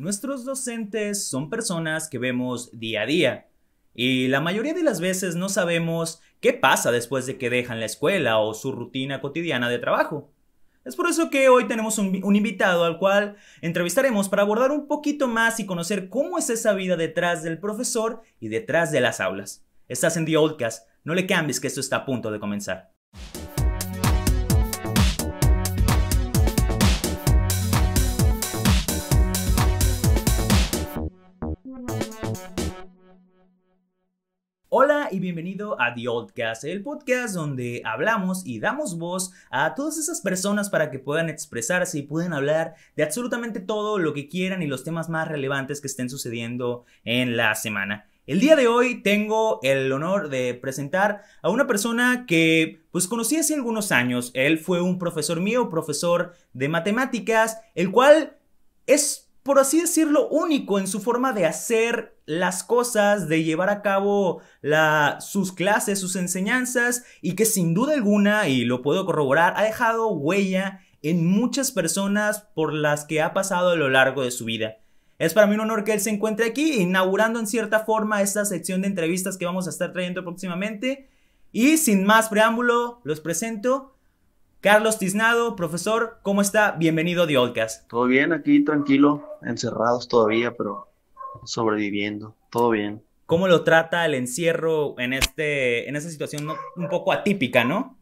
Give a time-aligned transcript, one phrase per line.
[0.00, 3.48] Nuestros docentes son personas que vemos día a día
[3.94, 7.84] y la mayoría de las veces no sabemos qué pasa después de que dejan la
[7.84, 10.32] escuela o su rutina cotidiana de trabajo.
[10.86, 15.28] Es por eso que hoy tenemos un, invitado al cual entrevistaremos para abordar un poquito
[15.28, 19.66] más y conocer cómo es esa vida detrás del profesor y detrás de las aulas.
[19.86, 22.90] Estás en The Oldcast, no le cambies que esto está a punto de comenzar.
[34.72, 39.98] Hola y bienvenido a The Oldcast, el podcast donde hablamos y damos voz a todas
[39.98, 44.62] esas personas para que puedan expresarse y puedan hablar de absolutamente todo lo que quieran
[44.62, 48.06] y los temas más relevantes que estén sucediendo en la semana.
[48.28, 53.38] El día de hoy tengo el honor de presentar a una persona que pues conocí
[53.38, 54.30] hace algunos años.
[54.34, 58.36] Él fue un profesor mío, profesor de matemáticas, el cual
[58.86, 63.82] es por así decirlo, único en su forma de hacer las cosas, de llevar a
[63.82, 64.42] cabo
[65.18, 70.12] sus clases, sus enseñanzas, y que sin duda alguna, y lo puedo corroborar, ha dejado
[70.12, 74.76] huella en muchas personas por las que ha pasado a lo largo de su vida.
[75.18, 78.44] Es para mí un honor que él se encuentre aquí, inaugurando en cierta forma esta
[78.44, 81.08] sección de entrevistas que vamos a estar trayendo próximamente.
[81.50, 83.96] Y sin más preámbulo, los presento
[84.60, 86.72] Carlos Tiznado, profesor, ¿cómo está?
[86.72, 90.86] Bienvenido a The Todo bien, aquí tranquilo, encerrados todavía, pero
[91.44, 93.02] sobreviviendo, todo bien.
[93.24, 97.96] ¿Cómo lo trata el encierro en, este, en esta situación un poco atípica, no?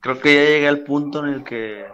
[0.00, 1.86] Creo que ya llegué al punto en el que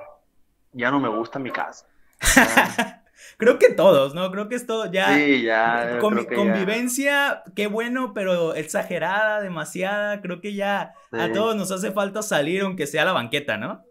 [0.72, 1.86] ya no me gusta mi casa.
[3.40, 4.30] creo que todos, ¿no?
[4.30, 5.16] Creo que esto ya.
[5.16, 5.98] Sí, ya.
[5.98, 10.20] convivencia, qué bueno, pero exagerada, demasiada.
[10.20, 13.82] Creo que ya a todos nos hace falta salir, aunque sea a la banqueta, ¿no?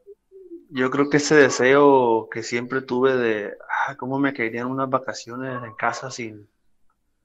[0.69, 3.53] Yo creo que ese deseo que siempre tuve de,
[3.87, 6.47] ah, cómo me caerían unas vacaciones en casa sin,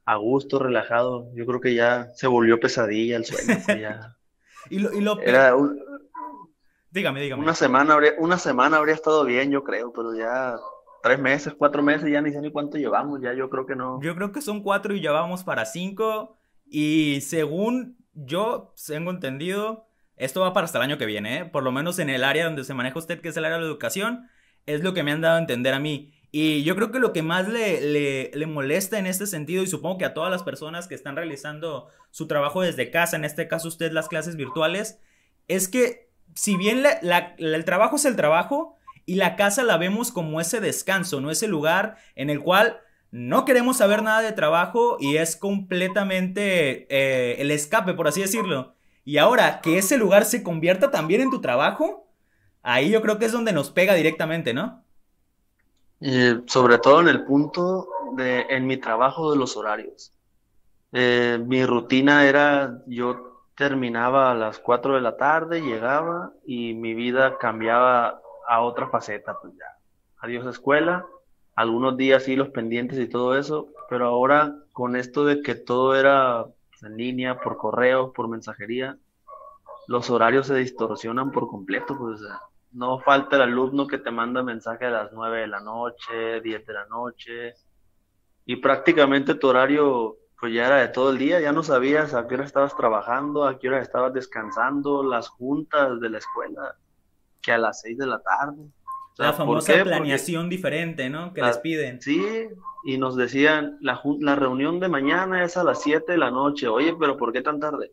[0.06, 3.60] a gusto, relajado, yo creo que ya se volvió pesadilla el sueño.
[3.68, 4.16] ya.
[4.70, 5.54] y lo, y lo Era
[6.90, 7.42] Dígame, dígame.
[7.42, 10.56] Una semana, habría, una semana habría estado bien, yo creo, pero ya
[11.04, 14.00] tres meses, cuatro meses, ya ni sé ni cuánto llevamos, ya yo creo que no.
[14.00, 16.38] Yo creo que son cuatro y ya vamos para cinco.
[16.64, 21.44] Y según yo tengo entendido, esto va para hasta el año que viene, ¿eh?
[21.44, 23.64] por lo menos en el área donde se maneja usted, que es el área de
[23.64, 24.30] la educación,
[24.64, 26.14] es lo que me han dado a entender a mí.
[26.32, 29.66] Y yo creo que lo que más le, le, le, molesta en este sentido, y
[29.66, 33.46] supongo que a todas las personas que están realizando su trabajo desde casa, en este
[33.46, 34.98] caso usted las clases virtuales,
[35.48, 36.82] es que si bien
[37.36, 41.48] el trabajo es el trabajo, y la casa la vemos como ese descanso, no ese
[41.48, 47.50] lugar en el cual no queremos saber nada de trabajo y es completamente eh, el
[47.50, 48.74] escape, por así decirlo.
[49.04, 52.08] Y ahora que ese lugar se convierta también en tu trabajo,
[52.62, 54.82] ahí yo creo que es donde nos pega directamente, ¿no?
[56.00, 60.12] Y sobre todo en el punto de en mi trabajo de los horarios.
[60.92, 66.94] Eh, mi rutina era, yo terminaba a las 4 de la tarde, llegaba y mi
[66.94, 69.66] vida cambiaba a otra faceta, pues ya.
[70.18, 71.06] Adiós escuela,
[71.54, 75.94] algunos días sí los pendientes y todo eso, pero ahora con esto de que todo
[75.94, 78.98] era pues, en línea, por correo, por mensajería,
[79.86, 82.20] los horarios se distorsionan por completo, pues
[82.72, 86.66] no falta el alumno que te manda mensaje a las 9 de la noche, 10
[86.66, 87.54] de la noche,
[88.46, 92.26] y prácticamente tu horario pues ya era de todo el día, ya no sabías a
[92.26, 96.76] qué hora estabas trabajando, a qué hora estabas descansando, las juntas de la escuela,
[97.44, 98.64] que a las 6 de la tarde.
[99.18, 101.32] la famosa planeación diferente, ¿no?
[101.32, 102.00] Que les piden.
[102.00, 102.48] Sí,
[102.84, 106.68] y nos decían, la, la reunión de mañana es a las 7 de la noche.
[106.68, 107.92] Oye, pero ¿por qué tan tarde?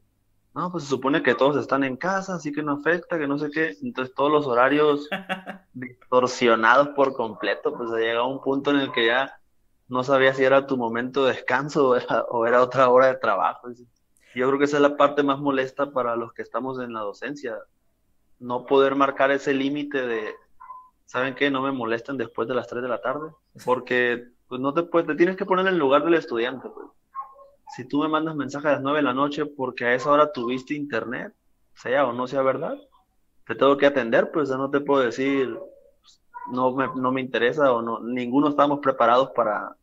[0.53, 3.37] No, pues se supone que todos están en casa, así que no afecta, que no
[3.37, 3.77] sé qué.
[3.81, 5.07] Entonces todos los horarios
[5.73, 9.39] distorsionados por completo, pues llega un punto en el que ya
[9.87, 13.15] no sabía si era tu momento de descanso o era, o era otra hora de
[13.15, 13.69] trabajo.
[14.35, 17.01] Yo creo que esa es la parte más molesta para los que estamos en la
[17.01, 17.57] docencia
[18.41, 20.35] no poder marcar ese límite de,
[21.05, 21.49] ¿saben qué?
[21.49, 23.29] No me molesten después de las 3 de la tarde,
[23.63, 26.67] porque pues no te, puedes, te tienes que poner en el lugar del estudiante.
[26.67, 26.87] Pues.
[27.75, 30.31] Si tú me mandas mensaje a las 9 de la noche porque a esa hora
[30.33, 31.33] tuviste internet,
[31.75, 32.77] sea o no sea verdad,
[33.45, 35.57] te tengo que atender, pues no te puedo decir,
[36.51, 39.75] no me, no me interesa o no, ninguno estamos preparados para,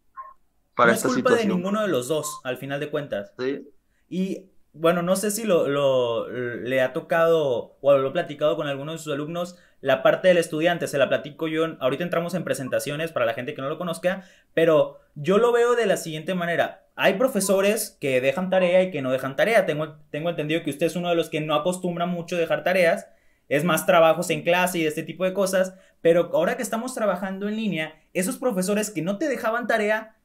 [0.74, 3.32] para no esta es culpa de ninguno de los dos, al final de cuentas.
[3.38, 3.68] Sí.
[4.08, 8.94] Y bueno, no sé si lo, le ha tocado o lo he platicado con algunos
[8.94, 13.12] de sus alumnos, la parte del estudiante, se la platico yo, ahorita entramos en presentaciones
[13.12, 14.24] para la gente que no lo conozca,
[14.54, 16.86] pero yo lo veo de la siguiente manera.
[16.96, 19.66] Hay profesores que dejan tarea y que no dejan tarea.
[19.66, 23.08] Tengo, tengo entendido que usted es uno de los que no acostumbra mucho dejar tareas.
[23.48, 27.48] es más trabajos en clase y este tipo de cosas, pero ahora que estamos trabajando
[27.48, 30.16] en línea, esos profesores que no te dejaban tarea,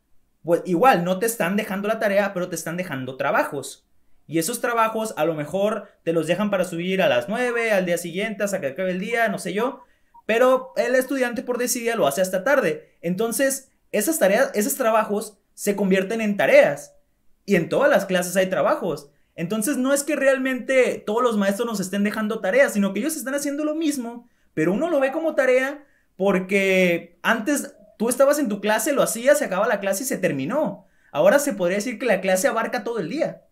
[0.44, 3.88] pues igual no te están dejando la tarea, pero te están dejando trabajos.
[4.28, 7.86] Y esos trabajos a lo mejor te los dejan para subir a las 9, al
[7.86, 9.84] día siguiente, hasta que acabe el día, no sé yo.
[10.26, 12.96] Pero el estudiante por decidir lo hace hasta tarde.
[13.02, 16.96] Entonces, esas tareas, esos trabajos se convierten en tareas.
[17.46, 19.10] Y en todas las clases hay trabajos.
[19.36, 23.16] Entonces no es que realmente todos los maestros nos estén dejando tareas, sino que ellos
[23.16, 25.86] están haciendo lo mismo, pero uno lo ve como tarea
[26.16, 30.18] porque antes tú estabas en tu clase, lo hacías, se acaba la clase y se
[30.18, 30.86] terminó.
[31.12, 33.44] Ahora se podría decir que la clase abarca todo el día.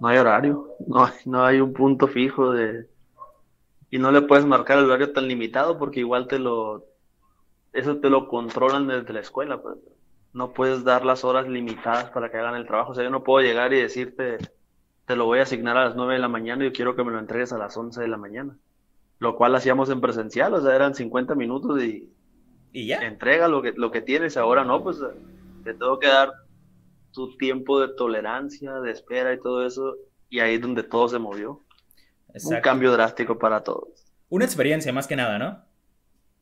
[0.00, 2.88] No hay horario, no hay, no hay un punto fijo de...
[3.90, 6.84] Y no le puedes marcar el horario tan limitado porque igual te lo...
[7.72, 9.60] Eso te lo controlan desde la escuela.
[9.62, 9.76] Pues.
[10.32, 12.92] No puedes dar las horas limitadas para que hagan el trabajo.
[12.92, 14.38] O sea, yo no puedo llegar y decirte,
[15.06, 17.04] te lo voy a asignar a las 9 de la mañana y yo quiero que
[17.04, 18.56] me lo entregues a las 11 de la mañana.
[19.18, 22.12] Lo cual hacíamos en presencial, o sea, eran 50 minutos y,
[22.72, 22.98] y ya.
[22.98, 24.98] Entrega lo que, lo que tienes, ahora no, pues
[25.62, 26.32] te tengo que dar
[27.14, 29.96] tu tiempo de tolerancia, de espera y todo eso,
[30.28, 31.60] y ahí es donde todo se movió.
[32.44, 34.12] Un cambio drástico para todos.
[34.28, 35.64] Una experiencia más que nada, ¿no?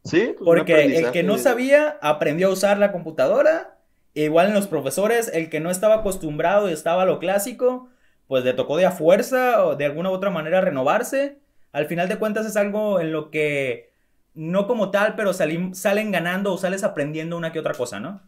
[0.05, 0.35] Sí.
[0.39, 3.79] Pues, Porque el que no sabía aprendió a usar la computadora,
[4.15, 7.91] igual en los profesores, el que no estaba acostumbrado y estaba a lo clásico,
[8.27, 11.39] pues le tocó de a fuerza o de alguna u otra manera renovarse.
[11.73, 13.93] Al final de cuentas es algo en lo que
[14.35, 18.23] no como tal, pero salen ganando o sales aprendiendo una que otra cosa, ¿no?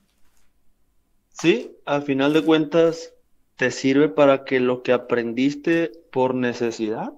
[1.34, 3.12] Sí, al final de cuentas
[3.56, 7.12] te sirve para que lo que aprendiste por necesidad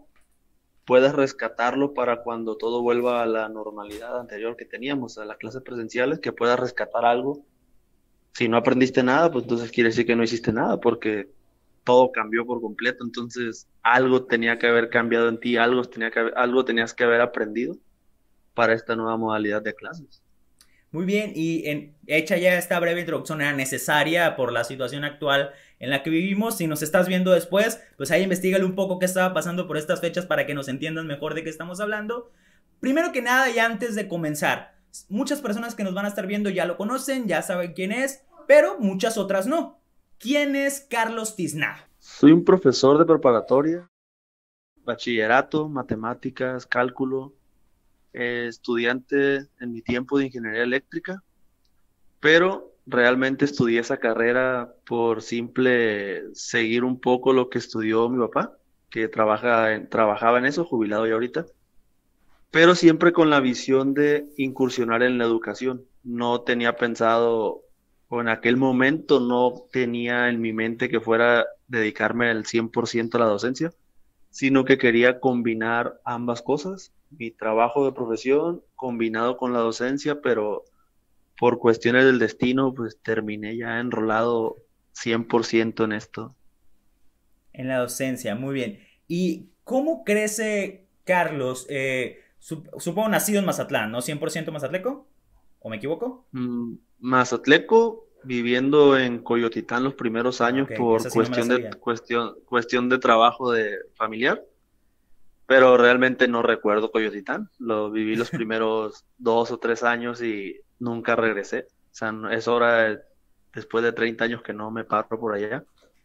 [0.87, 5.63] puedas rescatarlo para cuando todo vuelva a la normalidad anterior que teníamos, a las clases
[5.63, 7.45] presenciales, que puedas rescatar algo.
[8.33, 11.29] Si no aprendiste nada, pues entonces quiere decir que no hiciste nada, porque
[11.85, 16.65] todo cambió por completo, entonces algo tenía que haber cambiado en ti, algo, tenía algo
[16.65, 17.77] tenías que haber aprendido
[18.55, 20.23] para esta nueva modalidad de clases.
[20.97, 25.51] Muy bien, y en, hecha ya esta breve introducción era necesaria por la situación actual
[25.79, 26.57] en la que vivimos.
[26.57, 30.01] Si nos estás viendo después, pues ahí investigale un poco qué estaba pasando por estas
[30.01, 32.31] fechas para que nos entiendan mejor de qué estamos hablando.
[32.81, 34.75] Primero que nada, y antes de comenzar,
[35.11, 38.25] muchas personas que nos van a estar viendo ya lo conocen, ya saben quién es,
[38.49, 39.79] pero muchas otras no.
[40.19, 41.83] ¿Quién es Carlos Tiznado?
[41.99, 43.87] Soy un profesor de preparatoria,
[44.83, 47.36] bachillerato, matemáticas, cálculo,
[48.17, 51.23] eh, estudiante en mi tiempo de ingeniería eléctrica,
[52.19, 58.57] pero realmente estudié esa carrera por simple seguir un poco lo que estudió mi papá,
[58.89, 61.45] que trabaja trabajaba en eso, jubilado ya ahorita,
[62.51, 65.85] pero siempre con la visión de incursionar en la educación.
[66.03, 67.65] No tenía pensado
[68.09, 73.19] o en aquel momento no tenía en mi mente que fuera dedicarme al 100% a
[73.19, 73.73] la docencia,
[74.31, 80.65] sino que quería combinar ambas cosas, mi trabajo de profesión combinado con la docencia, pero
[81.39, 84.57] por cuestiones del destino, pues terminé ya enrolado
[84.95, 86.35] 100% en esto.
[87.53, 88.81] En la docencia, muy bien.
[89.09, 91.67] ¿Y cómo crece Carlos?
[91.69, 93.99] Eh, supongo nacido en Mazatlán, ¿no?
[94.01, 95.07] ¿100% mazatleco?
[95.61, 96.27] ¿O me equivoco?
[96.33, 103.53] Mm, Mazatleco, viviendo en Coyotitán los primeros años por cuestión, de, cuestión, cuestión de trabajo
[103.53, 104.43] de familiar.
[105.47, 107.51] Pero realmente no recuerdo Coyotitán.
[107.59, 111.67] Lo viví los primeros dos o tres años y nunca regresé.
[111.71, 112.99] O sea, es hora,
[113.55, 115.65] después de 30 años que no me paro por allá.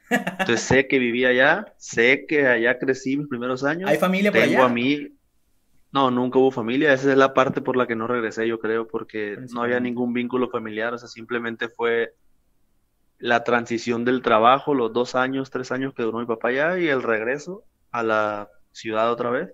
[0.10, 3.89] Entonces sé que viví allá, sé que allá crecí mis primeros años.
[3.89, 5.07] ¿Hay familia por Tengo a mí,
[5.91, 6.93] no, nunca hubo familia.
[6.93, 10.13] Esa es la parte por la que no regresé, yo creo, porque no había ningún
[10.13, 10.93] vínculo familiar.
[10.93, 12.13] O sea, simplemente fue
[13.19, 16.88] la transición del trabajo, los dos años, tres años que duró mi papá allá y
[16.88, 19.53] el regreso a la ciudad otra vez.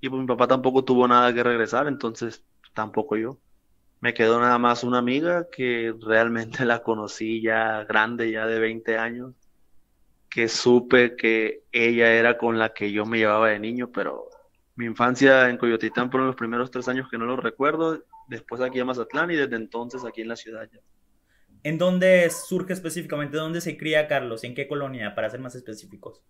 [0.00, 3.38] Y pues mi papá tampoco tuvo nada que regresar, entonces tampoco yo.
[4.00, 8.98] Me quedó nada más una amiga que realmente la conocí ya grande, ya de 20
[8.98, 9.34] años,
[10.28, 14.28] que supe que ella era con la que yo me llevaba de niño, pero
[14.74, 18.80] mi infancia en Coyotitán fueron los primeros tres años que no lo recuerdo, después aquí
[18.80, 20.80] en Mazatlán y desde entonces aquí en la ciudad ya.
[21.64, 23.36] ¿En dónde surge específicamente?
[23.36, 24.42] ¿Dónde se cría Carlos?
[24.42, 25.14] ¿En qué colonia?
[25.14, 26.22] Para ser más específicos.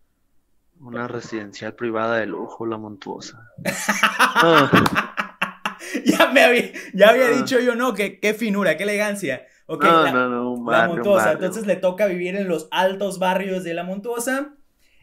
[0.83, 3.53] Una residencial privada de lujo, la montuosa.
[6.05, 7.31] ya me había, ya había ah.
[7.31, 9.47] dicho yo, no, que qué finura, qué elegancia.
[9.67, 11.33] Okay, no, no, no, un barrio, la montuosa.
[11.33, 14.57] Entonces le toca vivir en los altos barrios de la montuosa.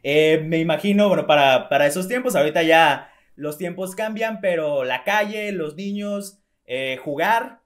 [0.04, 5.06] Eh, me imagino, bueno, para, para esos tiempos, ahorita ya los tiempos cambian, pero la
[5.06, 7.62] calle, los niños, eh, jugar,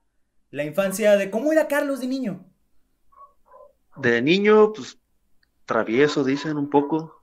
[0.51, 2.45] la infancia de cómo era Carlos de niño.
[3.97, 4.99] De niño, pues
[5.65, 7.22] travieso, dicen un poco.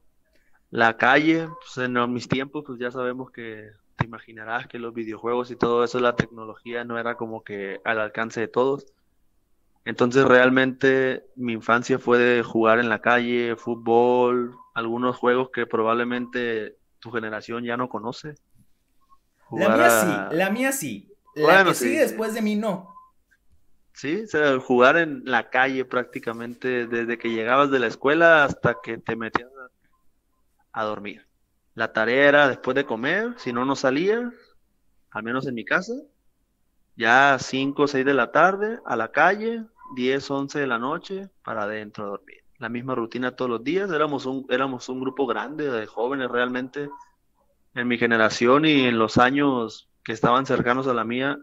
[0.70, 5.50] La calle, pues en mis tiempos, pues ya sabemos que te imaginarás que los videojuegos
[5.50, 8.86] y todo eso, la tecnología no era como que al alcance de todos.
[9.84, 16.76] Entonces realmente mi infancia fue de jugar en la calle, fútbol, algunos juegos que probablemente
[17.00, 18.34] tu generación ya no conoce.
[19.50, 21.12] la mía sí, la mía sí.
[21.34, 22.94] La que sigue después de mí no.
[23.92, 28.76] Sí, o sea, jugar en la calle prácticamente desde que llegabas de la escuela hasta
[28.82, 29.70] que te metías a
[30.74, 31.26] dormir.
[31.74, 34.32] La tarea era después de comer, si no, no salía,
[35.10, 35.94] al menos en mi casa,
[36.96, 39.64] ya 5 o 6 de la tarde a la calle,
[39.96, 42.44] 10, 11 de la noche para adentro a dormir.
[42.58, 46.90] La misma rutina todos los días, éramos un, éramos un grupo grande de jóvenes realmente
[47.74, 51.38] en mi generación y en los años que estaban cercanos a la mía,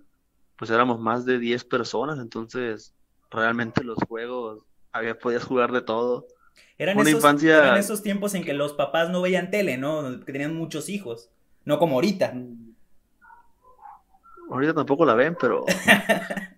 [0.57, 2.93] pues éramos más de 10 personas, entonces
[3.29, 6.27] realmente los juegos, había, podías jugar de todo.
[6.77, 10.19] Eran esos, eran esos tiempos en que los papás no veían tele, ¿no?
[10.25, 11.31] Que tenían muchos hijos,
[11.65, 12.33] no como ahorita.
[12.33, 12.75] Mm.
[14.51, 15.65] Ahorita tampoco la ven, pero...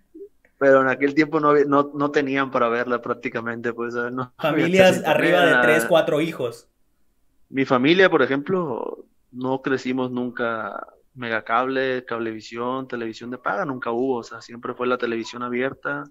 [0.60, 3.94] pero en aquel tiempo no, no, tenían para verla prácticamente, pues.
[3.94, 6.68] No, Familias arriba de tres, cuatro hijos.
[7.48, 14.22] Mi familia, por ejemplo, no crecimos nunca megacable, cablevisión, televisión de paga, nunca hubo, o
[14.22, 16.04] sea, siempre fue la televisión abierta,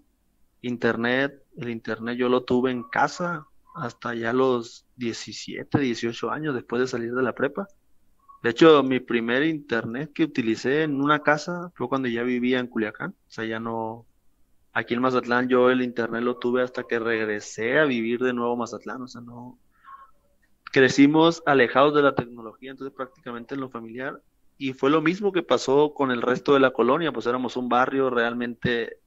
[0.61, 3.45] internet, el internet yo lo tuve en casa
[3.75, 7.67] hasta ya los 17, 18 años después de salir de la prepa.
[8.41, 12.67] De hecho, mi primer internet que utilicé en una casa fue cuando ya vivía en
[12.67, 13.11] Culiacán.
[13.11, 14.05] O sea, ya no.
[14.71, 18.55] Aquí en Mazatlán yo el internet lo tuve hasta que regresé a vivir de nuevo
[18.55, 19.01] Mazatlán.
[19.01, 19.57] O sea, no.
[20.71, 24.21] Crecimos alejados de la tecnología, entonces prácticamente en lo familiar.
[24.57, 27.69] Y fue lo mismo que pasó con el resto de la colonia, pues éramos un
[27.69, 28.99] barrio, realmente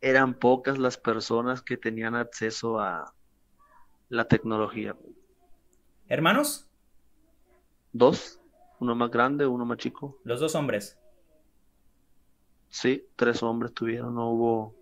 [0.00, 3.12] eran pocas las personas que tenían acceso a
[4.12, 4.94] la tecnología.
[6.06, 6.68] ¿Hermanos?
[7.92, 8.38] Dos.
[8.78, 10.20] Uno más grande, uno más chico.
[10.24, 10.98] Los dos hombres.
[12.68, 14.74] Sí, tres hombres tuvieron, no hubo,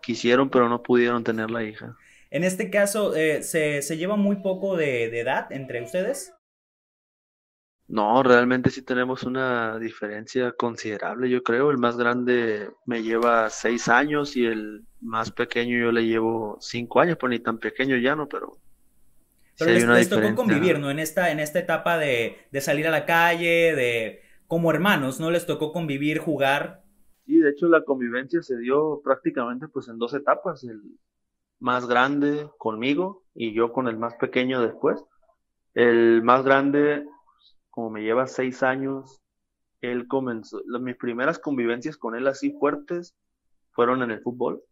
[0.00, 1.96] quisieron pero no pudieron tener la hija.
[2.30, 6.32] En este caso, eh, ¿se, lleva muy poco de, edad entre ustedes?
[7.88, 11.72] No, realmente sí tenemos una diferencia considerable, yo creo.
[11.72, 17.00] El más grande me lleva seis años y el más pequeño yo le llevo cinco
[17.00, 18.58] años, pues ni tan pequeño ya no, pero
[19.58, 20.90] pero les, tocó convivir, ¿no?
[20.90, 25.30] En esta, en esta etapa de, salir a la calle, de como hermanos, ¿no?
[25.30, 26.84] Les tocó convivir, jugar.
[27.26, 30.80] Sí, de hecho la convivencia se dio prácticamente pues en dos etapas, el
[31.58, 35.04] más grande conmigo y yo con el más pequeño después.
[35.74, 37.04] El más grande,
[37.70, 39.20] como me lleva seis años,
[39.80, 43.14] él comenzó, mis primeras convivencias con él así fuertes
[43.72, 44.62] fueron en el fútbol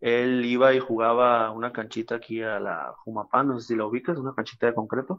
[0.00, 4.18] él iba y jugaba una canchita aquí a la Jumapán, no sé si la ubicas,
[4.18, 5.18] una canchita de concreto.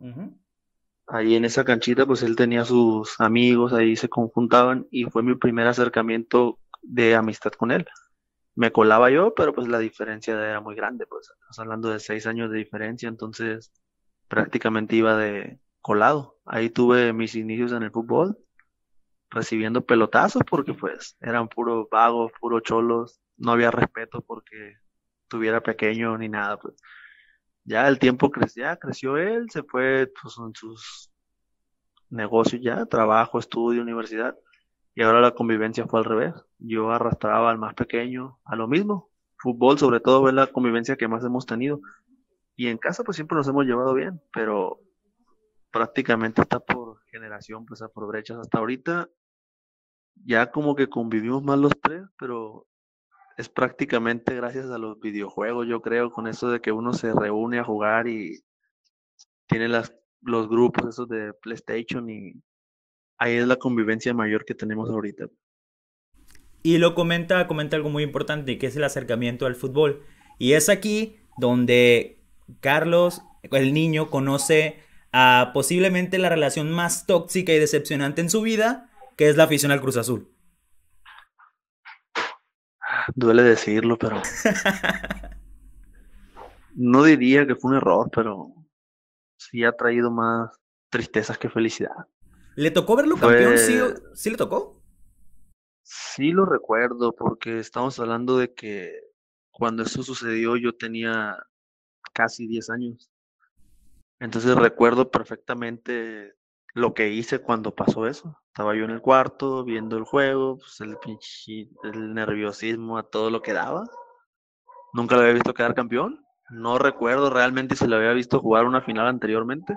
[1.07, 5.35] Ahí en esa canchita, pues él tenía sus amigos, ahí se conjuntaban y fue mi
[5.35, 7.85] primer acercamiento de amistad con él.
[8.55, 12.27] Me colaba yo, pero pues la diferencia era muy grande, pues estamos hablando de seis
[12.27, 13.71] años de diferencia, entonces
[14.27, 16.37] prácticamente iba de colado.
[16.45, 18.37] Ahí tuve mis inicios en el fútbol,
[19.29, 24.75] recibiendo pelotazos porque pues eran puros vagos, puros cholos, no había respeto porque
[25.27, 26.75] tuviera pequeño ni nada, pues.
[27.63, 31.11] Ya el tiempo creció, creció él, se fue pues, en sus
[32.09, 34.37] negocios ya, trabajo, estudio, universidad,
[34.95, 36.33] y ahora la convivencia fue al revés.
[36.57, 39.11] Yo arrastraba al más pequeño a lo mismo.
[39.37, 41.81] Fútbol, sobre todo, es la convivencia que más hemos tenido.
[42.55, 44.79] Y en casa, pues siempre nos hemos llevado bien, pero
[45.71, 49.07] prácticamente está por generación, pues por brechas hasta ahorita.
[50.25, 52.65] Ya como que convivimos más los tres, pero
[53.37, 57.59] es prácticamente gracias a los videojuegos, yo creo, con eso de que uno se reúne
[57.59, 58.43] a jugar y
[59.47, 62.33] tiene las, los grupos esos de PlayStation y
[63.19, 65.27] ahí es la convivencia mayor que tenemos ahorita.
[66.63, 70.03] Y lo comenta, comenta algo muy importante, que es el acercamiento al fútbol.
[70.39, 72.19] Y es aquí donde
[72.59, 74.79] Carlos, el niño, conoce
[75.13, 79.71] a posiblemente la relación más tóxica y decepcionante en su vida, que es la afición
[79.71, 80.27] al Cruz Azul.
[83.15, 84.21] Duele decirlo, pero.
[86.75, 88.53] no diría que fue un error, pero
[89.37, 90.51] sí ha traído más
[90.89, 91.95] tristezas que felicidad.
[92.55, 93.57] ¿Le tocó verlo campeón?
[93.57, 93.79] ¿Sí,
[94.13, 94.81] ¿Sí le tocó?
[95.83, 98.99] Sí lo recuerdo, porque estamos hablando de que
[99.51, 101.37] cuando eso sucedió yo tenía
[102.13, 103.11] casi 10 años.
[104.19, 106.36] Entonces recuerdo perfectamente
[106.77, 108.39] lo que hice cuando pasó eso.
[108.49, 110.95] Estaba yo en el cuarto viendo el juego, pues el
[111.83, 113.83] el nerviosismo a todo lo que daba.
[114.93, 116.23] Nunca lo había visto quedar campeón.
[116.51, 119.75] No recuerdo realmente si lo había visto jugar una final anteriormente.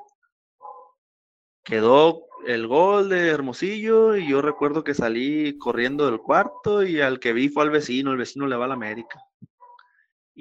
[1.64, 7.18] Quedó el gol de Hermosillo y yo recuerdo que salí corriendo del cuarto y al
[7.18, 9.22] que vi fue al vecino, el vecino le va a la América.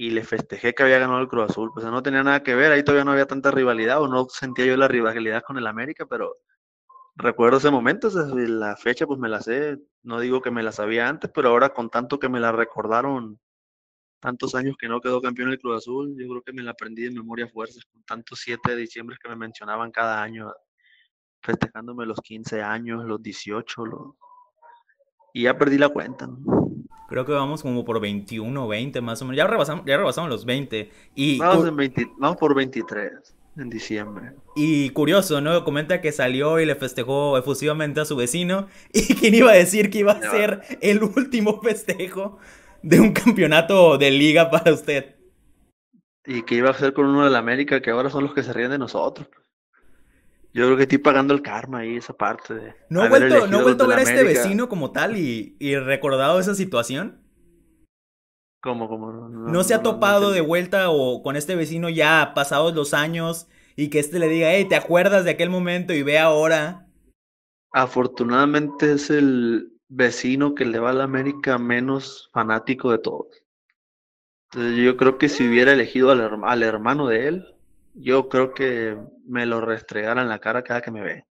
[0.02, 2.72] Y le festejé que había ganado el Cruz Azul, pues no tenía nada que ver,
[2.72, 6.06] ahí todavía no había tanta rivalidad o no sentía yo la rivalidad con el América,
[6.06, 6.38] pero
[7.18, 11.10] recuerdo ese momento, la fecha pues me la sé, no digo que me la sabía
[11.10, 13.42] antes, pero ahora con tanto que me la recordaron
[14.22, 17.04] tantos años que no quedó campeón el Cruz Azul, yo creo que me la aprendí
[17.04, 20.50] de memoria fuerzas, con tantos 7 de diciembre que me mencionaban cada año,
[21.44, 24.14] festejándome los 15 años, los 18, los...
[25.34, 26.30] y ya perdí la cuenta.
[27.10, 30.30] Creo que vamos como por 21 o 20 más o menos, ya rebasamos, ya rebasamos
[30.30, 30.92] los 20.
[31.16, 31.72] Y vamos,
[32.18, 33.12] vamos por 23
[33.58, 34.34] en diciembre.
[34.56, 35.64] Y curioso, ¿no?
[35.64, 38.68] Comenta que salió y le festejó efusivamente a su vecino.
[38.94, 42.40] ¿Y quién iba a decir que iba a ser el último festejo
[42.82, 45.16] de un campeonato de liga para usted.
[46.26, 48.44] Y que iba a ser con uno de la América, que ahora son los que
[48.44, 49.28] se ríen de nosotros.
[50.54, 52.74] Yo creo que estoy pagando el karma ahí, esa parte de.
[52.90, 56.40] ¿No he vuelto, ¿no vuelto a ver a este vecino como tal y, y, recordado
[56.40, 57.22] esa situación?
[58.62, 59.12] ¿Cómo, cómo?
[59.30, 63.90] No, se ha topado de vuelta o con este vecino ya pasados los años y
[63.90, 66.88] que este le diga, hey, ¿te acuerdas de aquel momento y ve ahora?
[67.72, 73.44] Afortunadamente es el, vecino que le va a la América menos fanático de todos.
[74.52, 77.56] Entonces yo creo que si hubiera elegido al, hermano de él,
[77.94, 81.26] yo creo que me lo restregara en la cara cada que me ve.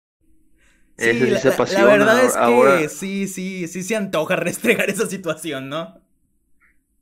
[0.97, 6.01] Sí, la, la, verdad es que sí, sí, sí se antoja restregar esa situación, ¿no?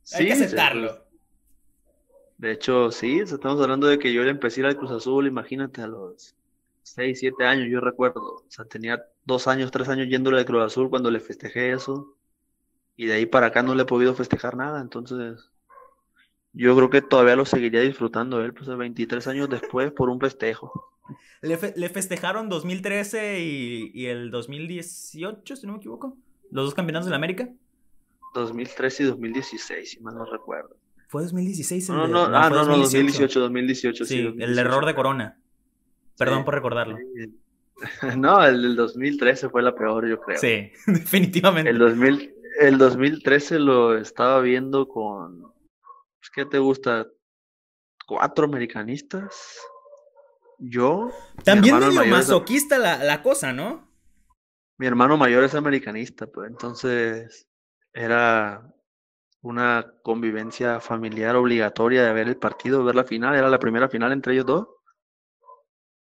[0.02, 1.06] Sí, Hay que aceptarlo.
[2.36, 5.26] De hecho, sí, estamos hablando de que yo le empecé a ir al Cruz Azul,
[5.26, 6.34] imagínate, a los
[6.82, 8.20] 6, 7 años, yo recuerdo.
[8.20, 12.16] O sea, tenía dos años, tres años yéndole de Cruz Azul cuando le festejé eso.
[12.96, 14.82] Y de ahí para acá no le he podido festejar nada.
[14.82, 15.50] Entonces,
[16.56, 20.92] yo creo que todavía lo seguiría disfrutando él, pues 23 años después por un festejo.
[21.42, 21.56] Le,
[21.88, 26.16] festejaron 2013 y, y, el 2018, si no me equivoco.
[26.50, 27.48] Los dos campeonatos de la América.
[28.34, 30.76] 2013 y 2016, si mal no recuerdo.
[31.08, 34.34] ¿Fue 2016 el no, no, ah, no, no, 2018, 2018, sí.
[34.38, 35.38] el error de Corona.
[36.18, 36.98] Perdón por recordarlo.
[38.16, 40.38] No, el del 2013 fue la peor, yo creo.
[40.38, 41.70] Sí, definitivamente.
[41.70, 45.52] El, 2000, el 2013 lo estaba viendo con.
[46.26, 47.06] Pues, ¿Qué te gusta?
[48.06, 49.60] Cuatro americanistas.
[50.58, 51.10] Yo.
[51.44, 53.88] También medio masoquista la, la cosa, ¿no?
[54.78, 57.48] Mi hermano mayor es americanista, pues entonces
[57.92, 58.74] era
[59.40, 64.12] una convivencia familiar obligatoria de ver el partido, ver la final, era la primera final
[64.12, 64.68] entre ellos dos.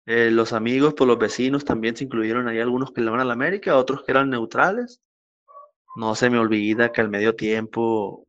[0.06, 3.24] Eh, los amigos, pues los vecinos también se incluyeron ahí algunos que le van a
[3.24, 5.00] la América, otros que eran neutrales.
[5.96, 8.26] No se me olvida que al medio tiempo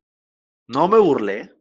[0.68, 1.55] no me burlé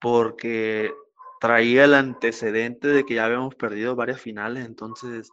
[0.00, 0.92] porque
[1.40, 5.30] traía el antecedente de que ya habíamos perdido varias finales, entonces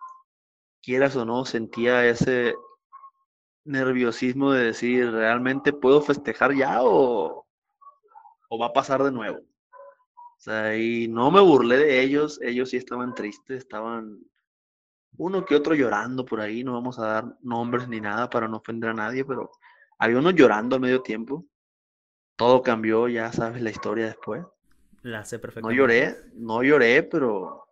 [0.82, 2.56] quieras o no sentía ese
[3.65, 7.45] nerviosismo de decir, ¿realmente puedo festejar ya o,
[8.49, 9.39] o va a pasar de nuevo?
[9.39, 14.19] O sea, y no me burlé de ellos, ellos sí estaban tristes, estaban
[15.17, 18.58] uno que otro llorando por ahí, no vamos a dar nombres ni nada para no
[18.58, 19.51] ofender a nadie, pero
[19.97, 21.45] había uno llorando al medio tiempo.
[22.36, 24.45] Todo cambió, ya sabes la historia después.
[25.08, 25.74] La sé perfectamente.
[25.74, 27.65] No lloré, no lloré, pero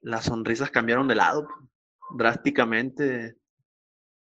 [0.00, 1.46] las sonrisas cambiaron de lado
[2.16, 3.36] drásticamente.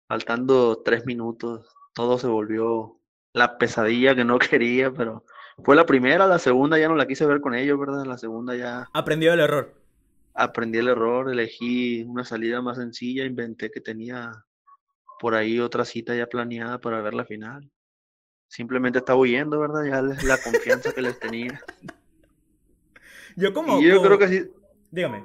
[0.07, 2.99] Faltando tres minutos, todo se volvió
[3.33, 5.23] la pesadilla que no quería, pero
[5.63, 8.03] fue la primera, la segunda ya no la quise ver con ellos, ¿verdad?
[8.05, 8.89] La segunda ya...
[8.93, 9.75] Aprendió el error.
[10.33, 14.31] Aprendí el error, elegí una salida más sencilla, inventé que tenía
[15.19, 17.69] por ahí otra cita ya planeada para ver la final.
[18.47, 19.83] Simplemente estaba huyendo, ¿verdad?
[19.85, 21.61] Ya la confianza que les tenía.
[23.35, 23.81] Yo como...
[23.81, 24.43] yo creo que así...
[24.91, 25.23] Dígame.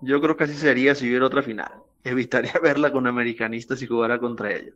[0.00, 1.72] Yo creo que así sería si hubiera otra final.
[2.04, 4.74] Evitaría verla con americanistas si jugara contra ellos.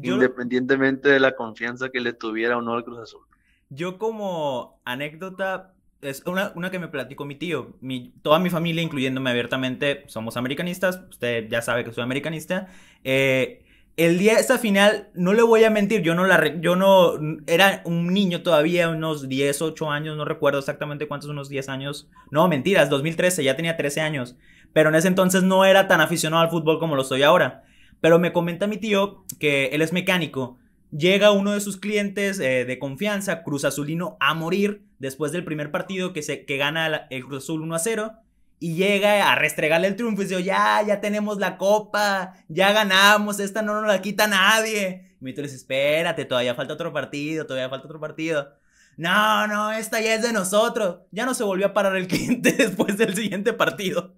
[0.00, 3.20] Independientemente de la confianza que le tuviera o no al Cruz Azul.
[3.68, 7.76] Yo como anécdota, es una, una que me platicó mi tío.
[7.80, 11.02] Mi, toda mi familia, incluyéndome abiertamente, somos americanistas.
[11.10, 12.68] Usted ya sabe que soy americanista.
[13.04, 13.61] Eh,
[13.96, 17.18] el día de esa final, no le voy a mentir, yo no la yo no
[17.46, 22.08] era un niño todavía, unos 10, 8 años, no recuerdo exactamente cuántos, unos 10 años.
[22.30, 24.36] No, mentiras, 2013, ya tenía 13 años.
[24.72, 27.64] Pero en ese entonces no era tan aficionado al fútbol como lo soy ahora.
[28.00, 30.58] Pero me comenta mi tío que él es mecánico
[30.96, 35.70] Llega uno de sus clientes eh, de confianza, Cruz Azulino, a morir después del primer
[35.70, 38.12] partido que, se, que gana el Cruz Azul 1 a 0.
[38.62, 43.40] Y llega a restregarle el triunfo y dice, ya, ya tenemos la copa, ya ganamos,
[43.40, 45.16] esta no nos la quita nadie.
[45.20, 48.52] Y mi tío dice, espérate, todavía falta otro partido, todavía falta otro partido.
[48.96, 51.00] No, no, esta ya es de nosotros.
[51.10, 54.14] Ya no se volvió a parar el cliente después del siguiente partido.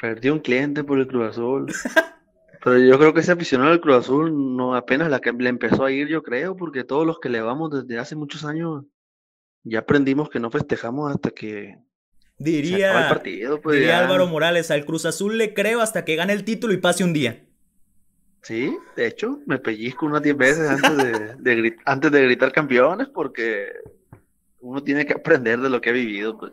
[0.00, 1.66] Perdió un cliente por el Cruz Azul.
[2.64, 5.84] Pero yo creo que ese aficionado del Cruz Azul no apenas la que le empezó
[5.84, 8.84] a ir, yo creo, porque todos los que le vamos desde hace muchos años
[9.64, 11.76] ya aprendimos que no festejamos hasta que
[12.38, 13.98] diría, partido, pues diría.
[14.00, 17.12] Álvaro Morales, al Cruz Azul le creo hasta que gane el título y pase un
[17.12, 17.44] día.
[18.42, 20.96] Sí, de hecho, me pellizco unas 10 veces antes
[21.42, 23.68] de, antes de gritar campeones porque
[24.60, 26.52] uno tiene que aprender de lo que ha vivido, pues.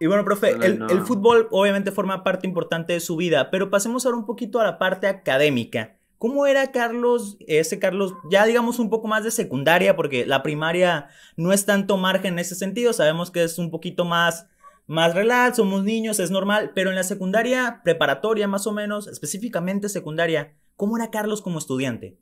[0.00, 0.88] Y bueno, profe, Bueno, el, no.
[0.88, 4.64] el fútbol obviamente forma parte importante de su vida, pero pasemos ahora un poquito a
[4.64, 5.96] la parte académica.
[6.18, 11.08] ¿Cómo era Carlos, ese Carlos, ya digamos un poco más de secundaria, porque la primaria
[11.36, 14.46] no es tanto margen en ese sentido, sabemos que es un poquito más,
[14.86, 19.88] más relax, somos niños, es normal, pero en la secundaria preparatoria más o menos, específicamente
[19.88, 22.18] secundaria, ¿cómo era Carlos como estudiante?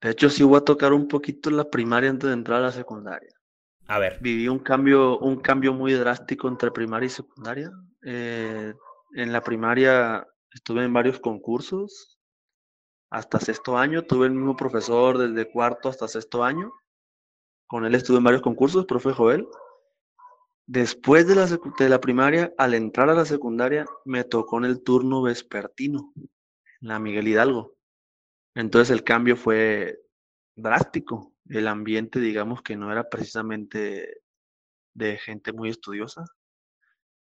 [0.00, 2.72] De hecho, sí voy a tocar un poquito la primaria antes de entrar a la
[2.72, 3.30] secundaria.
[3.86, 7.70] A ver, Viví un cambio, un cambio muy drástico entre primaria y secundaria.
[8.02, 8.72] Eh,
[9.14, 12.18] en la primaria estuve en varios concursos.
[13.10, 16.70] Hasta sexto año tuve el mismo profesor desde cuarto hasta sexto año.
[17.66, 19.46] Con él estuve en varios concursos, profe Joel.
[20.72, 24.84] Después de la, de la primaria, al entrar a la secundaria, me tocó en el
[24.84, 26.12] turno vespertino,
[26.78, 27.74] la Miguel Hidalgo.
[28.54, 29.98] Entonces el cambio fue
[30.54, 31.34] drástico.
[31.48, 34.22] El ambiente, digamos que no era precisamente
[34.94, 36.24] de gente muy estudiosa.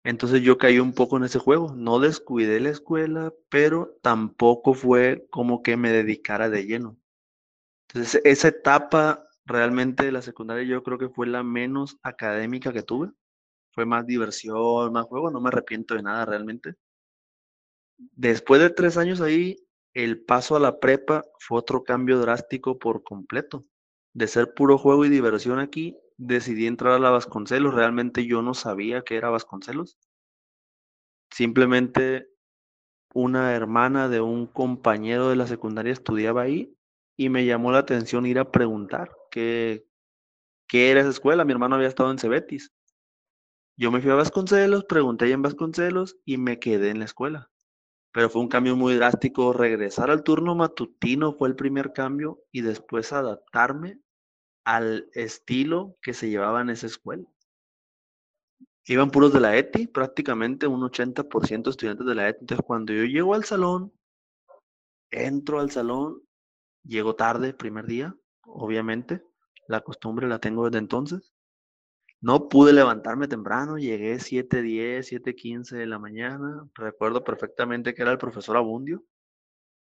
[0.03, 1.75] Entonces yo caí un poco en ese juego.
[1.75, 6.97] No descuidé la escuela, pero tampoco fue como que me dedicara de lleno.
[7.87, 12.81] Entonces esa etapa realmente de la secundaria yo creo que fue la menos académica que
[12.81, 13.11] tuve.
[13.77, 15.29] Fue más diversión, más juego.
[15.29, 16.73] No me arrepiento de nada realmente.
[17.95, 19.55] Después de tres años ahí,
[19.93, 23.67] el paso a la prepa fue otro cambio drástico por completo.
[24.15, 27.75] De ser puro juego y diversión aquí, decidí entrar a la Vasconcelos.
[27.75, 29.99] Realmente yo no sabía que era Vasconcelos.
[31.29, 32.31] Simplemente
[33.13, 36.75] una hermana de un compañero de la secundaria estudiaba ahí
[37.15, 39.85] y me llamó la atención ir a preguntar qué,
[40.67, 41.45] qué era esa escuela.
[41.45, 42.73] Mi hermano había estado en Cebetis.
[43.77, 47.49] Yo me fui a Vasconcelos, pregunté ahí en Vasconcelos y me quedé en la escuela
[48.17, 49.53] pero fue un cambio muy drástico.
[49.53, 54.01] Regresar al turno matutino fue el primer cambio y después adaptarme
[54.65, 57.27] al estilo que se llevaba en esa escuela.
[58.85, 62.39] Iban puros de la ETI, prácticamente un 80% estudiantes de la ETI.
[62.41, 63.93] Entonces, cuando yo llego al salón,
[65.11, 66.19] entro al salón,
[66.83, 68.15] llego tarde, primer día,
[68.47, 69.23] obviamente,
[69.67, 71.35] la costumbre la tengo desde entonces.
[72.19, 76.67] No pude levantarme temprano, llegué 7:10, 7:15 de la mañana.
[76.73, 79.03] Recuerdo perfectamente que era el profesor Abundio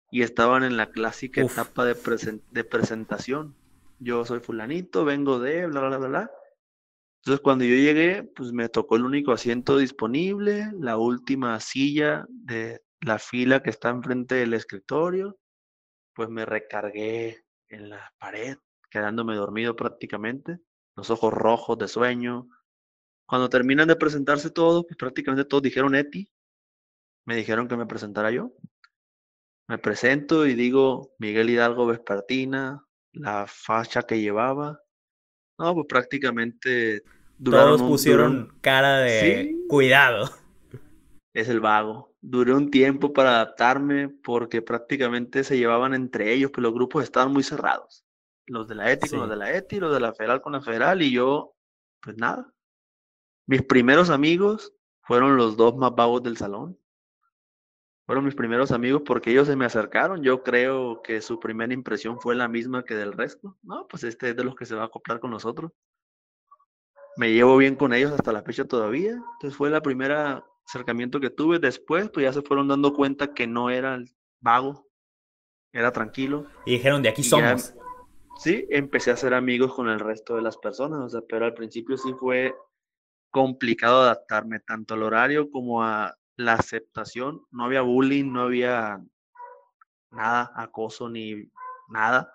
[0.09, 1.51] y estaban en la clásica Uf.
[1.53, 3.55] etapa de, presen- de presentación.
[3.99, 6.31] Yo soy fulanito, vengo de bla, bla, bla, bla.
[7.19, 12.81] Entonces, cuando yo llegué, pues me tocó el único asiento disponible, la última silla de
[13.01, 15.37] la fila que está enfrente del escritorio.
[16.15, 18.57] Pues me recargué en la pared,
[18.89, 20.59] quedándome dormido prácticamente
[20.95, 22.47] los ojos rojos de sueño.
[23.25, 26.29] Cuando terminan de presentarse todos, pues prácticamente todos dijeron Eti.
[27.25, 28.51] Me dijeron que me presentara yo.
[29.67, 34.81] Me presento y digo Miguel Hidalgo Vespertina, la facha que llevaba.
[35.57, 37.03] No, pues prácticamente
[37.37, 39.65] duraron todos un- pusieron cara de Sí.
[39.67, 40.29] cuidado.
[41.33, 42.13] es el vago.
[42.19, 47.31] Duré un tiempo para adaptarme porque prácticamente se llevaban entre ellos, pero los grupos estaban
[47.31, 48.00] muy cerrados.
[48.51, 50.61] Los de la ETI con los de la ETI, los de la Federal con la
[50.61, 51.55] Federal y yo,
[52.01, 52.53] pues nada.
[53.47, 56.77] Mis primeros amigos fueron los dos más vagos del salón.
[58.05, 60.21] Fueron mis primeros amigos porque ellos se me acercaron.
[60.21, 63.57] Yo creo que su primera impresión fue la misma que del resto.
[63.61, 65.71] No, pues este es de los que se va a acoplar con nosotros.
[67.15, 69.11] Me llevo bien con ellos hasta la fecha todavía.
[69.13, 71.59] Entonces fue la primera acercamiento que tuve.
[71.59, 74.89] Después, pues ya se fueron dando cuenta que no era el vago,
[75.71, 76.47] era tranquilo.
[76.65, 77.75] Y dijeron, de aquí ya- somos.
[78.41, 81.53] Sí, empecé a ser amigos con el resto de las personas, o sea, pero al
[81.53, 82.55] principio sí fue
[83.29, 87.41] complicado adaptarme tanto al horario como a la aceptación.
[87.51, 88.99] No había bullying, no había
[90.11, 91.49] nada, acoso ni
[91.89, 92.31] nada,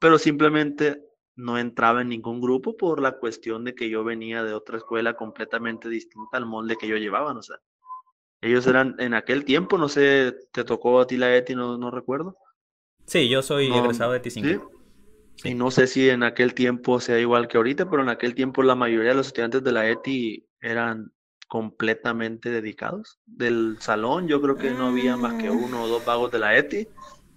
[0.00, 1.02] pero simplemente
[1.36, 5.14] no entraba en ningún grupo por la cuestión de que yo venía de otra escuela
[5.14, 7.56] completamente distinta al molde que yo llevaba, o sea,
[8.40, 11.90] ellos eran en aquel tiempo, no sé, te tocó a ti la ETI, no, no
[11.90, 12.36] recuerdo.
[13.06, 14.42] Sí, yo soy No, egresado de T5.
[14.42, 14.54] ¿sí?
[14.54, 14.81] Sí.
[15.44, 18.62] Y no sé si en aquel tiempo sea igual que ahorita, pero en aquel tiempo
[18.62, 21.12] la mayoría de los estudiantes de la ETI eran
[21.48, 23.18] completamente dedicados.
[23.26, 25.52] Del salón, yo creo que no había más que Ah.
[25.52, 26.88] uno o dos vagos de la ETI.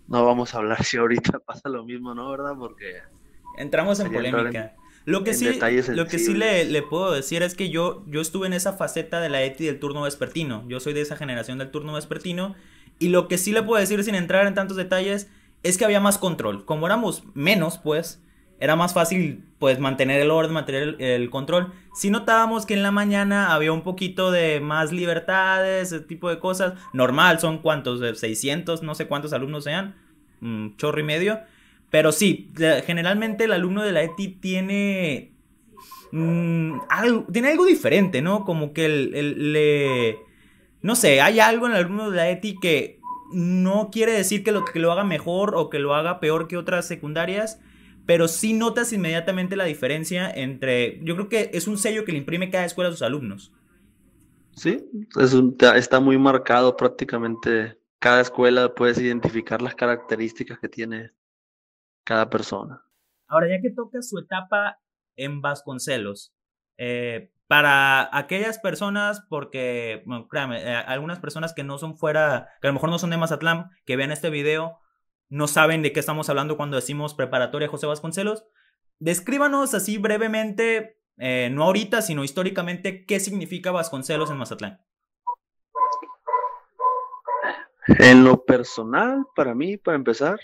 [0.07, 2.29] No vamos a hablar si ahorita pasa lo mismo, ¿no?
[2.29, 2.53] ¿Verdad?
[2.57, 3.01] Porque
[3.57, 4.75] Entramos en polémica.
[5.05, 5.59] Lo que en sí,
[5.93, 9.19] lo que sí le, le puedo decir es que yo, yo estuve en esa faceta
[9.21, 10.63] de la ETI del turno vespertino.
[10.67, 12.55] Yo soy de esa generación del turno vespertino.
[12.97, 15.29] Y lo que sí le puedo decir sin entrar en tantos detalles
[15.65, 16.63] es que había más control.
[16.63, 18.21] Como éramos menos, pues,
[18.59, 21.73] era más fácil pues mantener el orden, mantener el, control.
[21.95, 26.37] Si notábamos que en la mañana había un poquito de más libertades, ese tipo de
[26.37, 26.73] cosas.
[26.93, 29.95] Normal, son cuántos, 600, no sé cuántos alumnos sean,
[30.39, 31.39] un chorro y medio.
[31.89, 32.51] Pero sí,
[32.85, 35.33] generalmente el alumno de la ETI tiene
[36.11, 38.45] mm, algo, tiene algo diferente, ¿no?
[38.45, 40.19] Como que el, le...
[40.81, 42.94] No sé, hay algo en el alumno de la ETI que
[43.31, 46.57] no quiere decir que lo, que lo haga mejor o que lo haga peor que
[46.57, 47.59] otras secundarias,
[48.05, 52.19] pero sí notas inmediatamente la diferencia entre, yo creo que es un sello que le
[52.19, 53.51] imprime cada escuela a sus alumnos.
[54.55, 54.89] Sí,
[55.75, 57.77] está muy marcado prácticamente.
[57.99, 61.11] Cada escuela puedes identificar las características que tiene
[62.05, 62.81] cada persona.
[63.27, 64.79] Ahora, ya que toca su etapa
[65.17, 66.33] en Vasconcelos,
[66.77, 72.67] eh, para aquellas personas, porque, bueno, créame, eh, algunas personas que no son fuera, que
[72.67, 74.79] a lo mejor no son de Mazatlán, que vean este video,
[75.29, 78.45] no saben de qué estamos hablando cuando decimos preparatoria José Vasconcelos.
[78.99, 84.81] Descríbanos así brevemente, eh, no ahorita, sino históricamente, qué significa Vasconcelos en Mazatlán.
[87.87, 90.39] En lo personal, para mí, para empezar,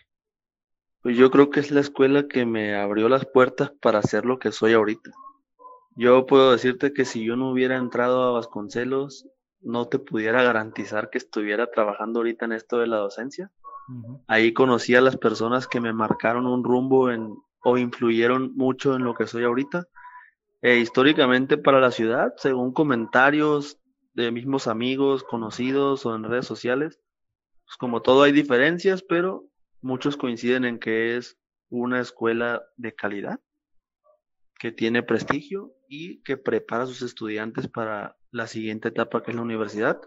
[1.01, 4.37] pues yo creo que es la escuela que me abrió las puertas para hacer lo
[4.37, 5.11] que soy ahorita.
[5.95, 9.27] Yo puedo decirte que si yo no hubiera entrado a Vasconcelos,
[9.59, 13.51] no te pudiera garantizar que estuviera trabajando ahorita en esto de la docencia.
[14.27, 19.03] Ahí conocí a las personas que me marcaron un rumbo en, o influyeron mucho en
[19.03, 19.87] lo que soy ahorita.
[20.61, 23.79] E históricamente para la ciudad, según comentarios
[24.13, 26.99] de mismos amigos, conocidos o en redes sociales,
[27.65, 29.45] pues como todo hay diferencias, pero
[29.81, 31.37] muchos coinciden en que es
[31.69, 33.39] una escuela de calidad,
[34.59, 39.35] que tiene prestigio y que prepara a sus estudiantes para la siguiente etapa que es
[39.35, 40.01] la universidad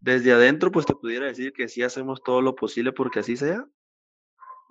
[0.00, 3.66] desde adentro, pues te pudiera decir que sí hacemos todo lo posible porque así sea.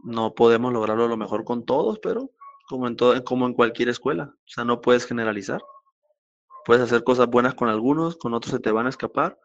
[0.04, 2.32] No podemos lograrlo lo mejor con todos, pero
[2.68, 4.34] como en, todo, como en cualquier escuela.
[4.34, 5.62] O sea, no puedes generalizar.
[6.66, 9.38] Puedes hacer cosas buenas con algunos, con otros se te van a escapar.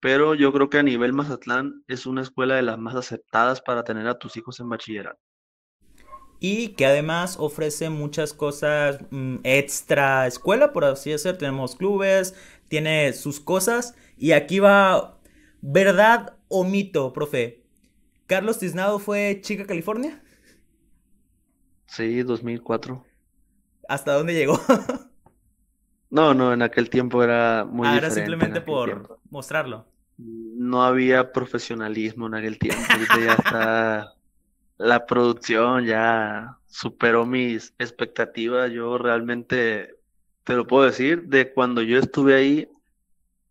[0.00, 3.84] Pero yo creo que a nivel Mazatlán es una escuela de las más aceptadas para
[3.84, 5.20] tener a tus hijos en bachillerato.
[6.44, 11.38] Y que además ofrece muchas cosas mm, extra escuela, por así decir.
[11.38, 12.34] Tenemos clubes,
[12.68, 13.94] tiene sus cosas.
[14.18, 15.20] Y aquí va
[15.64, 17.62] ¿Verdad o mito, profe?
[18.26, 20.20] ¿Carlos Tiznado fue Chica California?
[21.86, 23.04] Sí, 2004.
[23.88, 24.58] ¿Hasta dónde llegó?
[26.10, 29.86] no, no, en aquel tiempo era muy ah, Era simplemente por mostrarlo.
[30.18, 32.82] No había profesionalismo en aquel tiempo.
[33.24, 34.14] ya está.
[34.82, 38.68] La producción ya superó mis expectativas.
[38.72, 39.94] Yo realmente,
[40.42, 42.68] te lo puedo decir, de cuando yo estuve ahí,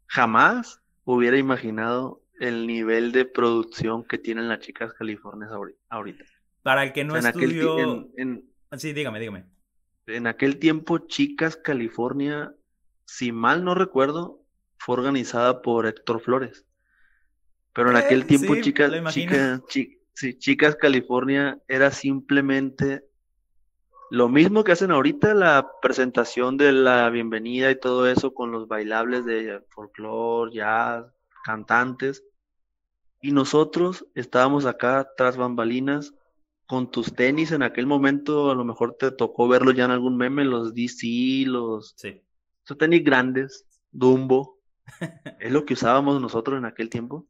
[0.08, 5.48] jamás hubiera imaginado el nivel de producción que tienen las chicas California
[5.88, 6.26] ahorita.
[6.64, 8.10] Para el que no estudió...
[8.78, 9.46] Sí, dígame, dígame.
[10.08, 12.54] En aquel tiempo, Chicas California,
[13.06, 14.44] si mal no recuerdo,
[14.78, 16.66] fue organizada por Héctor Flores.
[17.72, 20.01] Pero en aquel tiempo, chicas, chicas, chicas
[20.80, 23.04] California era simplemente
[24.10, 28.68] lo mismo que hacen ahorita, la presentación de la bienvenida y todo eso con los
[28.68, 31.06] bailables de folclore, jazz,
[31.46, 32.22] cantantes.
[33.22, 36.14] Y nosotros estábamos acá tras bambalinas
[36.68, 37.54] con tus tenis.
[37.54, 41.46] En aquel momento a lo mejor te tocó verlo ya en algún meme, los DC,
[41.48, 41.94] los...
[41.96, 42.22] Sí.
[42.66, 44.60] Esos tenis grandes, Dumbo.
[45.40, 47.28] es lo que usábamos nosotros en aquel tiempo.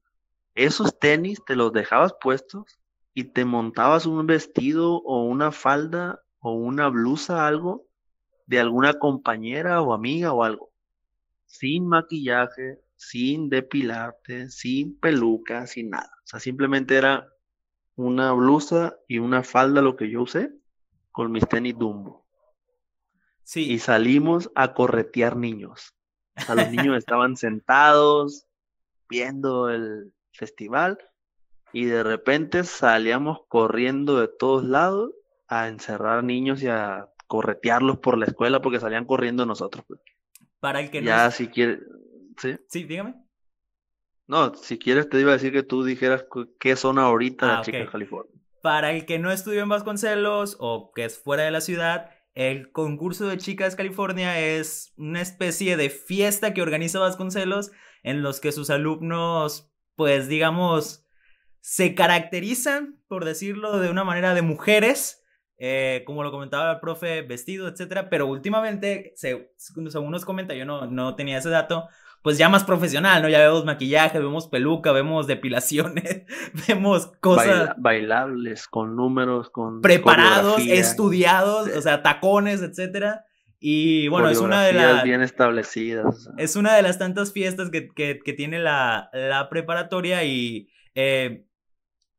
[0.56, 2.81] Esos tenis te los dejabas puestos
[3.14, 7.86] y te montabas un vestido o una falda o una blusa, algo,
[8.46, 10.72] de alguna compañera o amiga o algo.
[11.46, 16.12] Sin maquillaje, sin depilarte, sin peluca, sin nada.
[16.24, 17.28] O sea, simplemente era
[17.96, 20.52] una blusa y una falda lo que yo usé
[21.12, 22.26] con mis tenis Dumbo.
[23.44, 23.72] Sí.
[23.72, 25.94] Y salimos a corretear niños.
[26.38, 28.48] O sea, los niños estaban sentados
[29.10, 30.98] viendo el festival
[31.74, 35.12] y de repente salíamos corriendo de todos lados
[35.48, 39.84] a encerrar niños y a corretearlos por la escuela porque salían corriendo nosotros.
[39.88, 40.00] Pues.
[40.60, 41.80] Para el que ya si quieres,
[42.38, 42.58] ¿sí?
[42.68, 43.16] Sí, dígame.
[44.28, 46.26] No, si quieres te iba a decir que tú dijeras
[46.60, 48.32] qué son ahorita las ah, chicas de California.
[48.62, 52.72] Para el que no estudió en Vasconcelos o que es fuera de la ciudad, el
[52.72, 57.72] concurso de chicas California es una especie de fiesta que organiza Vasconcelos
[58.04, 61.01] en los que sus alumnos, pues digamos,
[61.62, 65.22] se caracterizan, por decirlo de una manera, de mujeres
[65.64, 70.88] eh, como lo comentaba el profe, vestido, etcétera, pero últimamente, según nos comenta, yo no,
[70.88, 71.88] no tenía ese dato,
[72.24, 73.30] pues ya más profesional, ¿no?
[73.30, 76.24] Ya vemos maquillaje, vemos peluca, vemos depilaciones,
[76.68, 77.76] vemos cosas...
[77.78, 79.82] bailables, con números, con...
[79.82, 83.26] Preparados, estudiados, o sea, tacones, etcétera.
[83.60, 85.04] Y bueno, es una de las...
[85.04, 86.28] bien establecidas.
[86.40, 91.46] Es una de las tantas fiestas que, que, tiene la, la, preparatoria y eh,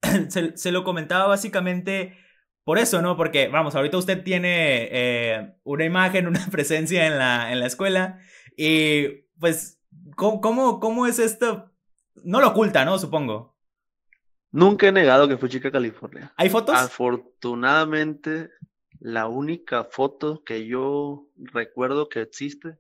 [0.28, 2.18] se, se, lo comentaba básicamente
[2.64, 3.16] por eso, ¿no?
[3.16, 8.20] Porque, vamos, ahorita usted tiene eh, una imagen, una presencia en la, en la escuela
[8.56, 9.82] y pues
[10.16, 11.70] ¿Cómo, cómo, es esto?
[12.24, 12.98] No lo oculta, ¿no?
[12.98, 13.56] Supongo.
[14.50, 16.32] Nunca he negado que fui chica California.
[16.36, 16.76] ¿Hay fotos?
[16.76, 18.50] Afortunadamente,
[18.98, 22.78] la única foto que yo recuerdo que existe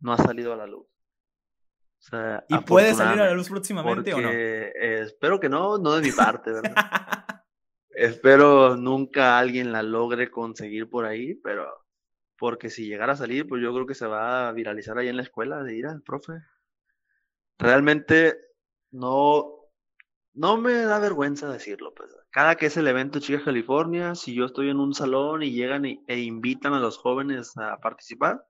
[0.00, 0.86] no ha salido a la luz.
[2.02, 4.28] O sea, ¿Y puede salir a la luz próximamente o no?
[4.28, 6.74] espero que no, no de mi parte, ¿verdad?
[7.90, 11.86] espero nunca alguien la logre conseguir por ahí, pero
[12.36, 15.16] porque si llegara a salir, pues yo creo que se va a viralizar ahí en
[15.16, 16.32] la escuela de ir al profe.
[17.56, 18.36] Realmente
[18.90, 19.68] no,
[20.34, 22.10] no me da vergüenza decirlo, pues.
[22.30, 25.84] Cada que es el evento Chicas California, si yo estoy en un salón y llegan
[25.84, 28.44] e invitan a los jóvenes a participar,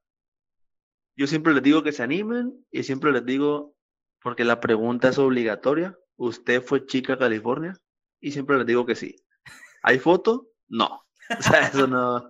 [1.16, 3.75] yo siempre les digo que se animen y siempre les digo,
[4.22, 7.77] porque la pregunta es obligatoria, ¿usted fue chica California?
[8.20, 9.16] Y siempre les digo que sí.
[9.83, 10.48] ¿Hay foto?
[10.68, 11.05] No.
[11.38, 12.29] O sea, eso no,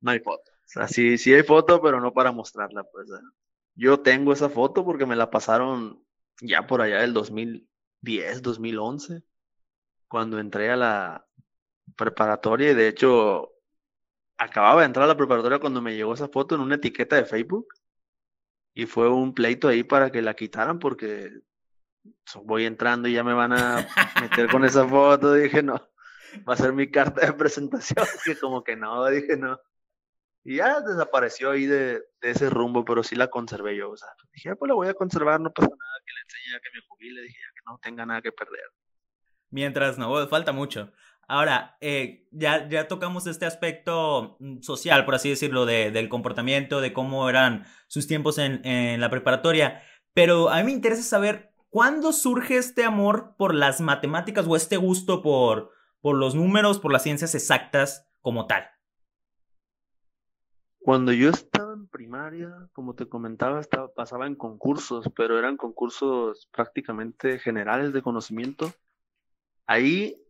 [0.00, 0.50] no hay foto.
[0.50, 3.08] O sea, sí, sí hay foto, pero no para mostrarla, pues.
[3.74, 6.02] Yo tengo esa foto porque me la pasaron
[6.40, 9.22] ya por allá del 2010, 2011,
[10.08, 11.26] cuando entré a la
[11.96, 13.52] preparatoria y de hecho
[14.38, 17.24] acababa de entrar a la preparatoria cuando me llegó esa foto en una etiqueta de
[17.24, 17.68] Facebook
[18.74, 21.30] y fue un pleito ahí para que la quitaran porque
[22.42, 23.88] voy entrando y ya me van a
[24.20, 25.74] meter con esa foto, dije no,
[26.48, 29.58] va a ser mi carta de presentación, que como que no, dije no.
[30.46, 33.90] Y ya desapareció ahí de, ese rumbo, pero sí la conservé yo.
[33.90, 36.54] O sea, dije, ah, pues la voy a conservar, no pasa nada que le enseñe
[36.54, 38.70] a que me jubile, dije, que no tenga nada que perder.
[39.48, 40.92] Mientras no, falta mucho.
[41.28, 46.80] Ahora, eh, ya, ya tocamos este aspecto mm, social, por así decirlo, de, del comportamiento,
[46.80, 49.82] de cómo eran sus tiempos en, en la preparatoria,
[50.12, 54.76] pero a mí me interesa saber cuándo surge este amor por las matemáticas o este
[54.76, 58.64] gusto por, por los números, por las ciencias exactas como tal.
[60.84, 66.46] Cuando yo estaba en primaria, como te comentaba, estaba, pasaba en concursos, pero eran concursos
[66.52, 68.70] prácticamente generales de conocimiento.
[69.66, 70.23] Ahí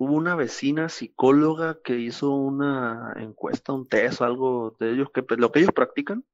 [0.00, 5.22] hubo una vecina psicóloga que hizo una encuesta, un test o algo de ellos, que
[5.36, 6.24] lo que ellos practican,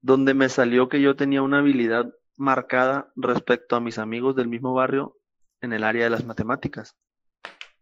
[0.00, 4.72] donde me salió que yo tenía una habilidad marcada respecto a mis amigos del mismo
[4.72, 5.16] barrio
[5.60, 6.96] en el área de las matemáticas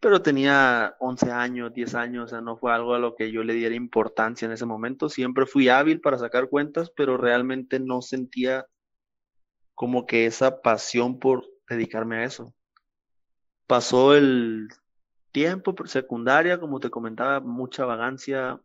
[0.01, 3.43] pero tenía 11 años, 10 años, o sea, no fue algo a lo que yo
[3.43, 5.09] le diera importancia en ese momento.
[5.09, 8.67] Siempre fui hábil para sacar cuentas, pero realmente no sentía
[9.75, 12.55] como que esa pasión por dedicarme a eso.
[13.69, 14.71] Pasó el
[15.31, 18.63] tiempo secundaria, como te comentaba, mucha vagancia,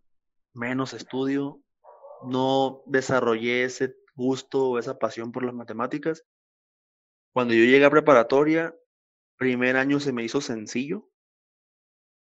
[0.53, 1.61] menos estudio,
[2.25, 6.23] no desarrollé ese gusto o esa pasión por las matemáticas.
[7.33, 8.73] Cuando yo llegué a preparatoria,
[9.35, 11.11] primer año se me hizo sencillo,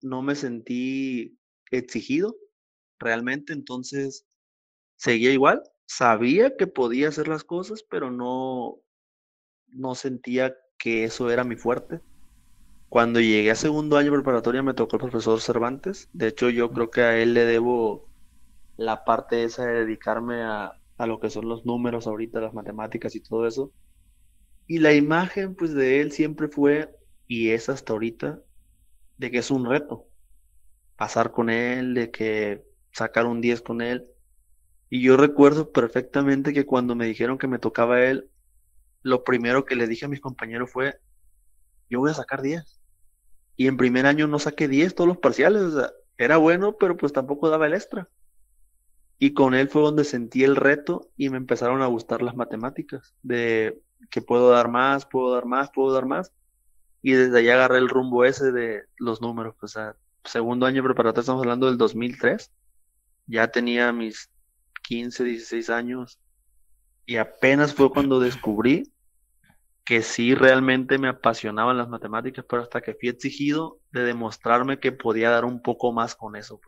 [0.00, 1.38] no me sentí
[1.70, 2.34] exigido
[2.98, 4.26] realmente, entonces
[4.96, 8.80] seguía igual, sabía que podía hacer las cosas, pero no,
[9.66, 12.00] no sentía que eso era mi fuerte.
[12.94, 16.90] Cuando llegué a segundo año preparatoria me tocó el profesor Cervantes, de hecho yo creo
[16.90, 18.08] que a él le debo
[18.76, 23.16] la parte esa de dedicarme a, a lo que son los números ahorita, las matemáticas
[23.16, 23.72] y todo eso.
[24.68, 26.88] Y la imagen pues de él siempre fue,
[27.26, 28.40] y es hasta ahorita,
[29.18, 30.06] de que es un reto
[30.94, 34.06] pasar con él, de que sacar un 10 con él.
[34.88, 38.30] Y yo recuerdo perfectamente que cuando me dijeron que me tocaba él,
[39.02, 40.94] lo primero que le dije a mis compañeros fue,
[41.90, 42.83] yo voy a sacar 10.
[43.56, 46.96] Y en primer año no saqué 10 todos los parciales, o sea, era bueno, pero
[46.96, 48.08] pues tampoco daba el extra.
[49.18, 53.14] Y con él fue donde sentí el reto y me empezaron a gustar las matemáticas,
[53.22, 56.32] de que puedo dar más, puedo dar más, puedo dar más
[57.04, 59.54] y desde ahí agarré el rumbo ese de los números.
[59.60, 59.94] O sea,
[60.24, 62.50] segundo año preparatorio, estamos hablando del 2003.
[63.26, 64.30] Ya tenía mis
[64.84, 66.18] 15, 16 años
[67.04, 68.90] y apenas fue cuando descubrí
[69.84, 74.92] que sí realmente me apasionaban las matemáticas, pero hasta que fui exigido de demostrarme que
[74.92, 76.60] podía dar un poco más con eso.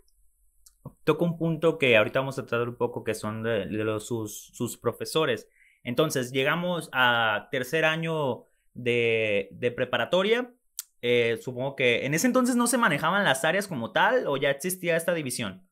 [1.04, 4.50] Toco un punto que ahorita vamos a tratar un poco, que son de, los, sus,
[4.52, 5.48] sus profesores.
[5.82, 8.44] Entonces, llegamos a tercer año
[8.74, 10.52] de, preparatoria.
[11.00, 14.50] eh, supongo que en ese entonces no se manejaban las áreas como tal o ya
[14.50, 15.66] existía esta división.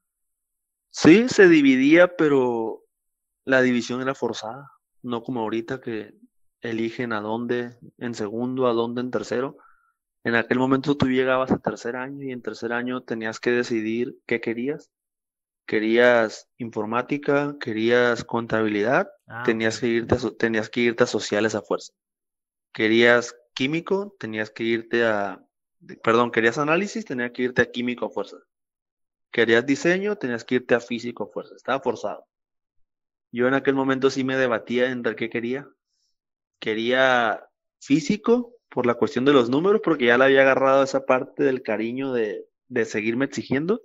[0.90, 2.84] Sí, se dividía, pero
[3.44, 4.70] la división era forzada,
[5.02, 6.14] no como ahorita que
[6.64, 9.58] eligen a dónde en segundo, a dónde en tercero.
[10.24, 14.16] En aquel momento tú llegabas a tercer año y en tercer año tenías que decidir
[14.26, 14.90] qué querías.
[15.66, 21.62] Querías informática, querías contabilidad, ah, tenías, que irte a, tenías que irte a sociales a
[21.62, 21.92] fuerza.
[22.72, 25.42] Querías químico, tenías que irte a,
[26.02, 28.38] perdón, querías análisis, tenías que irte a químico a fuerza.
[29.30, 31.54] Querías diseño, tenías que irte a físico a fuerza.
[31.56, 32.26] Estaba forzado.
[33.32, 35.68] Yo en aquel momento sí me debatía entre qué quería.
[36.58, 37.48] Quería
[37.80, 41.62] físico por la cuestión de los números, porque ya le había agarrado esa parte del
[41.62, 43.82] cariño de, de seguirme exigiendo,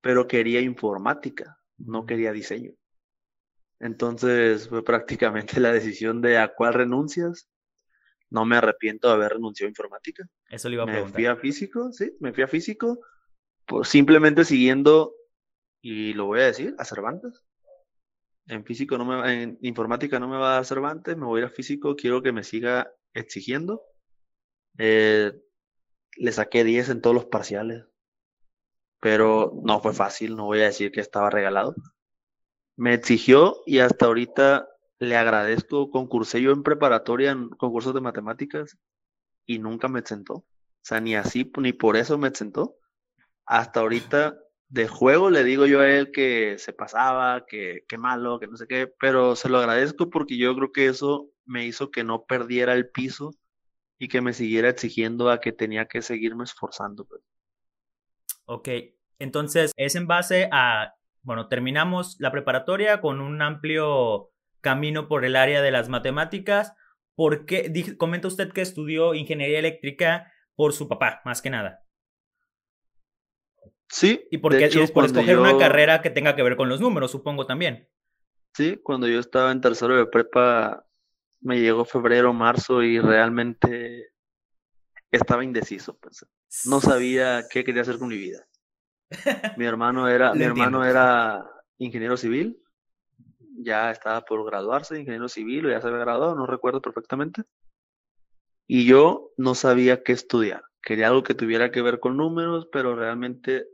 [0.00, 2.72] pero quería informática, no quería diseño.
[3.78, 7.48] Entonces fue prácticamente la decisión de a cuál renuncias
[8.30, 10.24] no me arrepiento de haber renunciado a informática.
[10.48, 13.00] Eso le iba a me fui a físico, sí, me fui a físico,
[13.66, 15.14] pues simplemente siguiendo,
[15.82, 17.42] y lo voy a decir, a Cervantes.
[18.50, 21.44] En físico no me en informática no me va a dar Cervantes, me voy a
[21.44, 23.82] ir a físico, quiero que me siga exigiendo.
[24.76, 25.32] Eh,
[26.16, 27.84] le saqué 10 en todos los parciales,
[29.00, 31.76] pero no fue fácil, no voy a decir que estaba regalado.
[32.76, 38.76] Me exigió y hasta ahorita le agradezco, concursé yo en preparatoria en concursos de matemáticas
[39.46, 40.34] y nunca me sentó.
[40.34, 40.46] O
[40.82, 42.76] sea, ni así, ni por eso me sentó.
[43.46, 44.36] Hasta ahorita
[44.70, 48.56] de juego le digo yo a él que se pasaba, que qué malo, que no
[48.56, 52.24] sé qué, pero se lo agradezco porque yo creo que eso me hizo que no
[52.24, 53.32] perdiera el piso
[53.98, 57.04] y que me siguiera exigiendo a que tenía que seguirme esforzando.
[57.04, 57.20] Pues.
[58.44, 58.68] Ok,
[59.18, 65.34] entonces es en base a, bueno, terminamos la preparatoria con un amplio camino por el
[65.34, 66.74] área de las matemáticas.
[67.16, 71.82] porque comenta usted que estudió ingeniería eléctrica por su papá, más que nada?
[73.90, 74.26] Sí.
[74.30, 77.46] Y porque es por escoger una carrera que tenga que ver con los números, supongo
[77.46, 77.88] también.
[78.54, 80.86] Sí, cuando yo estaba en tercero de prepa,
[81.40, 84.12] me llegó febrero, marzo y realmente
[85.10, 85.98] estaba indeciso.
[85.98, 86.24] Pues.
[86.64, 88.46] No sabía qué quería hacer con mi vida.
[89.58, 91.44] Mi hermano era, mi hermano era
[91.78, 92.62] ingeniero civil
[93.62, 97.42] ya estaba por graduarse de ingeniero civil o ya se había graduado, no recuerdo perfectamente.
[98.66, 100.62] Y yo no sabía qué estudiar.
[100.82, 103.66] Quería algo que tuviera que ver con números, pero realmente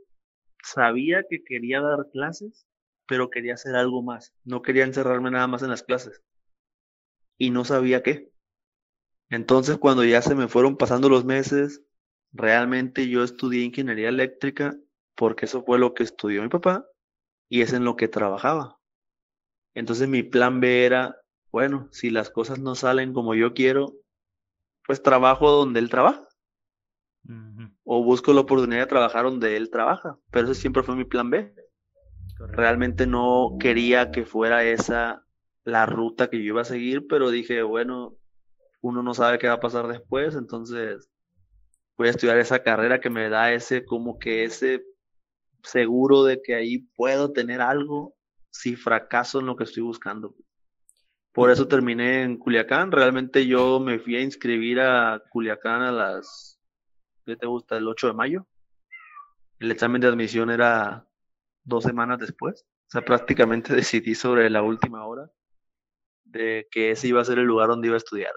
[0.63, 2.65] sabía que quería dar clases,
[3.07, 4.33] pero quería hacer algo más.
[4.43, 6.21] No quería encerrarme nada más en las clases.
[7.37, 8.31] Y no sabía qué.
[9.29, 11.83] Entonces, cuando ya se me fueron pasando los meses,
[12.31, 14.75] realmente yo estudié ingeniería eléctrica
[15.15, 16.85] porque eso fue lo que estudió mi papá
[17.49, 18.79] y es en lo que trabajaba.
[19.73, 21.17] Entonces mi plan B era,
[21.51, 23.93] bueno, si las cosas no salen como yo quiero,
[24.85, 26.26] pues trabajo donde él trabaja.
[27.83, 30.17] O busco la oportunidad de trabajar donde él trabaja.
[30.31, 31.53] Pero ese siempre fue mi plan B.
[32.51, 35.23] Realmente no quería que fuera esa
[35.63, 38.15] la ruta que yo iba a seguir, pero dije, bueno,
[38.81, 41.09] uno no sabe qué va a pasar después, entonces
[41.97, 44.85] voy a estudiar esa carrera que me da ese, como que ese
[45.63, 48.15] seguro de que ahí puedo tener algo
[48.49, 50.35] si fracaso en lo que estoy buscando.
[51.33, 52.91] Por eso terminé en Culiacán.
[52.91, 56.56] Realmente yo me fui a inscribir a Culiacán a las,
[57.27, 57.77] ¿qué te gusta?
[57.77, 58.47] El 8 de mayo.
[59.59, 61.05] El examen de admisión era
[61.63, 62.65] dos semanas después.
[62.87, 65.29] O sea, prácticamente decidí sobre la última hora
[66.23, 68.31] de que ese iba a ser el lugar donde iba a estudiar.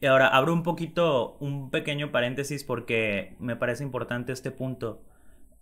[0.00, 5.04] Y ahora abro un poquito, un pequeño paréntesis porque me parece importante este punto.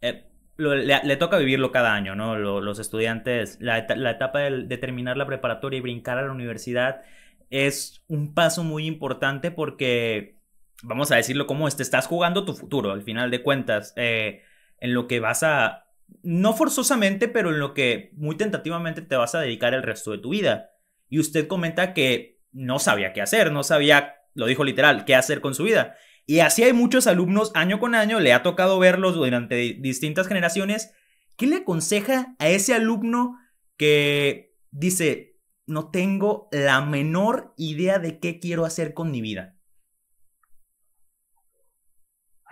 [0.00, 0.26] Eh,
[0.56, 2.36] le, toca vivirlo cada año, ¿no?
[2.36, 7.02] los estudiantes, la, etapa de, terminar la preparatoria y brincar a la universidad
[7.50, 10.40] es un paso muy importante porque,
[10.82, 14.42] vamos a decirlo como te estás jugando tu futuro, al final de cuentas, eh,
[14.80, 15.86] en lo que vas a,
[16.22, 20.18] no forzosamente, pero en lo que muy tentativamente te vas a dedicar el resto de
[20.18, 20.70] tu vida.
[21.08, 25.40] Y usted comenta que no sabía qué hacer, no sabía, lo dijo literal, qué hacer
[25.40, 25.96] con su vida.
[26.26, 30.92] Y así hay muchos alumnos año con año, le ha tocado verlos durante distintas generaciones.
[31.36, 33.38] ¿Qué le aconseja a ese alumno
[33.76, 39.53] que dice, no tengo la menor idea de qué quiero hacer con mi vida?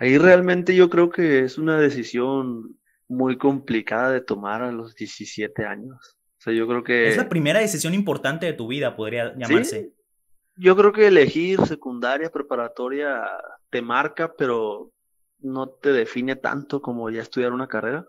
[0.03, 2.77] Ahí realmente yo creo que es una decisión
[3.07, 6.17] muy complicada de tomar a los 17 años.
[6.39, 7.07] O sea, yo creo que...
[7.07, 9.93] Es la primera decisión importante de tu vida, podría llamarse.
[10.57, 13.21] Yo creo que elegir secundaria, preparatoria,
[13.69, 14.91] te marca, pero
[15.39, 18.05] no te define tanto como ya estudiar una carrera.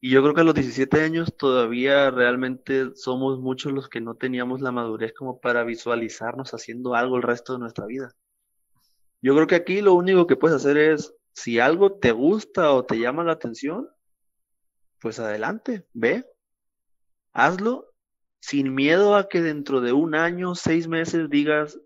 [0.00, 4.14] Y yo creo que a los 17 años todavía realmente somos muchos los que no
[4.14, 8.14] teníamos la madurez como para visualizarnos haciendo algo el resto de nuestra vida.
[9.22, 12.84] Yo creo que aquí lo único que puedes hacer es, si algo te gusta o
[12.84, 13.88] te llama la atención,
[15.00, 16.26] pues adelante, ve,
[17.32, 17.92] hazlo
[18.40, 21.78] sin miedo a que dentro de un año, seis meses digas,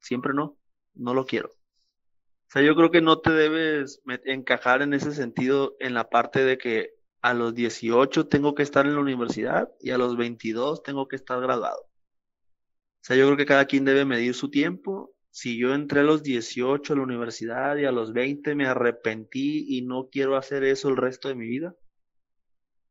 [0.00, 0.58] siempre no,
[0.94, 1.48] no lo quiero.
[1.48, 6.44] O sea, yo creo que no te debes encajar en ese sentido en la parte
[6.44, 6.90] de que
[7.22, 11.16] a los 18 tengo que estar en la universidad y a los 22 tengo que
[11.16, 11.80] estar graduado.
[11.80, 15.14] O sea, yo creo que cada quien debe medir su tiempo.
[15.30, 19.64] Si yo entré a los 18 a la universidad y a los 20 me arrepentí
[19.68, 21.74] y no quiero hacer eso el resto de mi vida,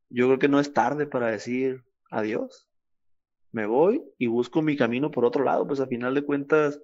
[0.08, 2.66] yo creo que no es tarde para decir adiós.
[3.52, 5.66] Me voy y busco mi camino por otro lado.
[5.66, 6.80] Pues a final de cuentas,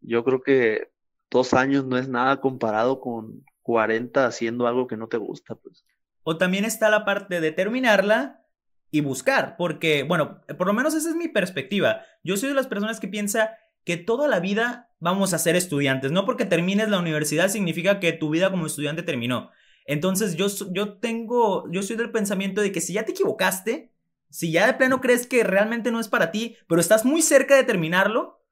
[0.00, 0.90] yo creo que
[1.30, 5.54] dos años no es nada comparado con 40 haciendo algo que no te gusta.
[5.54, 5.84] Pues.
[6.22, 8.46] O también está la parte de terminarla
[8.90, 12.02] y buscar, porque, bueno, por lo menos esa es mi perspectiva.
[12.24, 16.12] Yo soy de las personas que piensa que toda la vida vamos a ser estudiantes.
[16.12, 19.50] No porque termines la universidad significa que tu vida como estudiante terminó.
[19.86, 23.92] Entonces yo, yo tengo, yo soy del pensamiento de que si ya te equivocaste,
[24.28, 27.56] si ya de plano crees que realmente no es para ti, pero estás muy cerca
[27.56, 28.44] de terminarlo,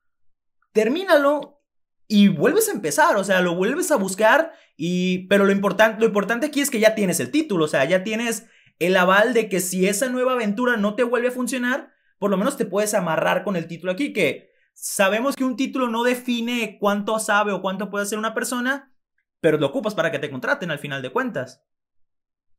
[0.73, 1.63] termínalo
[2.09, 6.07] y vuelves a empezar, o sea, lo vuelves a buscar y pero lo importante lo
[6.07, 8.47] importante aquí es que ya tienes el título, o sea, ya tienes
[8.79, 12.37] el aval de que si esa nueva aventura no te vuelve a funcionar, por lo
[12.37, 14.51] menos te puedes amarrar con el título aquí que
[14.81, 18.95] sabemos que un título no define cuánto sabe o cuánto puede hacer una persona,
[19.41, 21.65] pero lo ocupas para que te contraten al final de cuentas.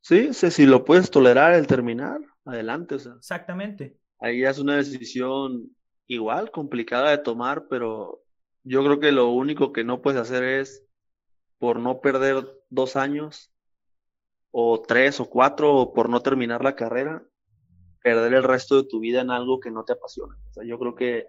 [0.02, 2.96] Sí, si lo puedes tolerar el terminar, adelante.
[2.96, 3.12] O sea.
[3.14, 3.98] Exactamente.
[4.18, 5.74] Ahí es una decisión
[6.06, 8.22] igual, complicada de tomar, pero
[8.64, 10.84] yo creo que lo único que no puedes hacer es,
[11.58, 13.50] por no perder dos años,
[14.50, 17.22] o tres o cuatro, o por no terminar la carrera,
[18.02, 20.36] perder el resto de tu vida en algo que no te apasiona.
[20.50, 21.28] O sea, yo creo que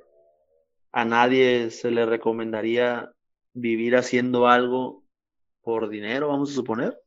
[0.92, 3.12] a nadie se le recomendaría
[3.54, 5.04] vivir haciendo algo
[5.62, 6.98] por dinero, vamos a suponer,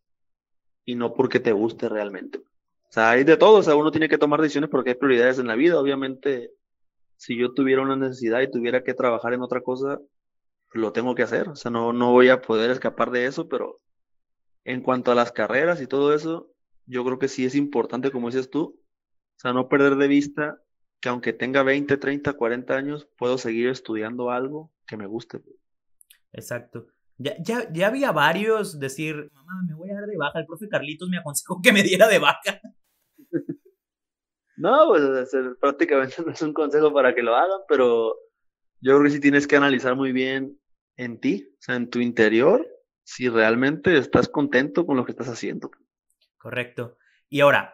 [0.85, 2.39] y no porque te guste realmente.
[2.39, 5.39] O sea, hay de todo, o sea, uno tiene que tomar decisiones porque hay prioridades
[5.39, 5.80] en la vida.
[5.80, 6.53] Obviamente,
[7.16, 10.01] si yo tuviera una necesidad y tuviera que trabajar en otra cosa,
[10.72, 11.49] lo tengo que hacer.
[11.49, 13.80] O sea, no, no voy a poder escapar de eso, pero
[14.64, 16.51] en cuanto a las carreras y todo eso,
[16.87, 18.78] yo creo que sí es importante, como dices tú,
[19.37, 20.61] o sea, no perder de vista
[21.05, 25.43] que aunque tenga 20, 30, 40 años, puedo seguir estudiando algo que me guste.
[26.33, 26.87] Exacto.
[27.19, 30.41] Ya, ya, ya había varios decir, mamá, me voy a dar de baja.
[30.41, 32.61] El profe Carlitos me aconsejó que me diera de baja.
[34.57, 35.31] No, pues
[35.61, 38.17] prácticamente no es un consejo para que lo hagan, pero
[38.81, 40.61] yo creo que sí tienes que analizar muy bien
[40.97, 42.65] en ti, o sea, en tu interior,
[43.03, 45.73] si realmente estás contento con lo que estás haciendo.
[46.39, 46.99] Correcto.
[47.29, 47.74] Y ahora,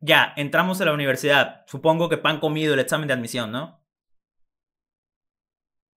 [0.00, 1.64] ya, entramos a la universidad.
[1.66, 3.80] Supongo que pan comido el examen de admisión, ¿no?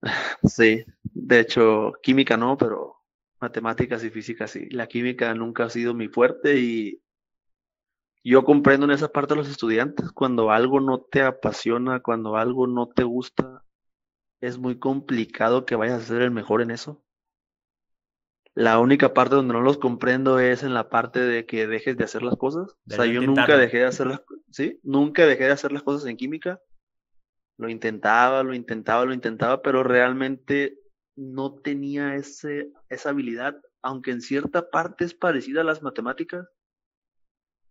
[0.44, 2.96] Sí, de hecho, química no, pero
[3.42, 4.70] matemáticas y física sí.
[4.70, 7.02] La química nunca ha sido mi fuerte y
[8.24, 10.12] yo comprendo en esa parte a los estudiantes.
[10.12, 13.64] Cuando algo no te apasiona, cuando algo no te gusta,
[14.42, 17.04] es muy complicado que vayas a ser el mejor en eso.
[18.56, 22.04] La única parte donde no los comprendo es en la parte de que dejes de
[22.04, 22.76] hacer las cosas.
[22.90, 24.22] o sea, yo nunca dejé de hacer las,
[24.52, 24.80] ¿sí?
[24.84, 26.60] Nunca dejé de hacer las cosas en química.
[27.58, 30.80] Lo intentaba, lo intentaba, lo intentaba, pero realmente
[31.16, 36.48] no tenía ese, esa habilidad, aunque en cierta parte es parecida a las matemáticas,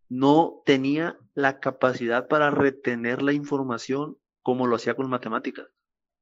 [0.09, 5.67] no tenía la capacidad para retener la información como lo hacía con matemáticas.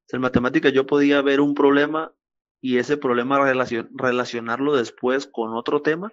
[0.09, 2.14] En matemáticas yo podía ver un problema
[2.61, 3.38] y ese problema
[3.94, 6.12] relacionarlo después con otro tema.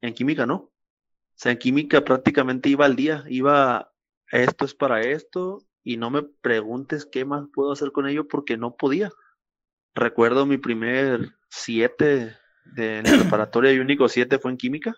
[0.00, 0.54] En química no.
[0.54, 0.72] O
[1.34, 3.92] sea, en química prácticamente iba al día, iba,
[4.30, 8.56] esto es para esto, y no me preguntes qué más puedo hacer con ello porque
[8.56, 9.12] no podía.
[9.94, 14.96] Recuerdo mi primer siete de la preparatoria y único siete fue en química.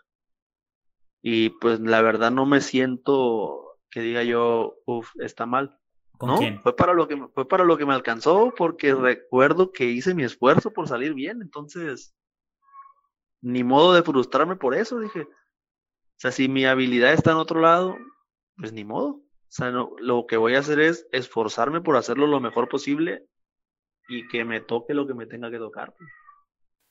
[1.21, 5.79] Y pues la verdad no me siento que diga yo, uff, está mal
[6.21, 10.15] no, Fue para lo que fue para lo que me alcanzó porque recuerdo que hice
[10.15, 12.15] mi esfuerzo por salir bien, entonces
[13.41, 15.23] ni modo de frustrarme por eso, dije.
[15.23, 17.97] O sea, si mi habilidad está en otro lado,
[18.57, 19.09] pues ni modo.
[19.09, 23.27] O sea, no, lo que voy a hacer es esforzarme por hacerlo lo mejor posible
[24.09, 25.95] y que me toque lo que me tenga que tocar.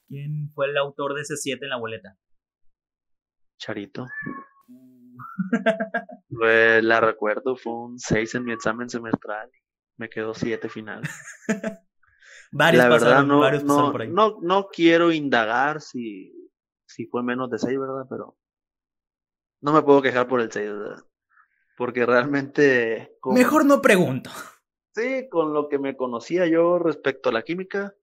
[0.07, 2.17] ¿Quién fue el autor de ese 7 en la boleta?
[3.57, 4.07] Charito.
[6.29, 9.49] Pues, la recuerdo, fue un 6 en mi examen semestral.
[9.97, 11.01] Me quedó 7 final.
[12.51, 14.09] varios la verdad, no, varios no, por ahí.
[14.09, 16.51] no, no quiero indagar si,
[16.85, 18.05] si fue menos de 6, ¿verdad?
[18.09, 18.37] Pero
[19.61, 21.03] no me puedo quejar por el 6, ¿verdad?
[21.75, 23.17] Porque realmente...
[23.25, 24.29] Mejor no pregunto.
[24.93, 27.95] Sí, con lo que me conocía yo respecto a la química,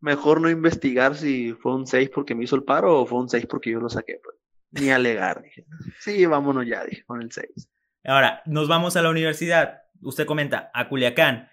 [0.00, 3.28] mejor no investigar si fue un 6 porque me hizo el paro o fue un
[3.28, 4.20] 6 porque yo lo saqué.
[4.22, 4.37] Pues.
[4.70, 5.66] Ni alegar, dije.
[6.00, 7.68] Sí, vámonos ya, dije, con el 6.
[8.04, 9.82] Ahora, nos vamos a la universidad.
[10.02, 11.48] Usted comenta, a Culiacán.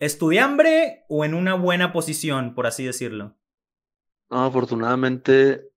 [0.00, 3.36] ¿Estudiambre o en una buena posición, por así decirlo?
[4.30, 5.70] No, afortunadamente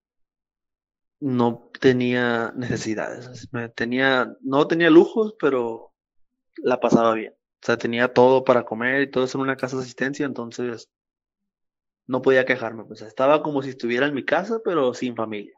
[1.19, 3.49] no tenía necesidades.
[3.75, 5.93] tenía, no tenía lujos, pero
[6.57, 7.33] la pasaba bien.
[7.33, 10.89] O sea, tenía todo para comer y todo eso en una casa de asistencia, entonces
[12.07, 12.85] no podía quejarme.
[12.85, 15.56] Pues estaba como si estuviera en mi casa, pero sin familia.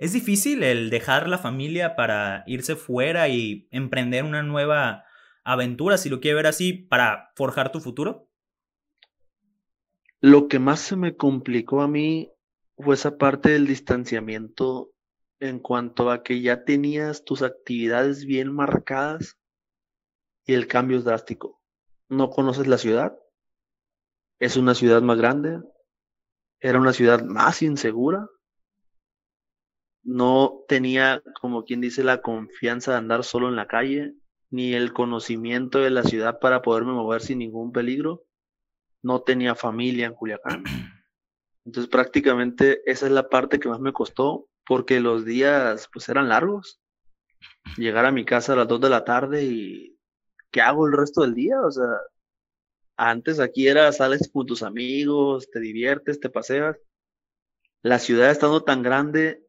[0.00, 5.04] ¿Es difícil el dejar la familia para irse fuera y emprender una nueva
[5.44, 8.26] aventura, si lo quiere ver así, para forjar tu futuro?
[10.22, 12.32] Lo que más se me complicó a mí
[12.78, 14.90] fue esa parte del distanciamiento
[15.38, 19.36] en cuanto a que ya tenías tus actividades bien marcadas
[20.46, 21.60] y el cambio es drástico.
[22.08, 23.18] No conoces la ciudad,
[24.38, 25.60] es una ciudad más grande,
[26.58, 28.30] era una ciudad más insegura,
[30.02, 34.14] no tenía, como quien dice, la confianza de andar solo en la calle,
[34.50, 38.24] ni el conocimiento de la ciudad para poderme mover sin ningún peligro.
[39.02, 40.64] No tenía familia en Culiacán.
[41.64, 46.28] Entonces prácticamente esa es la parte que más me costó porque los días pues eran
[46.28, 46.80] largos.
[47.76, 49.98] Llegar a mi casa a las 2 de la tarde y
[50.50, 51.60] ¿qué hago el resto del día?
[51.60, 51.86] O sea,
[52.96, 56.76] antes aquí era sales con tus amigos, te diviertes, te paseas.
[57.82, 59.42] La ciudad estando tan grande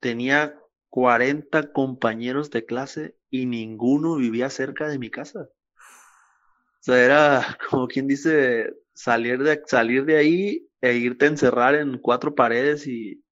[0.00, 0.58] tenía
[0.90, 5.48] 40 compañeros de clase y ninguno vivía cerca de mi casa.
[5.80, 11.74] O sea, era como quien dice salir de, salir de ahí e irte a encerrar
[11.74, 13.22] en cuatro paredes y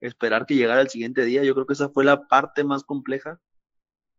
[0.00, 1.44] esperar que llegara el siguiente día.
[1.44, 3.40] Yo creo que esa fue la parte más compleja,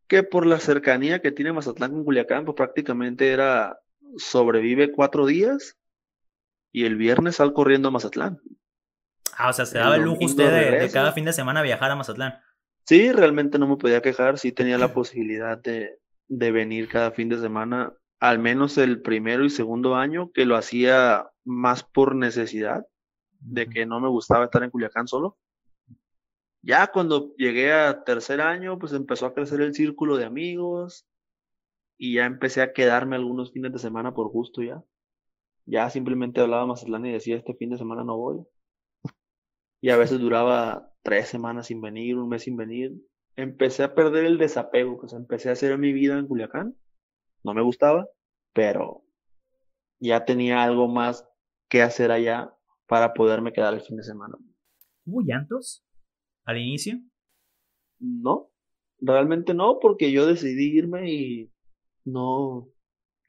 [0.07, 3.79] que por la cercanía que tiene Mazatlán con Culiacán, pues prácticamente era
[4.17, 5.77] sobrevive cuatro días
[6.71, 8.39] y el viernes sal corriendo a Mazatlán.
[9.37, 11.95] Ah, o sea, se daba el, lujo usted de, cada fin de semana viajar a
[11.95, 12.39] Mazatlán.
[12.85, 17.29] Sí, realmente no me podía quejar, sí tenía la posibilidad de, de venir cada fin
[17.29, 22.85] de semana, al menos el primero y segundo año, que lo hacía más por necesidad,
[23.39, 25.37] de que no me gustaba estar en Culiacán solo.
[26.63, 31.05] Ya cuando llegué a tercer año, pues empezó a crecer el círculo de amigos
[31.97, 34.83] y ya empecé a quedarme algunos fines de semana por gusto ya.
[35.65, 38.45] Ya simplemente hablaba Mazatlán y decía, este fin de semana no voy.
[39.81, 42.93] Y a veces duraba tres semanas sin venir, un mes sin venir.
[43.35, 46.75] Empecé a perder el desapego, pues empecé a hacer mi vida en Culiacán.
[47.43, 48.07] No me gustaba,
[48.53, 49.03] pero
[49.99, 51.27] ya tenía algo más
[51.69, 52.53] que hacer allá
[52.87, 54.37] para poderme quedar el fin de semana.
[55.05, 55.85] ¿Hubo llantos
[56.45, 56.99] al inicio?
[57.99, 58.49] No,
[58.99, 61.51] realmente no, porque yo decidí irme y
[62.05, 62.69] no,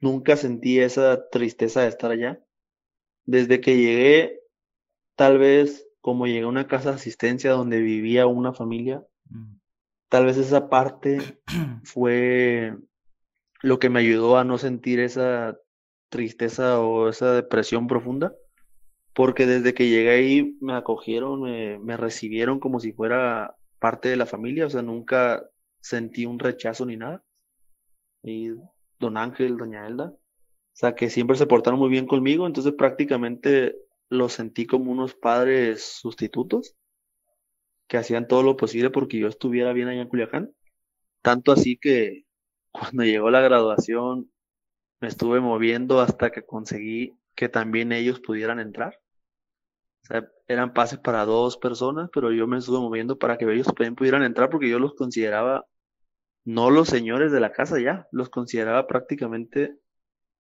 [0.01, 2.43] nunca sentí esa tristeza de estar allá.
[3.25, 4.41] Desde que llegué,
[5.17, 9.57] tal vez como llegué a una casa de asistencia donde vivía una familia, mm.
[10.09, 11.41] tal vez esa parte
[11.85, 12.77] fue
[13.63, 15.59] lo que me ayudó a no sentir esa
[16.09, 18.35] tristeza o esa depresión profunda,
[19.13, 24.17] porque desde que llegué ahí me acogieron, me, me recibieron como si fuera parte de
[24.17, 25.45] la familia, o sea, nunca
[25.81, 27.25] sentí un rechazo ni nada.
[28.23, 28.51] Y
[28.99, 30.13] don Ángel, doña Elda,
[30.79, 33.77] o sea, que siempre se portaron muy bien conmigo, entonces prácticamente
[34.09, 36.77] los sentí como unos padres sustitutos
[37.89, 40.55] que hacían todo lo posible porque yo estuviera bien allá en Culiacán.
[41.23, 42.25] Tanto así que
[42.71, 44.31] cuando llegó la graduación
[45.01, 48.99] me estuve moviendo hasta que conseguí que también ellos pudieran entrar.
[50.03, 53.67] O sea, eran pases para dos personas, pero yo me estuve moviendo para que ellos
[53.67, 55.67] también pudieran entrar porque yo los consideraba
[56.45, 59.77] no los señores de la casa ya, los consideraba prácticamente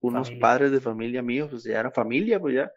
[0.00, 2.70] unos padres de familia míos, pues ya era familia, pues ya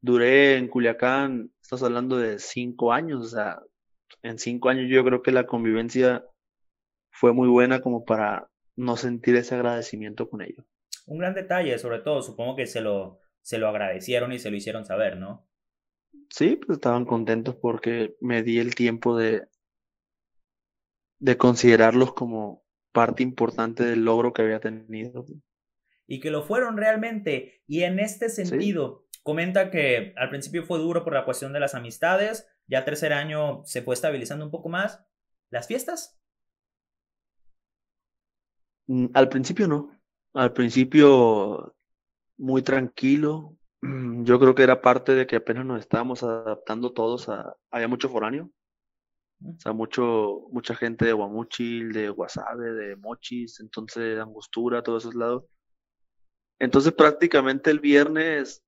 [0.00, 3.60] duré en Culiacán, estás hablando de cinco años, o sea,
[4.22, 6.24] en cinco años yo creo que la convivencia
[7.10, 10.64] fue muy buena como para no sentir ese agradecimiento con ellos.
[11.06, 14.56] Un gran detalle, sobre todo, supongo que se lo, se lo agradecieron y se lo
[14.56, 15.46] hicieron saber, ¿no?
[16.28, 19.48] Sí, pues estaban contentos porque me di el tiempo de,
[21.18, 25.26] de considerarlos como parte importante del logro que había tenido.
[26.06, 27.62] Y que lo fueron realmente.
[27.66, 31.74] Y en este sentido, Comenta que al principio fue duro por la cuestión de las
[31.74, 35.04] amistades, ya tercer año se fue estabilizando un poco más.
[35.50, 36.20] ¿Las fiestas?
[38.86, 40.00] Mm, al principio no.
[40.34, 41.74] Al principio
[42.38, 43.56] muy tranquilo.
[43.82, 47.56] Yo creo que era parte de que apenas nos estábamos adaptando todos a...
[47.70, 48.50] Había mucho foráneo.
[49.42, 55.14] O sea, mucho, mucha gente de Guamuchil, de Guasave, de Mochis, entonces Angostura, todos esos
[55.14, 55.44] lados.
[56.58, 58.62] Entonces prácticamente el viernes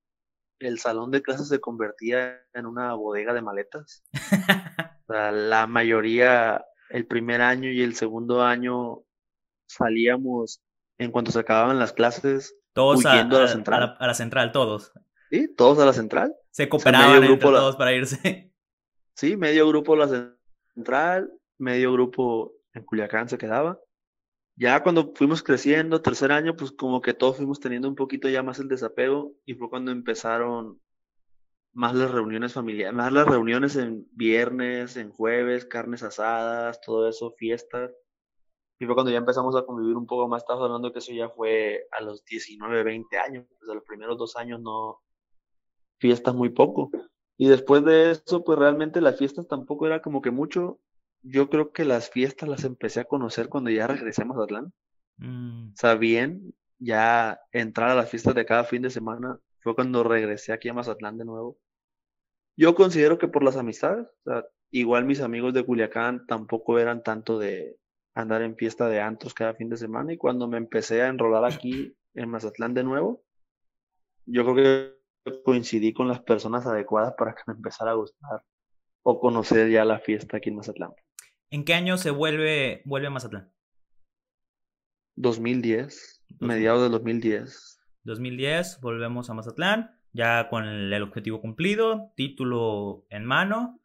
[0.63, 4.03] el salón de clases se convertía en una bodega de maletas.
[5.07, 9.03] o sea, la mayoría, el primer año y el segundo año
[9.67, 10.61] salíamos
[10.97, 12.55] en cuanto se acababan las clases.
[12.73, 13.95] Todos a, la central.
[13.99, 14.91] A la, central, todos.
[15.29, 16.35] Sí, todos a la central.
[16.49, 18.49] Se cooperaban entre todos para irse.
[19.15, 20.27] Sí, medio grupo a la
[20.73, 23.79] central, medio grupo en Culiacán se quedaba.
[24.55, 28.43] Ya cuando fuimos creciendo, tercer año, pues como que todos fuimos teniendo un poquito ya
[28.43, 30.79] más el desapego y fue cuando empezaron
[31.73, 37.31] más las reuniones familiares, más las reuniones en viernes, en jueves, carnes asadas, todo eso,
[37.31, 37.91] fiestas.
[38.79, 40.43] Y fue cuando ya empezamos a convivir un poco más.
[40.43, 43.45] Estás hablando que eso ya fue a los 19, 20 años.
[43.59, 44.99] Desde los primeros dos años no.
[45.99, 46.91] Fiestas muy poco.
[47.37, 50.79] Y después de eso, pues realmente las fiestas tampoco era como que mucho.
[51.23, 54.73] Yo creo que las fiestas las empecé a conocer cuando ya regresé a Mazatlán.
[55.17, 55.69] Mm.
[55.69, 60.03] O sea, bien, ya entrar a las fiestas de cada fin de semana fue cuando
[60.03, 61.57] regresé aquí a Mazatlán de nuevo.
[62.55, 67.01] Yo considero que por las amistades, o sea, igual mis amigos de Culiacán tampoco eran
[67.01, 67.79] tanto de,
[68.15, 71.45] andar en fiesta de antros cada fin de semana y cuando me empecé a enrolar
[71.45, 73.23] aquí en Mazatlán de nuevo,
[74.25, 74.55] yo creo
[75.23, 78.43] que coincidí con las personas adecuadas para que me empezara a gustar
[79.03, 80.91] o conocer ya la fiesta aquí en Mazatlán.
[81.53, 83.53] ¿En qué año se vuelve, vuelve a Mazatlán?
[85.17, 87.79] 2010, mediados del 2010.
[88.05, 93.79] 2010, volvemos a Mazatlán, ya con el objetivo cumplido, título en mano.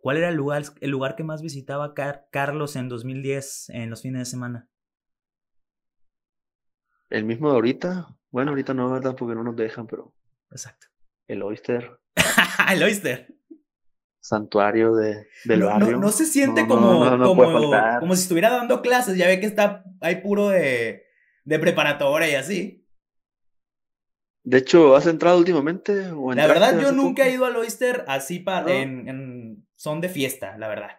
[0.00, 4.22] ¿Cuál era el lugar, el lugar que más visitaba Carlos en 2010 en los fines
[4.22, 4.68] de semana?
[7.08, 8.08] El mismo de ahorita.
[8.32, 9.14] Bueno, ahorita no, ¿verdad?
[9.16, 10.12] Porque no nos dejan, pero.
[10.50, 10.88] Exacto.
[11.28, 12.00] El Oyster.
[12.72, 13.35] el Oyster.
[14.26, 15.98] Santuario de, del barrio.
[15.98, 17.70] No, se siente como, como,
[18.00, 19.16] como si estuviera dando clases.
[19.16, 21.04] Ya ve que está hay puro de,
[21.44, 22.86] de preparatoria y así.
[24.42, 26.10] De hecho, ¿has entrado últimamente?
[26.34, 30.68] la verdad, yo nunca he ido al Oyster así para, en, son de fiesta, la
[30.68, 30.90] verdad.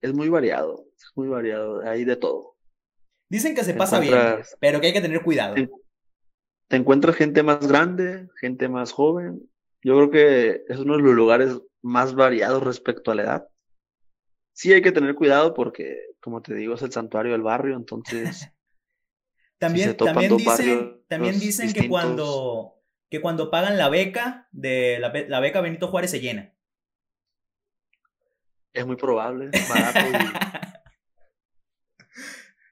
[0.00, 2.56] Es muy variado, es muy variado, hay de todo.
[3.30, 4.14] Dicen que se pasa bien,
[4.60, 5.56] pero que hay que tener cuidado.
[6.68, 9.42] Te, encuentras gente más grande, gente más joven.
[9.82, 11.58] Yo creo que es uno de los lugares
[11.88, 13.48] más variados respecto a la edad.
[14.52, 18.48] Sí hay que tener cuidado porque, como te digo, es el santuario del barrio, entonces
[19.58, 22.80] También, también dicen, también dicen que cuando
[23.10, 26.54] que cuando pagan la beca de la, la, beca Benito Juárez se llena.
[28.72, 30.12] Es muy probable, barato y,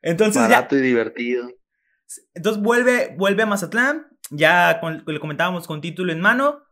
[0.03, 1.51] Entonces barato y divertido.
[2.35, 6.63] Entonces vuelve, vuelve a Mazatlán, ya le comentábamos con título en mano.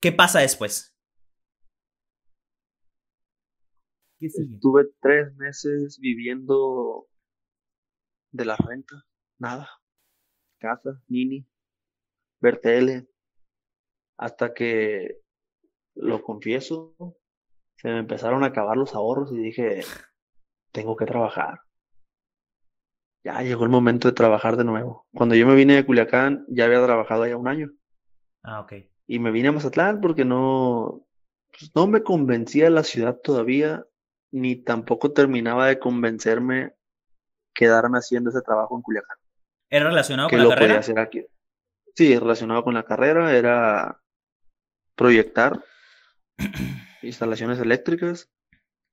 [0.00, 0.91] ¿Qué pasa después?
[4.26, 7.06] Estuve tres meses viviendo
[8.30, 9.04] de la renta
[9.38, 9.68] nada.
[10.58, 11.44] Casa, Nini,
[12.40, 13.08] ver tele,
[14.16, 15.22] hasta que,
[15.94, 16.94] lo confieso,
[17.76, 19.80] se me empezaron a acabar los ahorros y dije,
[20.72, 21.60] tengo que trabajar.
[23.24, 25.06] Ya llegó el momento de trabajar de nuevo.
[25.12, 27.70] Cuando yo me vine de Culiacán, ya había trabajado allá un año.
[28.42, 28.72] Ah, ok.
[29.06, 31.06] Y me vine a Mazatlán porque no,
[31.50, 33.84] pues, no me convencía la ciudad todavía,
[34.32, 36.74] ni tampoco terminaba de convencerme
[37.54, 39.18] quedarme haciendo ese trabajo en Culiacán.
[39.70, 40.78] ¿Era relacionado con la carrera?
[40.78, 41.24] Hacer aquí.
[41.94, 44.00] Sí, relacionado con la carrera, era
[44.96, 45.62] proyectar
[47.02, 48.30] instalaciones eléctricas.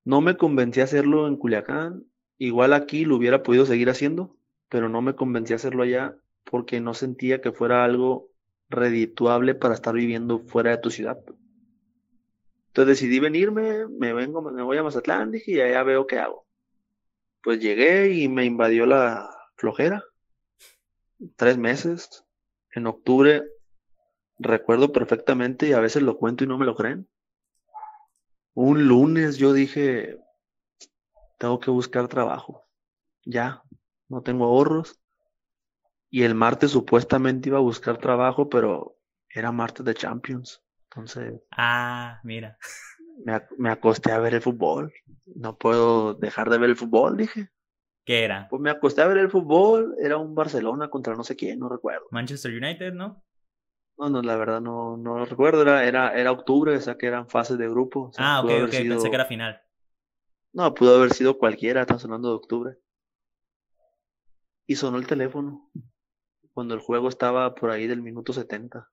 [0.03, 2.05] No me convencí a hacerlo en Culiacán.
[2.37, 4.37] Igual aquí lo hubiera podido seguir haciendo,
[4.69, 8.29] pero no me convencí a hacerlo allá porque no sentía que fuera algo
[8.69, 11.17] redituable para estar viviendo fuera de tu ciudad.
[12.69, 16.45] Entonces decidí venirme, me vengo, me voy a Mazatlán, dije, y allá veo qué hago.
[17.43, 20.03] Pues llegué y me invadió la flojera
[21.35, 22.25] tres meses,
[22.73, 23.43] en octubre,
[24.37, 27.07] recuerdo perfectamente y a veces lo cuento y no me lo creen.
[28.53, 30.17] Un lunes yo dije,
[31.37, 32.65] tengo que buscar trabajo.
[33.25, 33.63] Ya,
[34.07, 34.99] no tengo ahorros.
[36.09, 38.97] Y el martes supuestamente iba a buscar trabajo, pero
[39.29, 40.63] era martes de Champions.
[40.91, 41.41] Entonces.
[41.51, 42.57] Ah, mira.
[43.25, 44.93] Me, me acosté a ver el fútbol.
[45.25, 47.49] No puedo dejar de ver el fútbol, dije.
[48.05, 48.47] ¿Qué era?
[48.49, 51.69] Pues me acosté a ver el fútbol, era un Barcelona contra no sé quién, no
[51.69, 52.07] recuerdo.
[52.09, 53.23] Manchester United, ¿no?
[53.99, 57.05] No, no, la verdad no, no lo recuerdo, era, era, era octubre, o sea que
[57.05, 58.11] eran fases de grupo.
[58.17, 59.61] ah, ok, ok, pensé que era final.
[60.53, 62.77] No, pudo haber sido cualquiera, están sonando de octubre.
[64.65, 65.69] Y sonó el teléfono
[66.53, 68.89] cuando el juego estaba por ahí del minuto 70.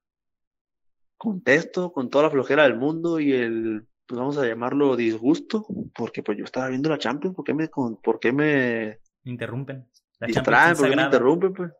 [1.17, 5.65] Contesto con toda la flojera del mundo y el, pues vamos a llamarlo disgusto,
[5.95, 9.85] porque pues yo estaba viendo la Champions, ¿por qué me, por qué me Interrumpen.
[10.19, 11.73] La Distraen, porque me interrumpen, pues.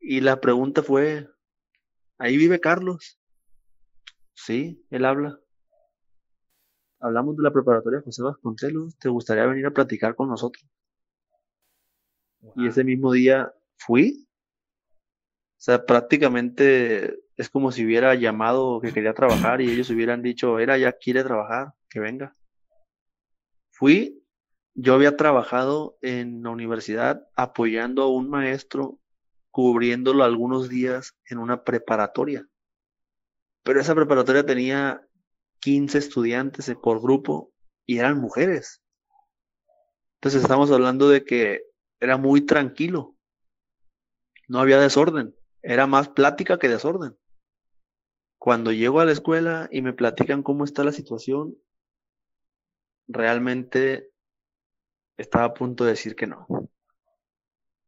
[0.00, 1.28] Y la pregunta fue,
[2.18, 3.20] ahí vive Carlos.
[4.32, 5.38] Sí, él habla.
[7.00, 8.96] Hablamos de la preparatoria José Vasconcelos.
[8.96, 10.66] ¿Te gustaría venir a platicar con nosotros?
[12.56, 14.26] Y ese mismo día fui.
[15.58, 20.58] O sea, prácticamente es como si hubiera llamado que quería trabajar y ellos hubieran dicho,
[20.58, 22.34] era, ya quiere trabajar, que venga.
[23.70, 24.22] Fui,
[24.74, 28.98] yo había trabajado en la universidad apoyando a un maestro,
[29.50, 32.46] cubriéndolo algunos días en una preparatoria.
[33.62, 35.06] Pero esa preparatoria tenía
[35.60, 37.52] 15 estudiantes por grupo
[37.84, 38.82] y eran mujeres.
[40.16, 41.62] Entonces estamos hablando de que
[42.00, 43.14] era muy tranquilo.
[44.48, 45.34] No había desorden.
[45.62, 47.16] Era más plática que desorden.
[48.46, 51.56] Cuando llego a la escuela y me platican cómo está la situación,
[53.08, 54.12] realmente
[55.16, 56.46] estaba a punto de decir que no.
[56.48, 56.68] O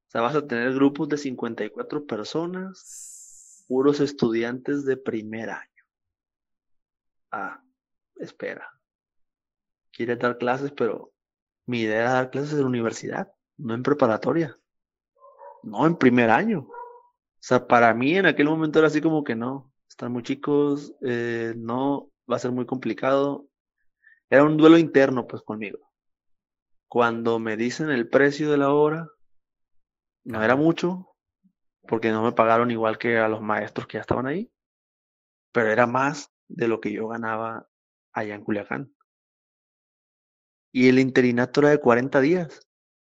[0.09, 5.85] sea, vas a tener grupos de 54 personas, puros estudiantes de primer año.
[7.31, 7.63] Ah,
[8.17, 8.69] espera.
[9.93, 11.13] Quiere dar clases, pero
[11.67, 14.59] mi idea era dar clases en la universidad, no en preparatoria.
[15.63, 16.63] No en primer año.
[16.63, 16.73] O
[17.39, 19.68] sea, para mí en aquel momento era así como que no,
[19.99, 23.49] están muy chicos, eh, no, va a ser muy complicado.
[24.31, 25.91] Era un duelo interno pues conmigo.
[26.87, 29.09] Cuando me dicen el precio de la hora,
[30.23, 31.17] no era mucho,
[31.89, 34.49] porque no me pagaron igual que a los maestros que ya estaban ahí,
[35.51, 37.69] pero era más de lo que yo ganaba
[38.13, 38.95] allá en Culiacán.
[40.71, 42.61] Y el interinato era de 40 días.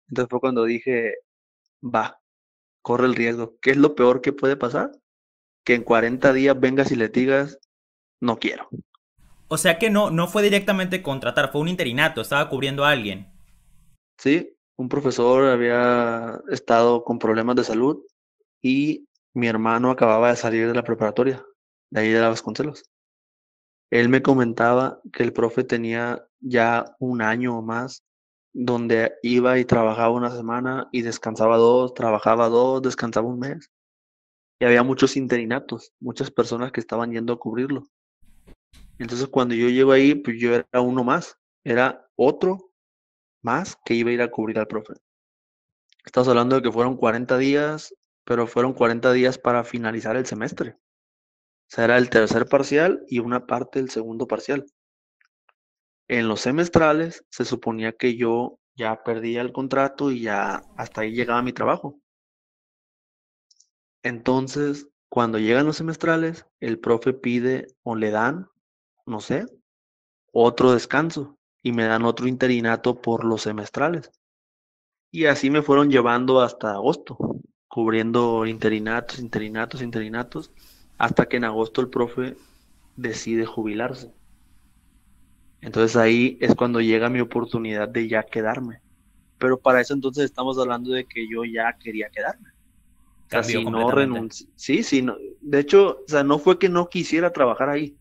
[0.08, 1.16] Entonces fue cuando dije,
[1.82, 2.18] va,
[2.80, 3.58] corre el riesgo.
[3.60, 4.92] ¿Qué es lo peor que puede pasar?
[5.64, 7.58] Que en 40 días vengas y le digas,
[8.20, 8.68] no quiero.
[9.48, 13.32] O sea que no, no fue directamente contratar, fue un interinato, estaba cubriendo a alguien.
[14.16, 18.04] Sí, un profesor había estado con problemas de salud
[18.62, 21.44] y mi hermano acababa de salir de la preparatoria,
[21.90, 22.84] de ahí de la Vasconcelos.
[23.90, 28.04] Él me comentaba que el profe tenía ya un año o más
[28.52, 33.70] donde iba y trabajaba una semana y descansaba dos, trabajaba dos, descansaba un mes.
[34.60, 37.88] Y había muchos interinatos, muchas personas que estaban yendo a cubrirlo.
[38.98, 42.70] Entonces cuando yo llego ahí, pues yo era uno más, era otro
[43.42, 44.92] más que iba a ir a cubrir al profe.
[46.04, 47.94] Estamos hablando de que fueron 40 días,
[48.24, 50.72] pero fueron 40 días para finalizar el semestre.
[50.72, 54.66] O sea, era el tercer parcial y una parte del segundo parcial.
[56.08, 61.12] En los semestrales se suponía que yo ya perdía el contrato y ya hasta ahí
[61.12, 62.00] llegaba mi trabajo.
[64.02, 68.48] Entonces, cuando llegan los semestrales, el profe pide o le dan,
[69.06, 69.46] no sé,
[70.32, 74.10] otro descanso y me dan otro interinato por los semestrales.
[75.12, 77.18] Y así me fueron llevando hasta agosto,
[77.68, 80.52] cubriendo interinatos, interinatos, interinatos
[80.98, 82.36] hasta que en agosto el profe
[82.96, 84.12] decide jubilarse.
[85.62, 88.82] Entonces ahí es cuando llega mi oportunidad de ya quedarme.
[89.38, 92.49] Pero para eso entonces estamos hablando de que yo ya quería quedarme.
[94.40, 94.50] No.
[94.56, 95.16] Sí, sí, no.
[95.40, 97.96] De hecho, o sea, no fue que no quisiera trabajar ahí.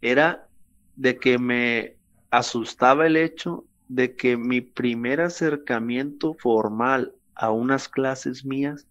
[0.00, 0.48] Era
[0.94, 1.96] de que me
[2.30, 8.86] asustaba el hecho de que mi primer acercamiento formal a unas clases mías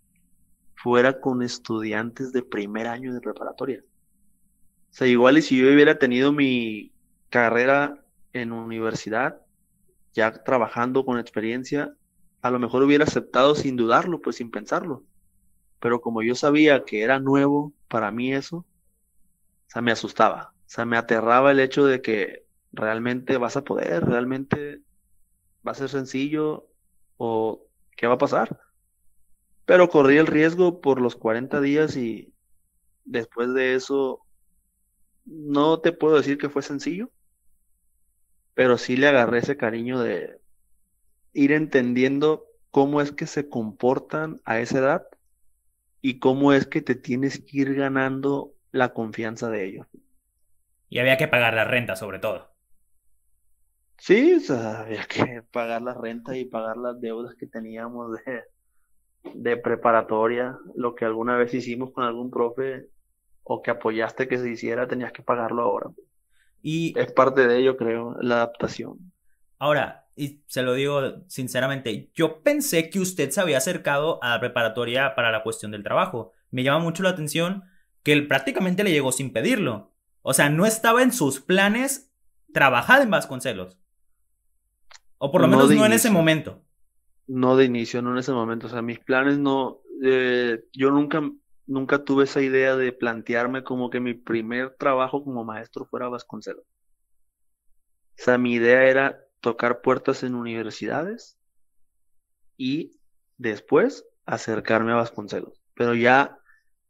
[0.75, 3.83] fuera con estudiantes de primer año de preparatoria.
[3.83, 6.93] O sea, igual y si yo hubiera tenido mi
[7.29, 9.41] carrera en universidad,
[10.13, 11.93] ya trabajando con experiencia,
[12.41, 15.03] a lo mejor hubiera aceptado sin dudarlo, pues sin pensarlo.
[15.85, 18.65] Pero como yo sabía que era nuevo para mí eso, o
[19.67, 20.51] sea, me asustaba.
[20.57, 24.81] O sea, me aterraba el hecho de que realmente vas a poder, realmente
[25.65, 26.67] va a ser sencillo
[27.17, 28.59] o qué va a pasar.
[29.65, 32.33] Pero corrí el riesgo por los 40 días y
[33.03, 34.25] después de eso
[35.23, 37.11] no te puedo decir que fue sencillo,
[38.55, 40.41] pero sí le agarré ese cariño de
[41.33, 45.07] ir entendiendo cómo es que se comportan a esa edad
[46.07, 49.87] y cómo es que te tienes que ir ganando la confianza de ellos.
[50.87, 52.53] Y había que pagar la renta sobre todo.
[53.97, 58.43] Sí, o sea, había que pagar la renta y pagar las deudas que teníamos de,
[59.33, 62.85] de preparatoria, lo que alguna vez hicimos con algún profe
[63.41, 65.89] o que apoyaste que se hiciera, tenías que pagarlo ahora.
[66.61, 69.11] Y es parte de ello, creo, la adaptación.
[69.57, 74.39] Ahora, y se lo digo sinceramente, yo pensé que usted se había acercado a la
[74.39, 76.31] preparatoria para la cuestión del trabajo.
[76.51, 77.63] Me llama mucho la atención
[78.03, 79.91] que él prácticamente le llegó sin pedirlo.
[80.21, 82.11] O sea, no estaba en sus planes
[82.53, 83.77] trabajar en Vasconcelos.
[85.17, 86.65] O por lo menos no en ese momento
[87.27, 88.67] no de inicio, no en ese momento.
[88.67, 91.21] O sea, mis planes no, eh, yo nunca
[91.67, 96.63] nunca tuve esa idea de plantearme como que mi primer trabajo como maestro fuera Vasconcelos.
[96.63, 101.37] O sea, mi idea era tocar puertas en universidades
[102.57, 102.99] y
[103.37, 105.61] después acercarme a Vasconcelos.
[105.75, 106.39] Pero ya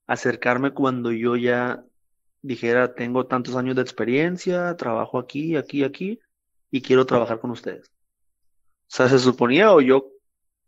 [0.08, 1.84] acercarme cuando yo ya
[2.42, 6.22] dijera, tengo tantos años de experiencia, trabajo aquí, aquí, aquí,
[6.72, 7.90] y quiero trabajar con ustedes.
[7.90, 10.14] O sea, se suponía o yo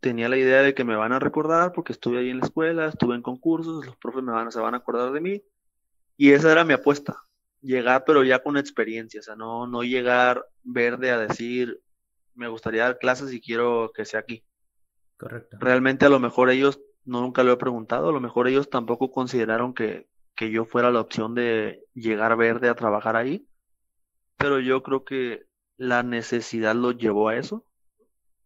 [0.00, 2.88] tenía la idea de que me van a recordar porque estuve ahí en la escuela,
[2.88, 5.42] estuve en concursos, los profes me van, se van a acordar de mí.
[6.18, 7.16] Y esa era mi apuesta,
[7.60, 11.80] llegar pero ya con experiencia, o sea, no, no llegar verde a decir,
[12.34, 14.44] me gustaría dar clases y quiero que sea aquí.
[15.16, 15.56] Correcto.
[15.60, 19.10] Realmente a lo mejor ellos, no nunca lo he preguntado, a lo mejor ellos tampoco
[19.10, 23.46] consideraron que, que yo fuera la opción de llegar verde a trabajar ahí,
[24.36, 25.46] pero yo creo que
[25.76, 27.64] la necesidad lo llevó a eso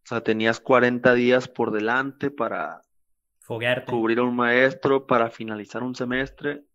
[0.03, 2.81] o sea, tenías 40 días por delante para
[3.87, 6.65] cubrir a un maestro, para finalizar un semestre.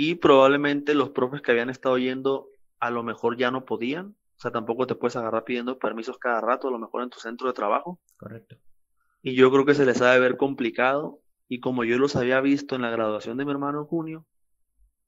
[0.00, 4.14] Y probablemente los profes que habían estado yendo a lo mejor ya no podían.
[4.36, 7.18] O sea, tampoco te puedes agarrar pidiendo permisos cada rato, a lo mejor en tu
[7.18, 7.98] centro de trabajo.
[8.16, 8.54] Correcto.
[9.22, 11.18] Y yo creo que se les ha de ver complicado.
[11.48, 14.24] Y como yo los había visto en la graduación de mi hermano en junio,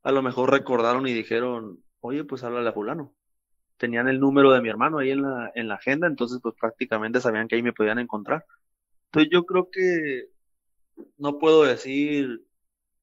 [0.03, 3.15] a lo mejor recordaron y dijeron, oye, pues háblale a fulano
[3.77, 7.21] tenían el número de mi hermano ahí en la, en la agenda, entonces pues prácticamente
[7.21, 8.45] sabían que ahí me podían encontrar.
[9.07, 10.27] Entonces yo creo que
[11.17, 12.45] no puedo decir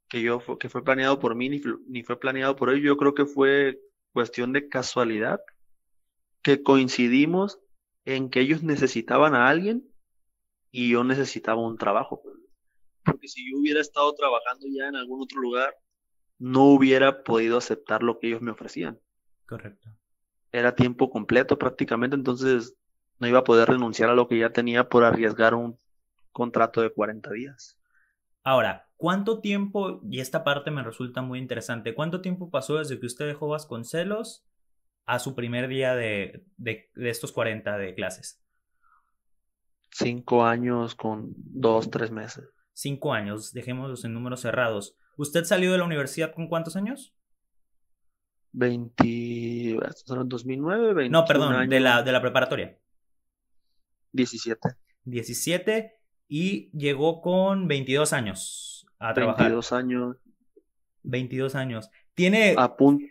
[0.08, 3.14] que yo que fue planeado por mí ni, ni fue planeado por ellos, yo creo
[3.14, 3.80] que fue
[4.14, 5.42] cuestión de casualidad
[6.42, 7.60] que coincidimos
[8.06, 9.90] en que ellos necesitaban a alguien
[10.72, 12.22] y yo necesitaba un trabajo.
[13.04, 15.76] Porque si yo hubiera estado trabajando ya en algún otro lugar,
[16.40, 19.00] no hubiera podido aceptar lo que ellos me ofrecían.
[19.48, 19.90] Correcto
[20.52, 22.76] era tiempo completo prácticamente, entonces
[23.20, 25.80] no iba a poder renunciar a lo que ya tenía por arriesgar un
[26.32, 27.78] contrato de 40 días.
[28.48, 33.06] Ahora, ¿cuánto tiempo, y esta parte me resulta muy interesante, cuánto tiempo pasó desde que
[33.06, 34.46] usted dejó Vasconcelos
[35.06, 38.42] a su primer día de, de, estos 40 de clases?
[39.92, 42.48] Cinco años con dos, tres meses.
[42.72, 44.96] Cinco años, dejémoslos en números cerrados.
[45.18, 47.14] ¿Usted salió de la universidad con cuántos años?
[48.54, 52.80] 20, son 2009, No, perdón, de la, de la preparatoria.
[54.14, 54.70] 17.
[55.04, 55.97] 17
[56.28, 59.46] y llegó con 22 años a trabajar.
[59.46, 60.18] 22 años.
[61.04, 61.90] 22 años.
[62.14, 62.56] Tiene...
[62.58, 63.06] A, punto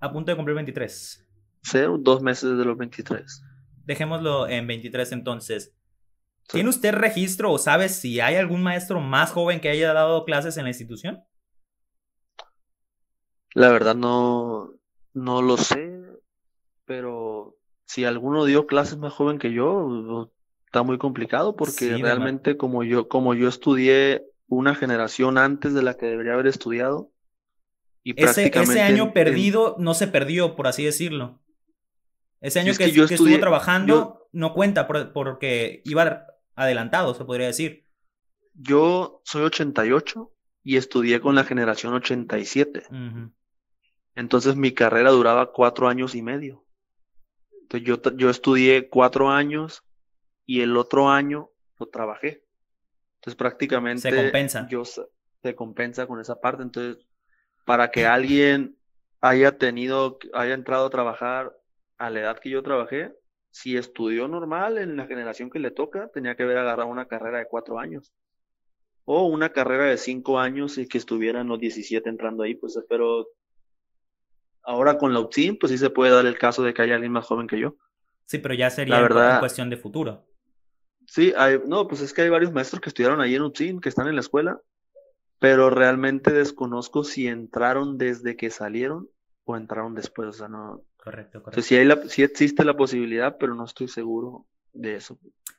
[0.00, 1.28] a punto de cumplir 23.
[1.62, 3.42] Cero, dos meses de los 23.
[3.84, 5.74] Dejémoslo en 23 entonces.
[6.48, 10.56] ¿Tiene usted registro o sabe si hay algún maestro más joven que haya dado clases
[10.56, 11.22] en la institución?
[13.54, 14.74] La verdad no,
[15.12, 16.02] no lo sé,
[16.84, 17.56] pero
[17.86, 20.32] si alguno dio clases más joven que yo,
[20.72, 25.98] está muy complicado porque realmente como yo, como yo estudié una generación antes de la
[25.98, 27.10] que debería haber estudiado.
[28.02, 31.42] Y ese, ese año perdido no se perdió, por así decirlo.
[32.40, 37.86] Ese año que, yo estuvo trabajando no cuenta porque iba adelantado, se podría decir.
[38.54, 40.32] Yo soy 88
[40.64, 42.84] y estudié con la generación 87.
[44.14, 46.64] Entonces mi carrera duraba cuatro años y medio.
[47.60, 49.84] Entonces yo, yo estudié cuatro años
[50.52, 52.44] y el otro año lo trabajé.
[53.14, 54.68] Entonces prácticamente se compensa.
[54.68, 56.62] Yo, se compensa con esa parte.
[56.62, 57.02] Entonces,
[57.64, 58.76] para que alguien
[59.22, 61.56] haya tenido, haya entrado a trabajar
[61.96, 63.14] a la edad que yo trabajé,
[63.50, 67.38] si estudió normal en la generación que le toca, tenía que haber agarrado una carrera
[67.38, 68.12] de cuatro años.
[69.06, 72.78] O una carrera de cinco años y que estuviera en los 17 entrando ahí, pues
[72.90, 73.26] pero
[74.64, 77.12] Ahora con la UTSIN, pues sí se puede dar el caso de que haya alguien
[77.12, 77.76] más joven que yo.
[78.26, 80.26] Sí, pero ya sería verdad, cuestión de futuro.
[81.12, 83.90] Sí, hay, no, pues es que hay varios maestros que estudiaron ahí en UTSIN, que
[83.90, 84.62] están en la escuela,
[85.38, 89.10] pero realmente desconozco si entraron desde que salieron
[89.44, 90.80] o entraron después, o sea, no.
[90.96, 91.60] Correcto, correcto.
[91.60, 95.18] sí, hay la, sí existe la posibilidad, pero no estoy seguro de eso.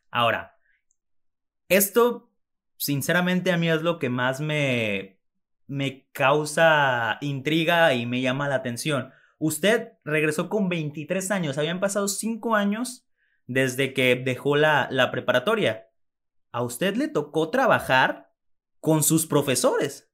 [0.10, 0.58] Ahora,
[1.70, 2.32] esto,
[2.78, 5.20] sinceramente, a mí es lo que más me,
[5.68, 9.12] me causa intriga y me llama la atención.
[9.38, 13.06] Usted regresó con 23 años, habían pasado 5 años
[13.54, 15.88] desde que dejó la, la preparatoria.
[16.52, 18.32] A usted le tocó trabajar
[18.80, 20.12] con sus profesores,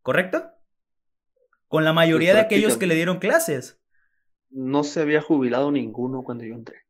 [0.00, 0.50] ¿correcto?
[1.68, 3.80] Con la mayoría de aquellos que le dieron clases.
[4.50, 6.86] No se había jubilado ninguno cuando yo entré.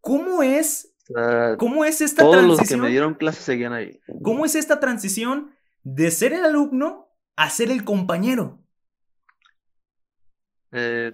[0.00, 0.94] ¿Cómo es?
[1.58, 2.46] ¿Cómo es esta transición?
[2.46, 4.00] Todos los que me dieron clases seguían ahí.
[4.22, 8.62] ¿Cómo es esta transición de ser el alumno a ser el compañero?
[10.70, 11.12] Eh,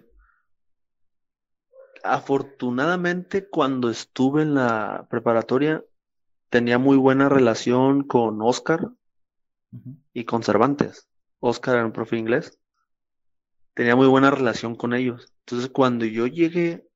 [2.03, 5.85] afortunadamente, cuando estuve en la preparatoria,
[6.51, 8.91] tenía muy buena relación con Oscar,
[10.13, 11.09] y con Cervantes.
[11.41, 12.59] Oscar era un profe inglés.
[13.75, 15.33] Tenía muy buena relación con ellos.
[15.41, 16.87] Entonces, cuando yo llegué,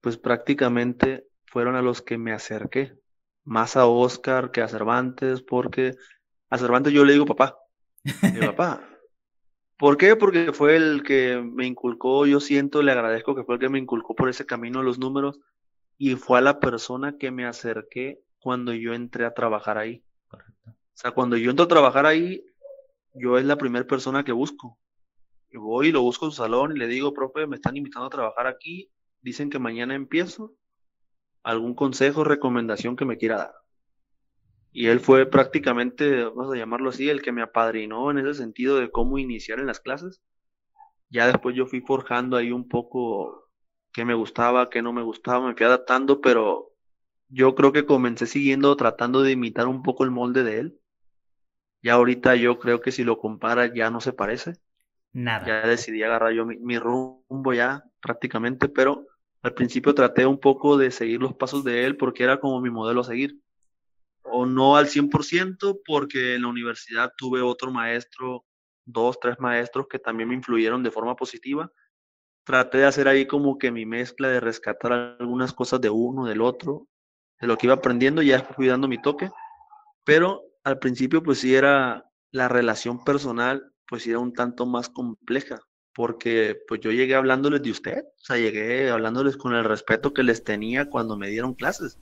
[0.00, 2.98] pues prácticamente fueron a los que me acerqué.
[3.44, 5.94] Más a Oscar que a Cervantes, porque
[6.50, 7.58] a Cervantes yo le digo papá.
[8.02, 8.88] Mi papá.
[9.84, 10.16] ¿Por qué?
[10.16, 13.78] Porque fue el que me inculcó, yo siento, le agradezco que fue el que me
[13.78, 15.40] inculcó por ese camino los números
[15.98, 20.02] y fue a la persona que me acerqué cuando yo entré a trabajar ahí.
[20.26, 20.70] Correcto.
[20.70, 22.42] O sea, cuando yo entro a trabajar ahí,
[23.12, 24.78] yo es la primera persona que busco.
[25.50, 28.06] Y voy y lo busco en su salón y le digo, profe, me están invitando
[28.06, 30.54] a trabajar aquí, dicen que mañana empiezo,
[31.42, 33.63] algún consejo, recomendación que me quiera dar.
[34.76, 38.76] Y él fue prácticamente, vamos a llamarlo así, el que me apadrinó en ese sentido
[38.76, 40.20] de cómo iniciar en las clases.
[41.08, 43.48] Ya después yo fui forjando ahí un poco
[43.92, 46.72] qué me gustaba, qué no me gustaba, me fui adaptando, pero
[47.28, 50.80] yo creo que comencé siguiendo tratando de imitar un poco el molde de él.
[51.80, 54.54] Ya ahorita yo creo que si lo compara ya no se parece.
[55.12, 55.46] Nada.
[55.46, 59.06] Ya decidí agarrar yo mi, mi rumbo ya prácticamente, pero
[59.40, 62.70] al principio traté un poco de seguir los pasos de él porque era como mi
[62.70, 63.38] modelo a seguir
[64.36, 68.44] o no al 100% porque en la universidad tuve otro maestro,
[68.84, 71.70] dos, tres maestros que también me influyeron de forma positiva.
[72.44, 76.40] Traté de hacer ahí como que mi mezcla de rescatar algunas cosas de uno, del
[76.40, 76.88] otro,
[77.40, 79.30] de lo que iba aprendiendo, ya fui dando mi toque,
[80.02, 85.60] pero al principio pues sí era la relación personal, pues era un tanto más compleja,
[85.94, 90.24] porque pues yo llegué hablándoles de usted, o sea, llegué hablándoles con el respeto que
[90.24, 91.98] les tenía cuando me dieron clases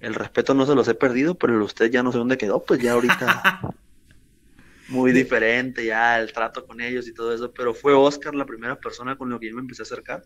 [0.00, 2.64] el respeto no se los he perdido, pero el usted ya no sé dónde quedó,
[2.64, 3.60] pues ya ahorita
[4.88, 8.80] muy diferente ya el trato con ellos y todo eso, pero fue Oscar la primera
[8.80, 10.22] persona con la que yo me empecé a acercar.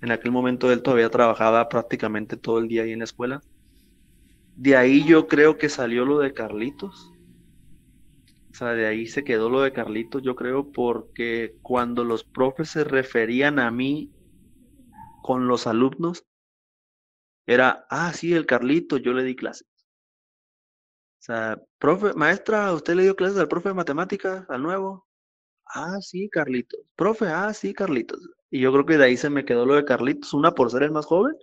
[0.00, 3.40] En aquel momento él todavía trabajaba prácticamente todo el día ahí en la escuela.
[4.56, 7.12] De ahí yo creo que salió lo de Carlitos.
[8.50, 12.70] O sea, de ahí se quedó lo de Carlitos, yo creo, porque cuando los profes
[12.70, 14.10] se referían a mí
[15.22, 16.24] con los alumnos,
[17.46, 19.66] era, ah, sí, el Carlito, yo le di clases.
[21.20, 25.06] O sea, profe, maestra, ¿usted le dio clases al profe de matemáticas, al nuevo?
[25.66, 26.80] Ah, sí, Carlitos.
[26.96, 28.20] Profe, ah, sí, Carlitos.
[28.50, 30.82] Y yo creo que de ahí se me quedó lo de Carlitos, una por ser
[30.82, 31.36] el más joven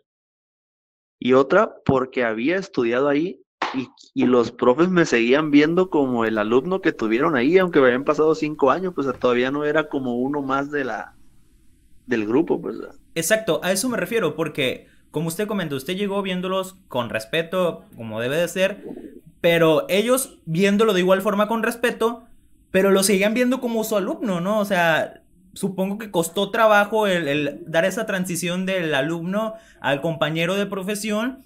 [1.19, 3.41] y otra porque había estudiado ahí
[3.73, 7.87] y, y, los profes me seguían viendo como el alumno que tuvieron ahí, aunque me
[7.87, 11.15] habían pasado cinco años, pues todavía no era como uno más de la
[12.07, 12.77] del grupo, pues.
[13.13, 18.19] Exacto, a eso me refiero, porque como usted comentó, usted llegó viéndolos con respeto, como
[18.19, 18.83] debe de ser,
[19.41, 22.25] pero ellos viéndolo de igual forma con respeto,
[22.71, 24.59] pero lo seguían viendo como su alumno, ¿no?
[24.59, 30.65] O sea, supongo que costó trabajo el, dar esa transición del alumno al compañero de
[30.65, 31.45] profesión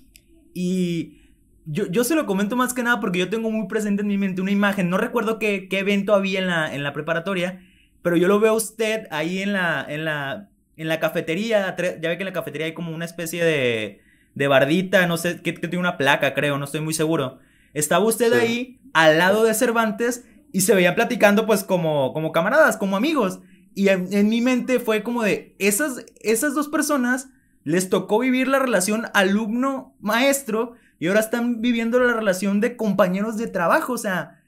[0.54, 1.20] y...
[1.66, 4.18] Yo, yo, se lo comento más que nada porque yo tengo muy presente en mi
[4.18, 4.90] mente una imagen.
[4.90, 7.62] No recuerdo qué, qué evento había en la, en la preparatoria,
[8.02, 12.10] pero yo lo veo a usted ahí en la, en la en la cafetería, ya
[12.10, 14.02] ve que en la cafetería hay como una especie de,
[14.36, 17.40] de bardita, no sé, que, tiene una placa, creo, no estoy muy seguro.
[17.74, 22.78] Estaba usted ahí al lado de Cervantes y se veían platicando pues como, como camaradas,
[22.78, 23.40] como amigos.
[23.76, 27.30] Y en, mi mente fue como de, esas, esas dos personas
[27.64, 33.48] les tocó vivir la relación alumno-maestro y ahora están viviendo la relación de compañeros de
[33.48, 33.94] trabajo.
[33.94, 34.44] O sea,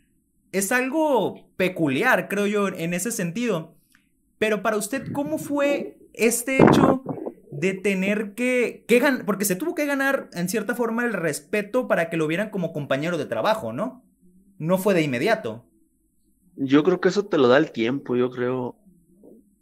[0.52, 3.76] es algo peculiar, creo yo, en ese sentido.
[4.38, 7.04] Pero para usted, ¿cómo fue este hecho
[7.52, 8.86] de tener que,
[9.26, 12.74] porque se tuvo que ganar en cierta forma el respeto para que lo vieran como
[12.74, 14.04] compañero de trabajo, ¿no?
[14.58, 15.66] No fue de inmediato.
[16.56, 18.78] Yo creo que eso te lo da el tiempo, yo creo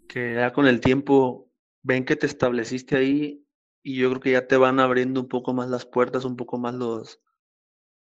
[0.07, 1.51] que ya con el tiempo
[1.81, 3.45] ven que te estableciste ahí
[3.81, 6.57] y yo creo que ya te van abriendo un poco más las puertas, un poco
[6.57, 7.19] más los,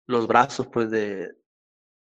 [0.06, 1.37] los brazos, pues de,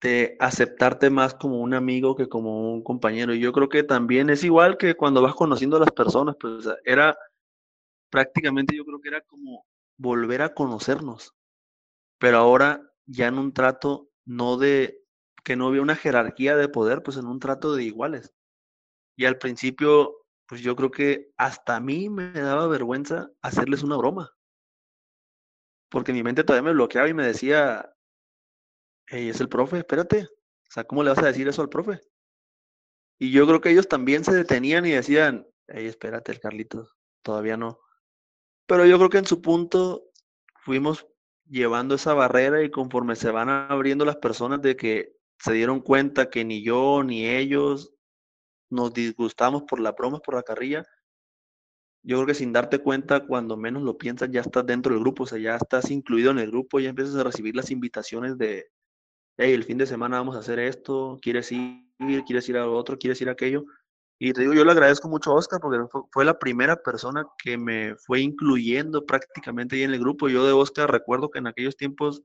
[0.01, 3.33] de aceptarte más como un amigo que como un compañero.
[3.33, 6.67] Y yo creo que también es igual que cuando vas conociendo a las personas, pues
[6.85, 7.17] era
[8.09, 9.65] prácticamente yo creo que era como
[9.97, 11.33] volver a conocernos,
[12.19, 15.01] pero ahora ya en un trato no de
[15.43, 18.33] que no había una jerarquía de poder, pues en un trato de iguales.
[19.17, 20.13] Y al principio,
[20.47, 24.31] pues yo creo que hasta a mí me daba vergüenza hacerles una broma.
[25.89, 27.89] Porque mi mente todavía me bloqueaba y me decía,
[29.09, 30.23] Ey, es el profe, espérate.
[30.23, 32.01] O sea, ¿cómo le vas a decir eso al profe?
[33.19, 37.57] Y yo creo que ellos también se detenían y decían, Ey, espérate, el Carlitos, todavía
[37.57, 37.79] no.
[38.67, 40.03] Pero yo creo que en su punto
[40.63, 41.07] fuimos
[41.49, 46.29] llevando esa barrera y conforme se van abriendo las personas de que se dieron cuenta
[46.29, 47.93] que ni yo ni ellos
[48.69, 50.85] nos disgustamos por la broma, por la carrilla,
[52.03, 55.23] yo creo que sin darte cuenta, cuando menos lo piensas, ya estás dentro del grupo,
[55.23, 58.69] o sea, ya estás incluido en el grupo, ya empiezas a recibir las invitaciones de,
[59.37, 61.85] hey, el fin de semana vamos a hacer esto, ¿quieres ir?
[62.25, 62.97] ¿Quieres ir a otro?
[62.97, 63.65] ¿Quieres ir a aquello?
[64.19, 65.77] Y te digo, yo le agradezco mucho a Oscar porque
[66.11, 70.27] fue, la primera persona que me fue incluyendo prácticamente ahí en el grupo.
[70.27, 72.23] Yo de Oscar recuerdo que en aquellos tiempos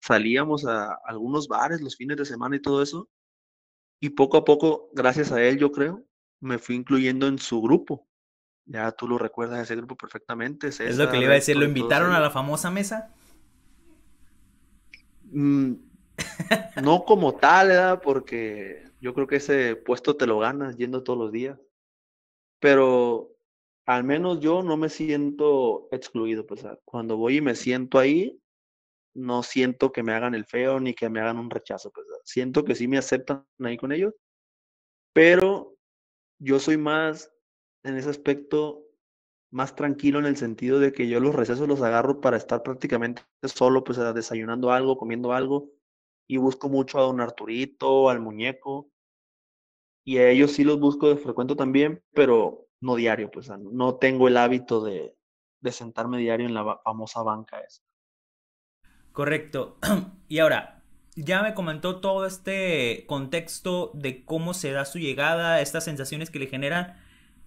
[0.00, 3.08] salíamos a algunos bares los fines de semana y todo eso.
[4.00, 6.04] Y poco a poco, gracias a él, yo creo,
[6.40, 8.08] me fui incluyendo en su grupo.
[8.64, 10.68] Ya tú lo recuerdas ese grupo perfectamente.
[10.68, 13.14] es lo que le iba a decir, ¿lo invitaron a la famosa mesa?
[15.30, 15.74] Mm,
[16.82, 18.00] no como tal, ¿verdad?
[18.02, 21.58] Porque yo creo que ese puesto te lo ganas yendo todos los días.
[22.60, 23.30] Pero
[23.86, 26.46] al menos yo no me siento excluido.
[26.46, 28.40] Pues cuando voy y me siento ahí,
[29.14, 31.90] no siento que me hagan el feo ni que me hagan un rechazo.
[31.90, 34.14] Pues, siento que sí me aceptan ahí con ellos.
[35.12, 35.76] Pero
[36.38, 37.32] yo soy más,
[37.82, 38.84] en ese aspecto,
[39.50, 43.22] más tranquilo en el sentido de que yo los recesos los agarro para estar prácticamente
[43.42, 45.70] solo, pues desayunando algo, comiendo algo
[46.30, 48.88] y busco mucho a don Arturito, al muñeco,
[50.04, 54.28] y a ellos sí los busco de frecuente también, pero no diario, pues no tengo
[54.28, 55.16] el hábito de,
[55.60, 57.82] de sentarme diario en la famosa banca esa.
[59.10, 59.78] Correcto.
[60.28, 60.84] Y ahora,
[61.16, 66.38] ya me comentó todo este contexto de cómo se da su llegada, estas sensaciones que
[66.38, 66.96] le generan,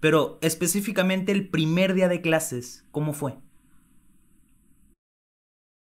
[0.00, 3.38] pero específicamente el primer día de clases, ¿cómo fue?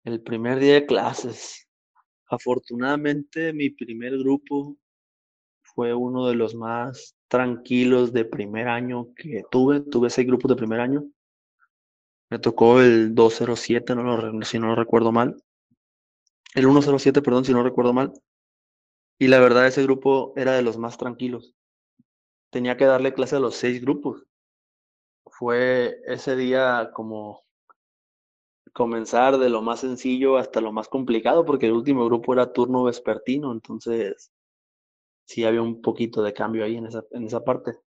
[0.03, 1.64] El primer día de clases.
[2.27, 4.77] Afortunadamente, mi primer grupo
[5.61, 9.81] fue uno de los más tranquilos de primer año que tuve.
[9.81, 11.05] Tuve seis grupos de primer año.
[12.29, 15.35] Me tocó el 207, no lo, si no lo recuerdo mal.
[16.55, 18.13] El 107, perdón, si no recuerdo mal.
[19.19, 21.53] Y la verdad, ese grupo era de los más tranquilos.
[22.49, 24.25] Tenía que darle clase a los seis grupos.
[25.25, 27.44] Fue ese día como
[28.75, 32.83] comenzar de lo más sencillo hasta lo más complicado, porque el último grupo era turno
[32.83, 34.33] vespertino, entonces
[35.25, 37.79] sí había un poquito de cambio ahí en esa, en esa parte.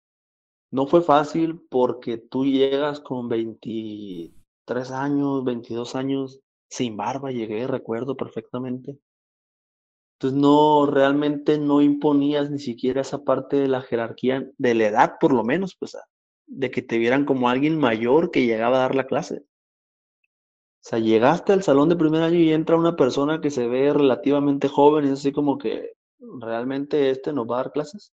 [0.70, 6.40] No fue fácil porque tú llegas con 23 años, 22 años,
[6.70, 8.98] sin barba, llegué, recuerdo perfectamente.
[10.15, 15.16] Entonces no, realmente no imponías ni siquiera esa parte de la jerarquía, de la edad
[15.20, 15.98] por lo menos, pues,
[16.47, 19.44] de que te vieran como alguien mayor que llegaba a dar la clase.
[20.89, 24.69] Sea, llegaste al salón de primer año y entra una persona que se ve relativamente
[24.69, 25.93] joven y es así como que
[26.40, 28.10] realmente este nos va a dar clases.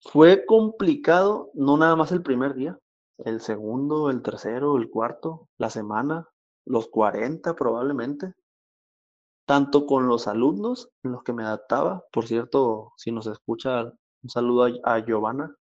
[0.00, 2.78] Fue complicado, no nada más el primer día,
[3.18, 6.30] el segundo, el tercero, el cuarto, la semana,
[6.64, 8.32] los 40 probablemente,
[9.46, 12.04] tanto con los alumnos en los que me adaptaba.
[12.10, 15.54] Por cierto, si nos escucha, un saludo a, a Giovanna,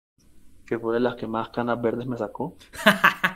[0.68, 2.56] que fue de las que más canas verdes me sacó.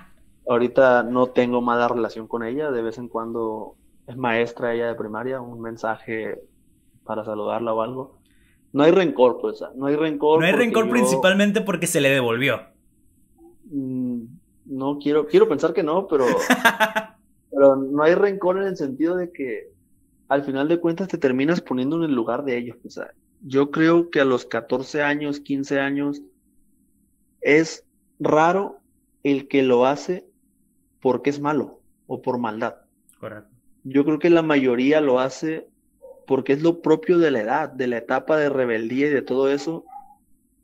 [0.49, 3.75] Ahorita no tengo mala relación con ella, de vez en cuando
[4.07, 6.39] es maestra ella de primaria, un mensaje
[7.03, 8.19] para saludarla o algo.
[8.71, 10.39] No hay rencor, pues, no hay rencor.
[10.39, 12.61] No hay rencor principalmente porque se le devolvió.
[13.65, 14.23] Mm,
[14.65, 16.25] no quiero, quiero pensar que no, pero,
[17.51, 19.71] pero no hay rencor en el sentido de que
[20.27, 22.77] al final de cuentas te terminas poniendo en el lugar de ellos.
[22.85, 23.11] O sea,
[23.41, 26.21] yo creo que a los 14 años, 15 años,
[27.41, 27.85] es
[28.19, 28.79] raro
[29.23, 30.26] el que lo hace
[31.07, 32.75] porque es malo o por maldad.
[33.17, 33.49] Correcto.
[33.85, 35.69] Yo creo que la mayoría lo hace
[36.25, 39.49] porque es lo propio de la edad, de la etapa de rebeldía y de todo
[39.49, 39.85] eso.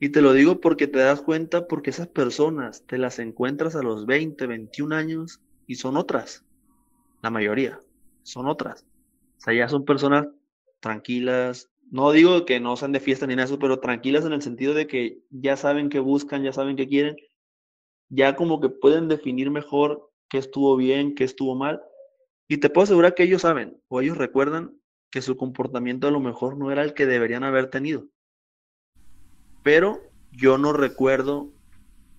[0.01, 3.83] Y te lo digo porque te das cuenta porque esas personas te las encuentras a
[3.83, 6.43] los 20, 21 años y son otras.
[7.21, 7.79] La mayoría
[8.23, 8.85] son otras.
[9.37, 10.27] O sea, ya son personas
[10.81, 11.69] tranquilas.
[11.89, 14.73] No digo que no sean de fiesta ni nada eso, pero tranquilas en el sentido
[14.73, 17.15] de que ya saben qué buscan, ya saben qué quieren.
[18.09, 21.83] Ya como que pueden definir mejor qué estuvo bien, qué estuvo mal.
[22.47, 24.75] Y te puedo asegurar que ellos saben o ellos recuerdan
[25.11, 28.07] que su comportamiento a lo mejor no era el que deberían haber tenido.
[29.61, 30.01] Pero
[30.31, 31.51] yo no recuerdo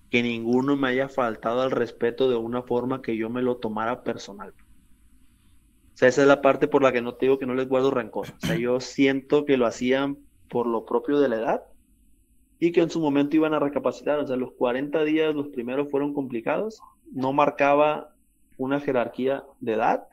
[0.09, 4.01] que ninguno me haya faltado al respeto de una forma que yo me lo tomara
[4.01, 4.53] personal.
[5.93, 7.67] O sea, esa es la parte por la que no te digo que no les
[7.67, 8.27] guardo rencor.
[8.29, 10.19] O sea, yo siento que lo hacían
[10.49, 11.63] por lo propio de la edad
[12.59, 14.19] y que en su momento iban a recapacitar.
[14.19, 18.13] O sea, los 40 días, los primeros fueron complicados no marcaba
[18.57, 20.07] una jerarquía de edad,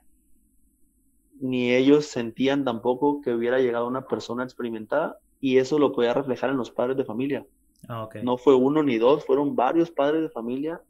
[1.41, 6.51] ni ellos sentían tampoco que hubiera llegado una persona experimentada, y eso lo podía reflejar
[6.51, 7.45] en los padres de familia.
[7.89, 10.81] Ah, no fue uno ni dos, fueron varios padres de familia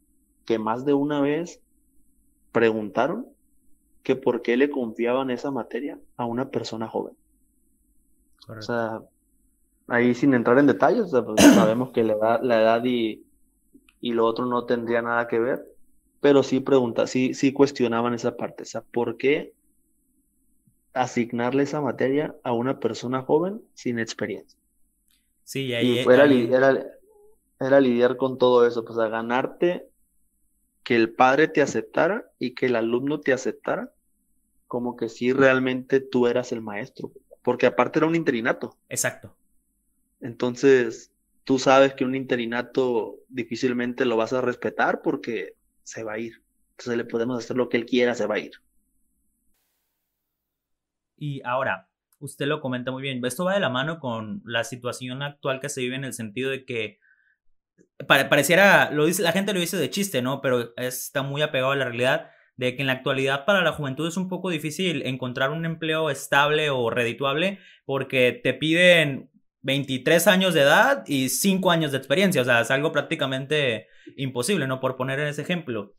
[0.44, 1.60] que más de una vez
[2.52, 3.26] preguntaron
[4.02, 7.14] que por qué le confiaban esa materia a una persona joven.
[8.48, 9.00] O sea,
[9.86, 13.24] ahí sin entrar en detalles, pues, sabemos que la edad, la edad y,
[14.00, 15.71] y, lo otro no tendría nada que ver,
[16.22, 19.54] pero sí pregunta, sí, sí cuestionaban esa parte, o sea, ¿por qué
[20.94, 24.58] asignarle esa materia a una persona joven sin experiencia.
[25.44, 26.86] Sí, y Y ahí, era, ahí- era,
[27.60, 29.88] era lidiar con todo eso, pues a ganarte
[30.84, 33.94] que el padre te aceptara y que el alumno te aceptara,
[34.68, 37.12] como que sí realmente tú eras el maestro,
[37.42, 38.78] porque aparte era un interinato.
[38.88, 39.36] exacto.
[40.20, 41.12] Entonces,
[41.44, 45.54] tú sabes que un interinato difícilmente lo vas a respetar porque
[45.84, 46.42] se va a ir.
[46.72, 48.52] Entonces le podemos hacer lo que él quiera, se va a ir.
[51.16, 51.88] Y ahora,
[52.18, 55.68] usted lo comenta muy bien, esto va de la mano con la situación actual que
[55.68, 56.98] se vive en el sentido de que
[58.06, 60.40] pare- pareciera, lo dice, la gente lo dice de chiste, ¿no?
[60.40, 64.06] Pero está muy apegado a la realidad de que en la actualidad para la juventud
[64.06, 69.30] es un poco difícil encontrar un empleo estable o redituable porque te piden
[69.62, 73.86] 23 años de edad y 5 años de experiencia, o sea, es algo prácticamente
[74.16, 74.80] imposible, ¿no?
[74.80, 75.94] Por poner ese ejemplo.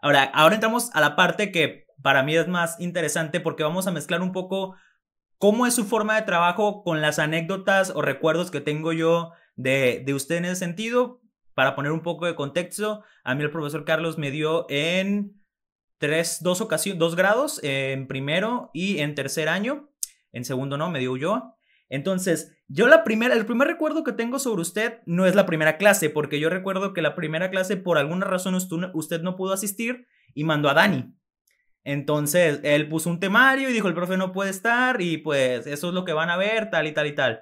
[0.00, 3.90] Ahora, ahora entramos a la parte que para mí es más interesante porque vamos a
[3.90, 4.76] mezclar un poco
[5.38, 10.02] cómo es su forma de trabajo con las anécdotas o recuerdos que tengo yo de,
[10.06, 11.20] de usted en ese sentido.
[11.54, 15.42] Para poner un poco de contexto, a mí el profesor Carlos me dio en
[15.98, 19.90] tres, dos ocasiones, dos grados, en primero y en tercer año.
[20.30, 21.57] En segundo no, me dio yo.
[21.90, 25.78] Entonces, yo la primera, el primer recuerdo que tengo sobre usted no es la primera
[25.78, 29.54] clase, porque yo recuerdo que la primera clase por alguna razón usted, usted no pudo
[29.54, 31.14] asistir y mandó a Dani.
[31.84, 35.88] Entonces, él puso un temario y dijo, el profe no puede estar y pues eso
[35.88, 37.40] es lo que van a ver, tal y tal y tal.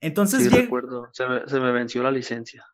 [0.00, 2.64] Entonces, Sí, llega- recuerdo, se me, se me venció la licencia.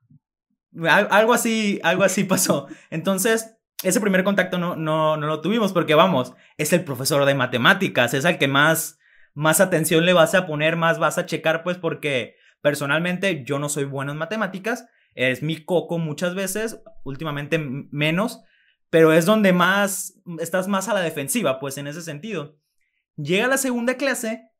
[0.89, 2.66] al- algo así, algo así pasó.
[2.90, 7.35] Entonces, ese primer contacto no, no, no lo tuvimos porque vamos, es el profesor de
[7.35, 8.98] matemáticas, es al que más,
[9.35, 13.69] más atención le vas a poner, más vas a checar, pues porque personalmente yo no
[13.69, 18.43] soy bueno en matemáticas, es mi coco muchas veces, últimamente menos,
[18.90, 22.59] pero es donde más estás más a la defensiva, pues en ese sentido.
[23.16, 24.51] Llega la segunda clase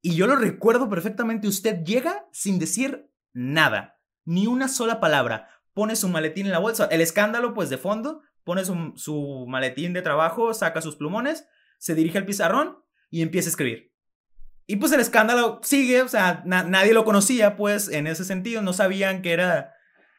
[0.00, 5.96] y yo lo recuerdo perfectamente, usted llega sin decir nada, ni una sola palabra, pone
[5.96, 10.02] su maletín en la bolsa, el escándalo pues de fondo, pone su, su maletín de
[10.02, 11.46] trabajo, saca sus plumones,
[11.78, 12.78] se dirige al pizarrón
[13.10, 13.89] y empieza a escribir.
[14.66, 18.62] Y pues el escándalo sigue, o sea, na- nadie lo conocía, pues en ese sentido,
[18.62, 19.74] no sabían que era,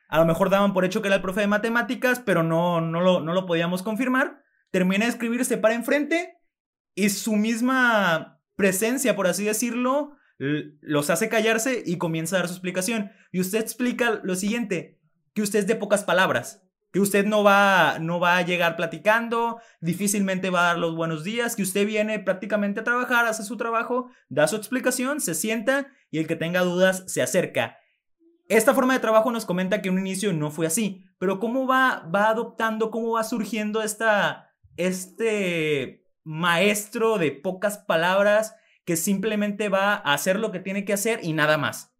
[0.10, 3.02] a lo mejor daban por hecho que era el profe de matemáticas, pero no, no,
[3.02, 4.44] lo, no lo podíamos confirmar.
[4.72, 6.38] Termina de escribir, se para enfrente
[6.96, 12.56] y su misma presencia, por así decirlo, los hace callarse y comienza a dar su
[12.56, 13.12] explicación.
[13.32, 15.00] Y usted explica lo siguiente,
[15.34, 19.60] que usted es de pocas palabras, que usted no va, no va a llegar platicando,
[19.80, 23.58] difícilmente va a dar los buenos días, que usted viene prácticamente a trabajar, hace su
[23.58, 27.78] trabajo, da su explicación, se sienta y el que tenga dudas se acerca.
[28.50, 31.66] Esta forma de trabajo nos comenta que en un inicio no fue así, pero cómo
[31.66, 39.94] va, va adoptando, cómo va surgiendo esta, este maestro de pocas palabras que simplemente va
[39.94, 41.91] a hacer lo que tiene que hacer y nada más.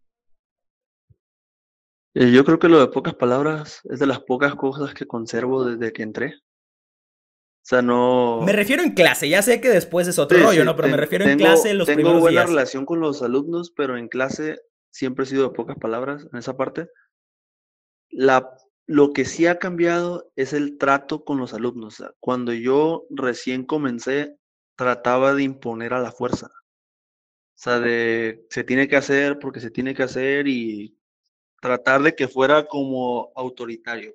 [2.14, 5.64] Eh, Yo creo que lo de pocas palabras es de las pocas cosas que conservo
[5.64, 6.34] desde que entré.
[6.36, 8.40] O sea, no...
[8.44, 10.74] Me refiero en clase, ya sé que después es otro Sí, rollo, sí, ¿no?
[10.74, 12.50] Pero me refiero en tengo- clase en los tengo primeros buena días.
[12.50, 14.58] relación con los alumnos, pero en clase
[14.90, 16.88] siempre he sido de pocas palabras en esa parte.
[18.10, 18.50] La,
[18.86, 21.94] lo que sí ha cambiado es el trato con los alumnos.
[22.00, 24.36] O sea, cuando yo recién comencé,
[24.76, 26.46] trataba de imponer a la fuerza.
[26.48, 30.98] O sea, de se tiene que hacer porque se tiene que hacer y
[31.62, 34.14] tratar de que fuera como autoritario.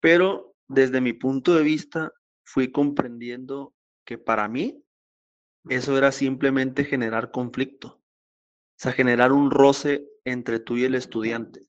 [0.00, 2.12] Pero desde mi punto de vista,
[2.44, 3.72] fui comprendiendo
[4.04, 4.82] que para mí
[5.68, 7.88] eso era simplemente generar conflicto.
[7.88, 11.68] O sea, generar un roce entre tú y el estudiante.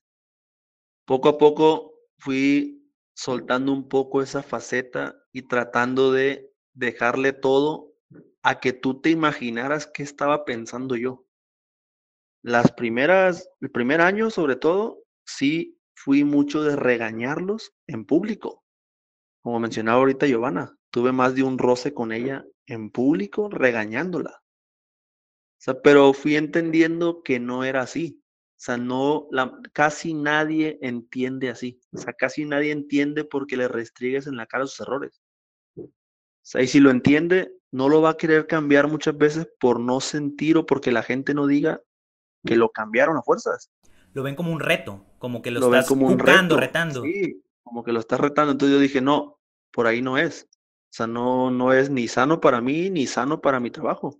[1.06, 7.94] Poco a poco fui soltando un poco esa faceta y tratando de dejarle todo
[8.42, 11.24] a que tú te imaginaras qué estaba pensando yo.
[12.42, 18.64] Las primeras, el primer año sobre todo, sí fui mucho de regañarlos en público.
[19.42, 24.30] Como mencionaba ahorita Giovanna, tuve más de un roce con ella en público regañándola.
[24.30, 28.22] O sea, pero fui entendiendo que no era así.
[28.56, 31.80] O sea, no, la, casi nadie entiende así.
[31.92, 35.20] O sea, casi nadie entiende porque le restrigues en la cara sus errores.
[35.76, 35.90] O
[36.42, 40.00] sea, y si lo entiende, no lo va a querer cambiar muchas veces por no
[40.00, 41.82] sentir o porque la gente no diga
[42.44, 43.70] que lo cambiaron a fuerzas.
[44.12, 46.60] Lo ven como un reto, como que lo, Lo estás como un jugando, reto.
[46.60, 47.02] retando.
[47.02, 48.52] Sí, como que lo estás retando.
[48.52, 49.38] Entonces yo dije, no,
[49.70, 50.48] por ahí no es.
[50.52, 54.18] O sea, no, no es ni sano para mí ni sano para mi trabajo.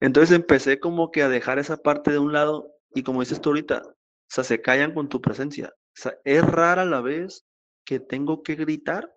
[0.00, 3.50] Entonces empecé como que a dejar esa parte de un lado y como dices tú
[3.50, 3.94] ahorita, o
[4.28, 5.72] sea, se callan con tu presencia.
[5.74, 7.44] O sea, es rara la vez
[7.84, 9.12] que tengo que gritar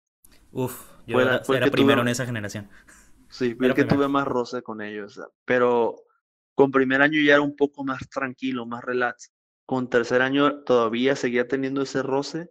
[0.52, 2.70] Uf, yo era, primero en esa generación.
[3.30, 5.96] Sí, el que tuve más roce con ellos, pero
[6.56, 9.32] con primer año ya era un poco más tranquilo, más relax.
[9.66, 12.50] Con tercer año todavía seguía teniendo ese roce.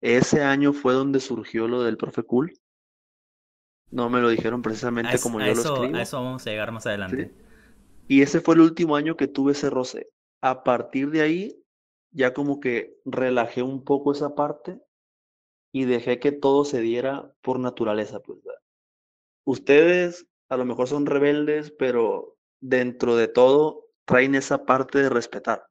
[0.00, 2.52] Ese año fue donde surgió lo del profe cool.
[3.90, 5.96] No me lo dijeron precisamente como yo lo escribo.
[5.96, 7.32] A eso vamos a llegar más adelante.
[8.08, 10.10] Y ese fue el último año que tuve ese roce.
[10.40, 11.64] A partir de ahí,
[12.10, 14.80] ya como que relajé un poco esa parte
[15.72, 18.20] y dejé que todo se diera por naturaleza.
[18.20, 18.40] Pues,
[19.44, 25.60] Ustedes a lo mejor son rebeldes, pero dentro de todo traen esa parte de respetar.
[25.60, 25.66] O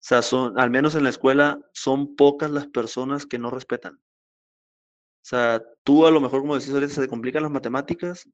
[0.00, 3.94] sea, son, al menos en la escuela, son pocas las personas que no respetan.
[3.94, 4.00] O
[5.28, 8.28] sea, tú a lo mejor, como decís ahorita, se te complican las matemáticas,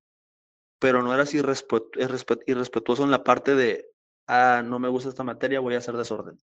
[0.79, 3.87] pero no eras irrespetuoso en la parte de,
[4.27, 6.39] ah, no me gusta esta materia, voy a hacer desorden.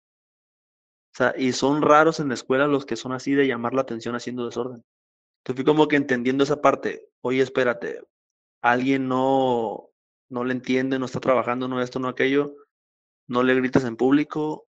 [1.13, 3.81] O sea, y son raros en la escuela los que son así de llamar la
[3.81, 4.83] atención haciendo desorden.
[5.41, 7.09] Entonces fui como que entendiendo esa parte.
[7.21, 8.01] Oye, espérate,
[8.61, 9.89] alguien no,
[10.29, 12.55] no le entiende, no está trabajando, no esto, no aquello,
[13.27, 14.67] no le grites en público,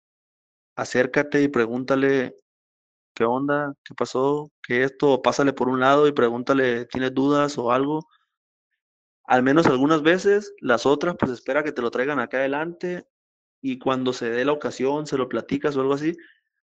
[0.76, 2.36] acércate y pregúntale
[3.14, 7.72] qué onda, qué pasó, qué esto, pásale por un lado y pregúntale, ¿tienes dudas o
[7.72, 8.06] algo?
[9.24, 13.06] Al menos algunas veces, las otras, pues espera que te lo traigan acá adelante
[13.62, 16.16] y cuando se dé la ocasión se lo platicas o algo así,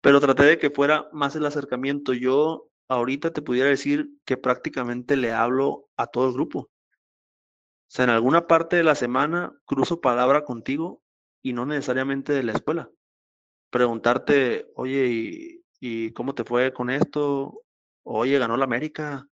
[0.00, 2.12] pero traté de que fuera más el acercamiento.
[2.12, 6.58] Yo ahorita te pudiera decir que prácticamente le hablo a todo el grupo.
[6.60, 6.70] O
[7.88, 11.02] sea, en alguna parte de la semana cruzo palabra contigo
[11.42, 12.90] y no necesariamente de la escuela.
[13.70, 17.62] Preguntarte, oye, ¿y, cómo te fue con esto?
[18.04, 19.28] Oye, ganó la América.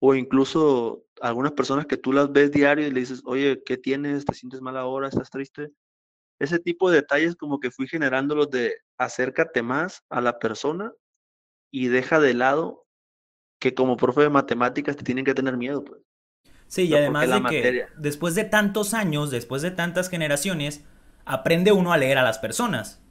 [0.00, 4.24] O incluso algunas personas que tú las ves diario y le dices, oye, ¿qué tienes?
[4.24, 5.08] ¿Te sientes mal ahora?
[5.08, 5.70] ¿Estás triste?
[6.40, 10.92] Ese tipo de detalles como que fui generándolos de acércate más a la persona
[11.72, 12.86] y deja de lado
[13.58, 16.02] que como profe de matemáticas te tienen que tener miedo, pues.
[16.68, 20.84] Sí, y además de que después de tantos años, después de tantas generaciones,
[21.24, 23.02] aprende uno a leer a las personas.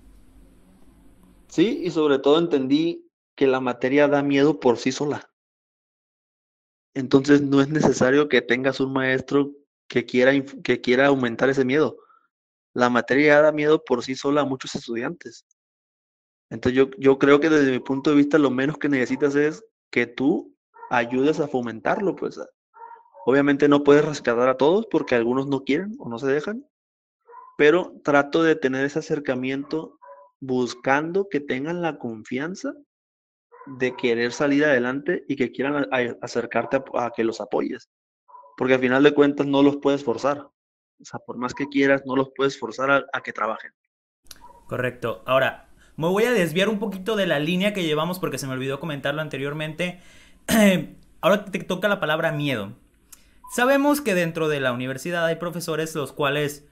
[1.48, 5.30] Sí, y sobre todo entendí que la materia da miedo por sí sola.
[6.94, 9.52] Entonces no es necesario que tengas un maestro
[9.88, 10.32] que quiera,
[10.64, 11.98] que quiera aumentar ese miedo.
[12.74, 15.46] La materia da miedo por sí sola a muchos estudiantes.
[16.52, 19.66] Entonces yo, yo creo que desde mi punto de vista lo menos que necesitas es
[19.90, 20.56] que tú
[20.90, 22.40] ayudes a fomentarlo, pues
[23.26, 26.66] Obviamente no puedes rescatar a todos porque algunos no quieren o no se dejan,
[27.58, 30.00] pero trato de tener ese acercamiento
[30.40, 32.74] buscando que tengan la confianza
[33.68, 35.88] de querer salir adelante y que quieran
[36.22, 37.92] acercarte a, que los apoyes.
[38.58, 40.40] Porque al final de cuentas no los puedes forzar.
[40.40, 43.72] O sea, por más que quieras, no los puedes forzar a, a que trabajen.
[44.68, 45.22] Correcto.
[45.28, 45.71] Ahora,
[46.02, 48.80] me voy a desviar un poquito de la línea que llevamos porque se me olvidó
[48.80, 50.00] comentarlo anteriormente.
[51.22, 52.74] Ahora te toca la palabra miedo.
[53.56, 56.66] Sabemos que dentro de la universidad hay profesores los cuales,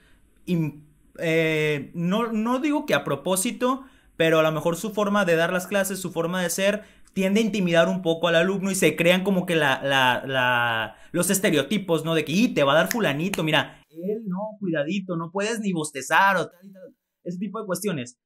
[1.19, 3.83] eh, no, no digo que a propósito,
[4.17, 6.83] pero a lo mejor su forma de dar las clases, su forma de ser,
[7.13, 12.05] tiende a intimidar un poco al alumno y se crean como que la, los estereotipos,
[12.05, 12.15] ¿no?
[12.15, 15.73] De que, y te va a dar fulanito, mira, él no, cuidadito, no puedes ni
[15.73, 16.95] bostezar o tal y tal.
[17.23, 18.17] Ese tipo de cuestiones.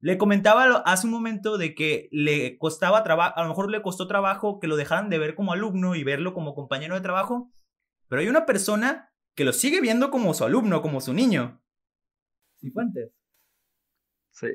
[0.00, 4.06] Le comentaba hace un momento de que le costaba trabajo, a lo mejor le costó
[4.06, 7.52] trabajo que lo dejaran de ver como alumno y verlo como compañero de trabajo,
[8.08, 11.62] pero hay una persona que lo sigue viendo como su alumno, como su niño.
[12.60, 13.12] Cifuentes.
[14.30, 14.48] Sí.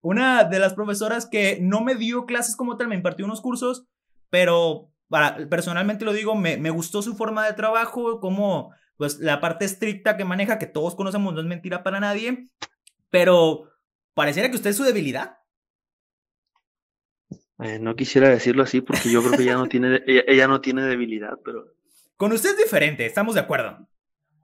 [0.00, 3.86] Una de las profesoras que no me dio clases como tal, me impartió unos cursos,
[4.30, 9.40] pero para, personalmente lo digo, me, me gustó su forma de trabajo, como pues la
[9.40, 12.48] parte estricta que maneja, que todos conocemos, no es mentira para nadie,
[13.10, 13.71] pero
[14.14, 15.38] pareciera que usted es su debilidad.
[17.62, 20.82] Eh, no quisiera decirlo así porque yo creo que ella no tiene, ella no tiene
[20.82, 21.74] debilidad, pero
[22.16, 23.88] Con usted es diferente, estamos de acuerdo.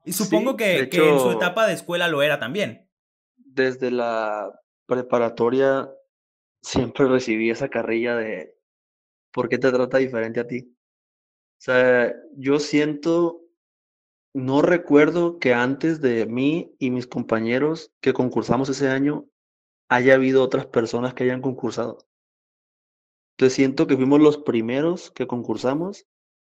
[0.04, 2.88] Y supongo que, en su etapa de escuela lo era también.
[3.36, 4.50] Desde la
[4.86, 5.90] preparatoria
[6.62, 8.56] siempre recibí esa carrilla de
[9.32, 10.74] ¿por qué te trata diferente a ti?
[11.58, 13.40] O sea, yo siento,
[14.32, 19.26] no recuerdo que antes de mí y mis compañeros que concursamos ese año
[19.88, 21.98] haya habido otras personas que hayan concursado.
[23.32, 26.06] Entonces siento que fuimos los primeros que concursamos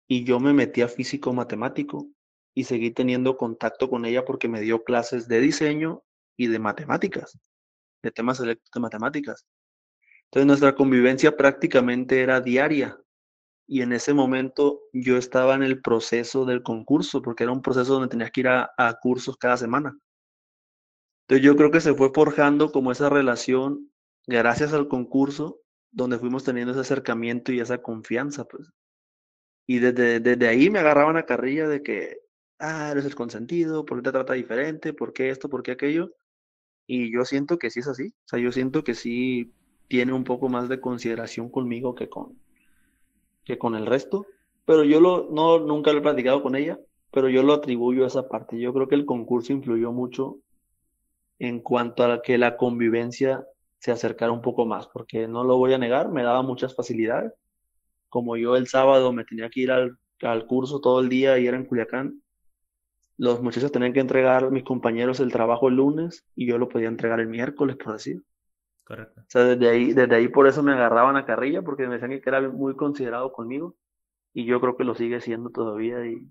[0.09, 2.09] y yo me metí a físico matemático
[2.55, 6.02] y seguí teniendo contacto con ella porque me dio clases de diseño
[6.36, 7.39] y de matemáticas,
[8.02, 9.47] de temas selectos de matemáticas.
[10.24, 12.98] Entonces nuestra convivencia prácticamente era diaria
[13.69, 17.93] y en ese momento yo estaba en el proceso del concurso porque era un proceso
[17.93, 19.97] donde tenías que ir a, a cursos cada semana.
[21.31, 23.89] Entonces yo creo que se fue forjando como esa relación
[24.27, 25.61] gracias al concurso
[25.93, 28.73] donde fuimos teniendo ese acercamiento y esa confianza, pues.
[29.65, 32.19] Y desde, desde ahí me agarraban a carrilla de que,
[32.59, 34.93] ah, eres el consentido, ¿por qué te trata diferente?
[34.93, 35.48] ¿Por qué esto?
[35.48, 36.11] ¿Por qué aquello?
[36.89, 38.09] Y yo siento que sí es así.
[38.09, 39.52] O sea, yo siento que sí
[39.86, 42.40] tiene un poco más de consideración conmigo que con,
[43.44, 44.27] que con el resto.
[44.65, 46.81] Pero yo lo, no, nunca lo he platicado con ella,
[47.12, 48.59] pero yo lo atribuyo a esa parte.
[48.59, 50.40] Yo creo que el concurso influyó mucho
[51.41, 53.45] en cuanto a que la convivencia
[53.79, 57.33] se acercara un poco más, porque no lo voy a negar, me daba muchas facilidades.
[58.11, 61.47] Como yo el sábado me tenía que ir al, al curso todo el día y
[61.47, 62.23] era en Culiacán,
[63.17, 66.89] los muchachos tenían que entregar mis compañeros el trabajo el lunes y yo lo podía
[66.89, 68.23] entregar el miércoles, por decir.
[68.85, 69.23] Correcto.
[69.23, 72.21] O sea, desde ahí, desde ahí por eso me agarraban a carrilla, porque me decían
[72.21, 73.77] que era muy considerado conmigo
[74.35, 76.29] y yo creo que lo sigue siendo todavía y,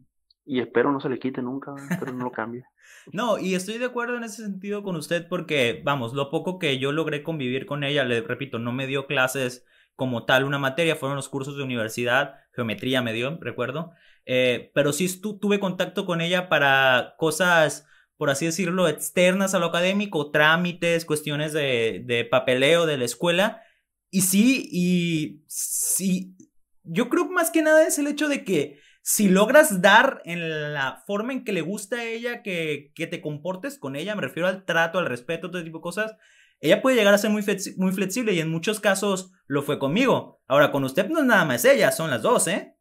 [0.49, 2.65] y espero no se le quite nunca, pero no lo cambie.
[3.13, 6.79] no, y estoy de acuerdo en ese sentido con usted porque, vamos, lo poco que
[6.79, 9.63] yo logré convivir con ella, le repito, no me dio clases
[9.95, 13.91] como tal una materia, fueron los cursos de universidad, geometría me dio, recuerdo,
[14.25, 19.67] eh, pero sí tuve contacto con ella para cosas, por así decirlo, externas a lo
[19.67, 23.61] académico, trámites, cuestiones de, de papeleo de la escuela.
[24.09, 26.35] Y sí, y sí,
[26.83, 31.03] yo creo más que nada es el hecho de que si logras dar en la
[31.07, 34.47] forma en que le gusta a ella que, que te comportes con ella, me refiero
[34.47, 36.15] al trato, al respeto, todo tipo de cosas,
[36.59, 37.43] ella puede llegar a ser muy,
[37.77, 40.41] muy flexible y en muchos casos lo fue conmigo.
[40.47, 42.75] Ahora, con usted no es nada más ella, son las dos, ¿eh?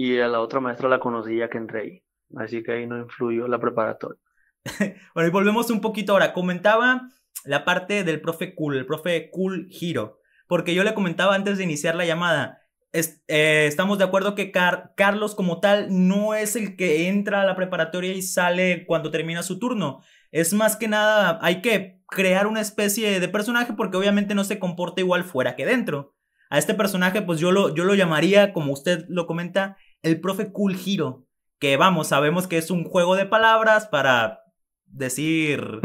[0.00, 2.04] y a la otra maestra la conocí ya que entré ahí.
[2.36, 4.20] Así que ahí no influyó la preparatoria.
[5.14, 6.32] bueno, y volvemos un poquito ahora.
[6.32, 7.08] Comentaba
[7.44, 10.20] la parte del profe Cool, el profe Cool Hiro.
[10.46, 12.57] Porque yo le comentaba antes de iniciar la llamada.
[12.92, 17.54] Eh, estamos de acuerdo que Carlos como tal no es el que entra a la
[17.54, 20.00] preparatoria y sale cuando termina su turno.
[20.30, 24.58] Es más que nada, hay que crear una especie de personaje porque obviamente no se
[24.58, 26.14] comporta igual fuera que dentro.
[26.50, 30.50] A este personaje, pues yo lo, yo lo llamaría, como usted lo comenta, el profe
[30.50, 31.26] Cool Hero.
[31.58, 34.40] Que vamos, sabemos que es un juego de palabras para
[34.86, 35.80] decir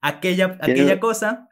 [0.00, 1.48] aquella, aquella cosa.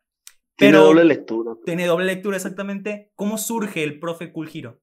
[0.57, 1.53] Tiene doble lectura.
[1.65, 3.13] Tiene doble lectura, exactamente.
[3.15, 4.81] ¿Cómo surge el profe Cool Hero?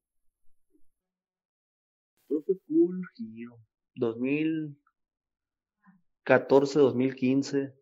[2.27, 3.57] Profe Cool Hero.
[3.95, 7.73] 2014, 2015.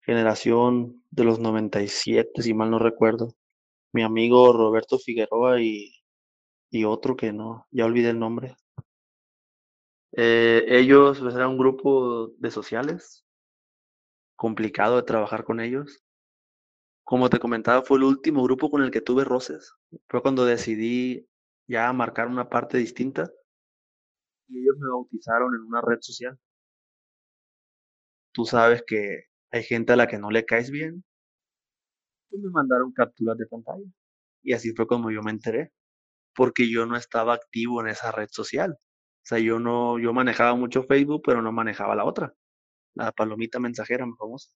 [0.00, 3.34] Generación de los 97, si mal no recuerdo
[3.96, 5.94] mi amigo Roberto Figueroa y,
[6.70, 8.54] y otro que no, ya olvidé el nombre.
[10.12, 13.24] Eh, ellos pues, eran un grupo de sociales,
[14.36, 16.04] complicado de trabajar con ellos.
[17.04, 19.72] Como te comentaba, fue el último grupo con el que tuve roces.
[20.08, 21.26] Fue cuando decidí
[21.66, 23.30] ya marcar una parte distinta
[24.48, 26.38] y ellos me bautizaron en una red social.
[28.32, 31.04] Tú sabes que hay gente a la que no le caes bien
[32.30, 33.84] pues me mandaron capturas de pantalla.
[34.42, 35.72] Y así fue como yo me enteré,
[36.34, 38.72] porque yo no estaba activo en esa red social.
[38.72, 42.32] O sea, yo no, yo manejaba mucho Facebook, pero no manejaba la otra,
[42.94, 44.50] la palomita mensajera, muy famosa.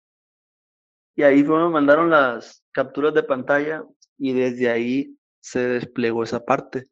[1.17, 3.85] Y ahí fue, me mandaron las capturas de pantalla
[4.19, 6.89] y desde ahí se desplegó esa parte.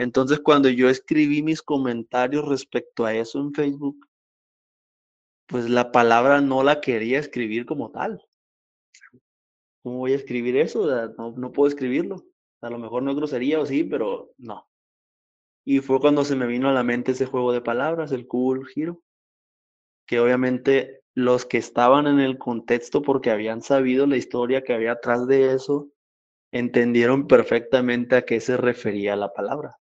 [0.00, 4.08] Entonces, cuando yo escribí mis comentarios respecto a eso en Facebook,
[5.46, 8.26] pues la palabra no la quería escribir como tal.
[9.82, 10.88] ¿cómo voy a escribir eso?
[11.18, 12.24] no, puedo escribirlo.
[12.62, 14.66] A lo mejor no es grosería o sí, pero no.
[15.66, 18.66] Y fue cuando se me vino a la mente ese juego de palabras, el cool
[18.68, 19.02] giro.
[20.06, 24.92] Que obviamente los que estaban en el contexto porque habían sabido la historia que había
[24.92, 25.90] atrás de eso,
[26.52, 29.79] entendieron perfectamente a qué se refería la palabra.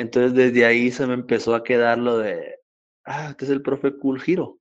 [0.00, 2.56] Entonces desde ahí se me empezó a quedar lo de,
[3.04, 4.58] ah, este es el profe cool giro.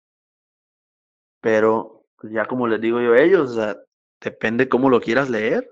[1.41, 3.77] Pero pues, ya como les digo yo a ellos, o sea,
[4.21, 5.69] Depende cómo lo quieras leer.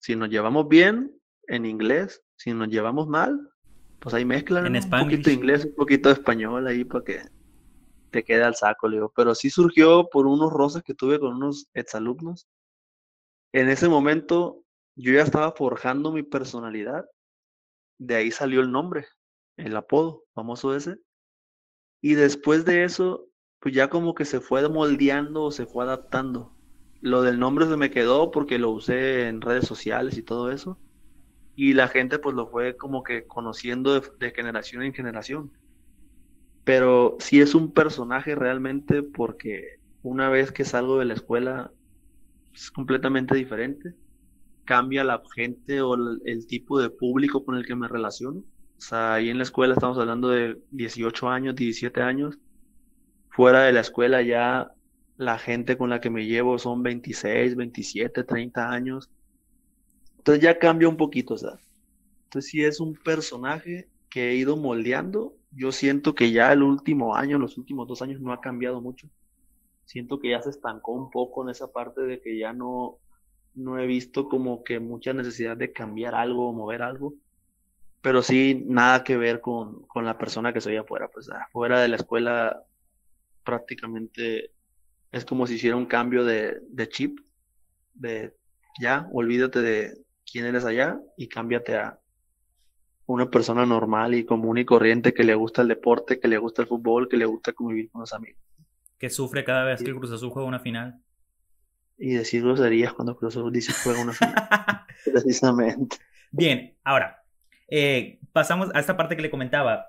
[0.00, 1.16] Si nos llevamos bien
[1.46, 3.48] en inglés, si nos llevamos mal,
[4.00, 7.20] pues ahí mezclan un poquito de inglés, un poquito de español ahí para que
[8.10, 9.12] te quede al saco, le digo.
[9.14, 12.48] Pero sí surgió por unos roces que tuve con unos exalumnos.
[13.52, 14.64] En ese momento
[14.96, 17.06] yo ya estaba forjando mi personalidad.
[17.98, 19.06] De ahí salió el nombre,
[19.56, 20.98] el apodo famoso ese.
[22.00, 23.28] Y después de eso,
[23.60, 26.56] pues ya como que se fue moldeando o se fue adaptando.
[27.00, 30.78] Lo del nombre se me quedó porque lo usé en redes sociales y todo eso.
[31.54, 35.52] Y la gente pues lo fue como que conociendo de, generación en generación.
[36.64, 41.72] Pero sí es un personaje realmente porque una vez que salgo de la escuela
[42.52, 43.94] es completamente diferente.
[44.66, 48.40] Cambia la gente o el, tipo de público con el que me relaciono.
[48.76, 52.38] O sea, ahí en la escuela estamos hablando de 18 años, 17 años.
[53.30, 54.72] Fuera de la escuela ya
[55.16, 59.10] la gente con la que me llevo son 26, 27, 30 años.
[60.18, 61.58] Entonces ya cambia un poquito, o sea.
[62.24, 65.36] Entonces sí es un personaje que he ido moldeando.
[65.52, 69.08] Yo siento que ya el último año, los últimos dos años no ha cambiado mucho.
[69.84, 72.98] Siento que ya se estancó un poco en esa parte de que ya no,
[73.56, 77.14] no he visto como que mucha necesidad de cambiar algo o mover algo.
[78.02, 81.08] Pero sí, nada que ver con, con la persona que soy afuera.
[81.08, 82.62] Pues afuera de la escuela
[83.42, 84.52] prácticamente
[85.10, 87.18] es como si hiciera un cambio de, chip,
[87.94, 88.34] de
[88.80, 91.98] ya, olvídate de quién eres allá y cámbiate a
[93.06, 96.62] una persona normal y común y corriente que le gusta el deporte, que le gusta
[96.62, 98.40] el fútbol, que le gusta convivir con los amigos.
[98.98, 101.00] Que sufre cada vez que el Cruz Azul juega una final.
[101.98, 104.34] Y decir groserías cuando Cruz Azul dice juega una final.
[105.04, 105.96] Precisamente.
[106.30, 107.24] Bien, ahora,
[107.68, 109.86] eh, pasamos a esta parte que le comentaba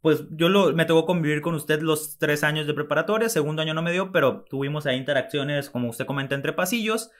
[0.00, 3.74] pues yo lo, me tocó convivir con usted los tres años de preparatoria, segundo año
[3.74, 7.10] no me dio, pero tuvimos ahí interacciones, como usted comenta, entre pasillos.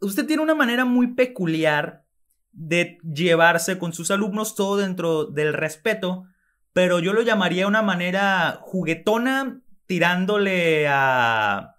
[0.00, 2.04] Usted tiene una manera muy peculiar
[2.52, 6.26] de llevarse con sus alumnos, todo dentro del respeto,
[6.72, 11.75] pero yo lo llamaría una manera juguetona, tirándole a...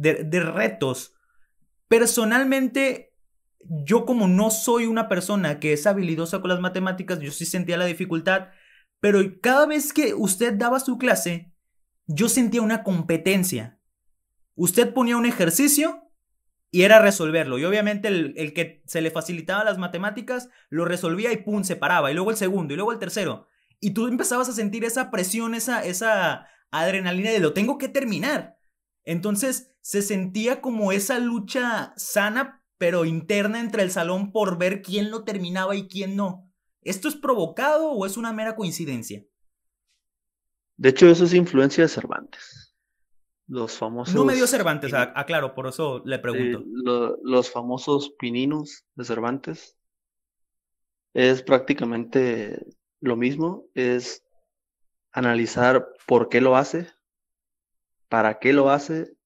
[0.00, 1.14] de, retos.
[1.88, 3.14] Personalmente,
[3.60, 7.76] yo como no soy una persona que es habilidosa con las matemáticas, yo sí sentía
[7.76, 8.48] la dificultad
[9.00, 11.52] pero cada vez que usted daba su clase,
[12.06, 13.80] yo sentía una competencia.
[14.54, 16.10] Usted ponía un ejercicio
[16.70, 17.58] y era resolverlo.
[17.58, 22.10] Y obviamente el, que se le facilitaba las matemáticas lo resolvía y pum, se paraba.
[22.10, 23.48] Y luego el segundo, y luego el tercero.
[23.80, 28.55] Y tú empezabas a sentir esa presión, esa, esa adrenalina de lo tengo que terminar.
[29.06, 35.10] Entonces se sentía como esa lucha sana, pero interna entre el salón por ver quién
[35.10, 36.50] lo terminaba y quién no.
[36.82, 39.24] ¿Esto es provocado o es una mera coincidencia?
[40.76, 42.74] De hecho, eso es influencia de Cervantes.
[43.46, 44.14] Los famosos.
[44.14, 46.64] No me dio Cervantes, aclaro, por eso le pregunto.
[47.22, 49.76] los famosos pininos de Cervantes.
[51.14, 52.66] Es prácticamente
[53.00, 53.66] lo mismo.
[53.74, 54.24] Es
[55.12, 56.88] analizar por qué lo hace,
[58.08, 59.16] para qué lo hace,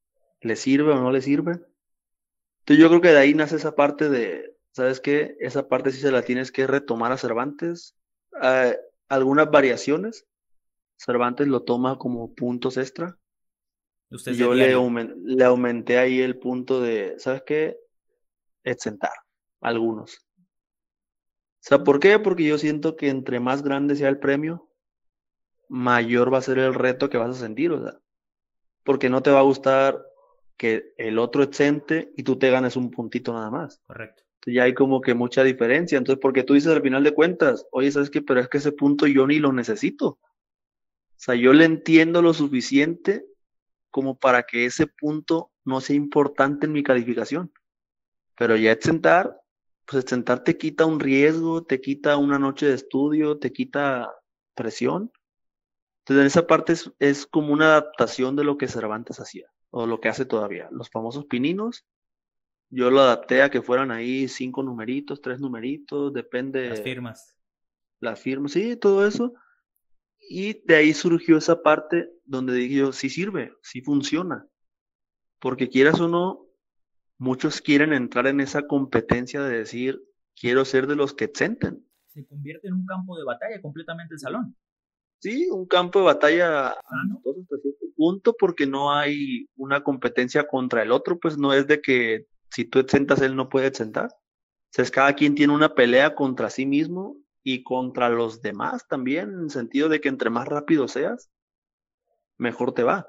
[0.41, 1.53] le sirve o no le sirve.
[2.61, 5.37] Entonces yo creo que de ahí nace esa parte de, ¿sabes qué?
[5.41, 7.97] Esa parte sí se la tienes que retomar a Cervantes.
[8.41, 8.73] Ah,
[9.09, 10.27] algunas variaciones.
[10.97, 13.17] Cervantes lo toma como puntos extra.
[14.11, 14.75] Yo le,
[15.25, 17.79] le, aumenté ahí el punto de, ¿sabes qué?
[18.65, 19.13] Exentar,
[19.61, 20.27] algunos.
[20.37, 22.19] O sea, ¿por qué?
[22.19, 24.69] Porque yo siento que entre más grande sea el premio,
[25.69, 28.00] mayor va a ser el reto que vas a sentir, o sea,
[28.91, 30.05] porque no te va a gustar
[30.57, 33.81] que el otro exente y tú te ganes un puntito nada más.
[33.87, 35.99] Correcto ya hay como que mucha diferencia.
[35.99, 38.23] Entonces, porque tú dices al final de cuentas, oye, ¿sabes qué?
[38.23, 40.07] Pero es que ese punto yo ni lo necesito.
[40.09, 40.19] O
[41.23, 43.25] sea, yo le entiendo lo suficiente
[43.91, 47.53] como para que ese punto no sea importante en mi calificación.
[48.37, 49.39] Pero ya exentar,
[49.85, 54.11] pues exentar te quita un riesgo, te quita una noche de estudio, te quita
[54.55, 55.13] presión.
[56.11, 59.87] Entonces, en esa parte es, es como una adaptación de lo que Cervantes hacía, o
[59.87, 60.69] lo que hace todavía.
[60.73, 61.87] Los famosos pininos,
[62.69, 66.69] yo lo adapté a que fueran ahí cinco numeritos, tres numeritos, depende.
[66.69, 67.39] Las firmas.
[68.01, 69.35] Las firmas, sí, todo eso.
[70.19, 74.49] Y de ahí surgió esa parte donde dije yo, sí sirve, sí funciona.
[75.39, 76.45] Porque quieras o no,
[77.19, 80.03] muchos quieren entrar en esa competencia de decir,
[80.35, 81.87] quiero ser de los que exenten.
[82.09, 84.57] Se convierte en un campo de batalla completamente el salón.
[85.21, 90.91] Sí, un campo de batalla hasta cierto punto porque no hay una competencia contra el
[90.93, 94.09] otro, pues no es de que si tú exentas, él no puede exentar.
[94.71, 99.41] Entonces, cada quien tiene una pelea contra sí mismo y contra los demás también, en
[99.41, 101.31] el sentido de que entre más rápido seas,
[102.39, 103.07] mejor te va.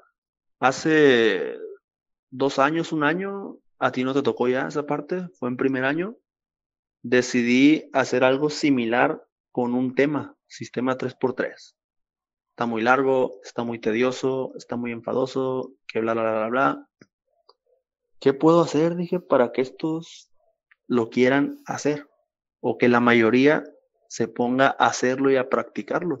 [0.60, 1.56] Hace
[2.30, 5.84] dos años, un año, a ti no te tocó ya esa parte, fue en primer
[5.84, 6.16] año,
[7.02, 10.36] decidí hacer algo similar con un tema.
[10.36, 11.74] O sistema 3x3.
[12.52, 16.88] Está muy largo, está muy tedioso, está muy enfadoso, que bla, bla, bla, bla, bla.
[18.20, 18.94] ¿Qué puedo hacer?
[18.94, 20.30] Dije, para que estos
[20.86, 22.06] lo quieran hacer
[22.60, 23.64] o que la mayoría
[24.06, 26.20] se ponga a hacerlo y a practicarlo.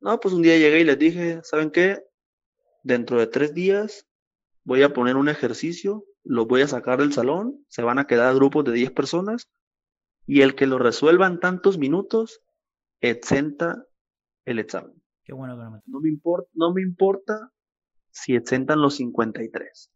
[0.00, 2.02] No, pues un día llegué y les dije, ¿saben qué?
[2.82, 4.06] Dentro de tres días
[4.64, 8.34] voy a poner un ejercicio, lo voy a sacar del salón, se van a quedar
[8.34, 9.50] grupos de 10 personas
[10.26, 12.40] y el que lo resuelva en tantos minutos
[13.02, 13.84] exenta
[14.50, 14.94] el examen.
[15.24, 15.56] Qué bueno
[15.86, 17.52] no me importa, no me importa
[18.10, 19.92] si exentan los 53.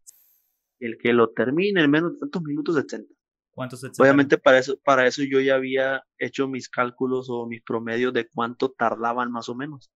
[0.79, 3.11] El que lo termine en menos de tantos minutos exenta.
[3.51, 8.13] ¿Cuántos Obviamente para eso, para eso yo ya había hecho mis cálculos o mis promedios
[8.13, 9.91] de cuánto tardaban más o menos.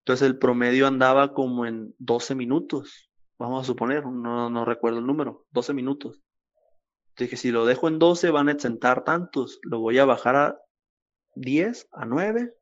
[0.00, 5.06] Entonces el promedio andaba como en 12 minutos, vamos a suponer, no, no recuerdo el
[5.06, 6.22] número, 12 minutos.
[7.18, 10.58] Dije, si lo dejo en 12 van a exentar tantos, lo voy a bajar a
[11.34, 12.54] 10, a 9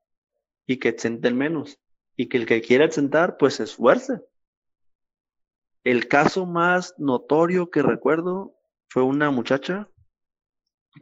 [0.66, 1.78] y que exenten menos.
[2.16, 4.20] Y que el que quiera exentar, pues se esfuerce.
[5.82, 8.56] El caso más notorio que recuerdo
[8.88, 9.90] fue una muchacha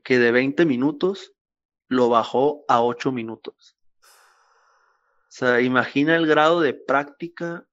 [0.03, 1.35] que de 20 minutos
[1.89, 3.77] lo bajó a 8 minutos.
[4.01, 7.67] O sea, imagina el grado de práctica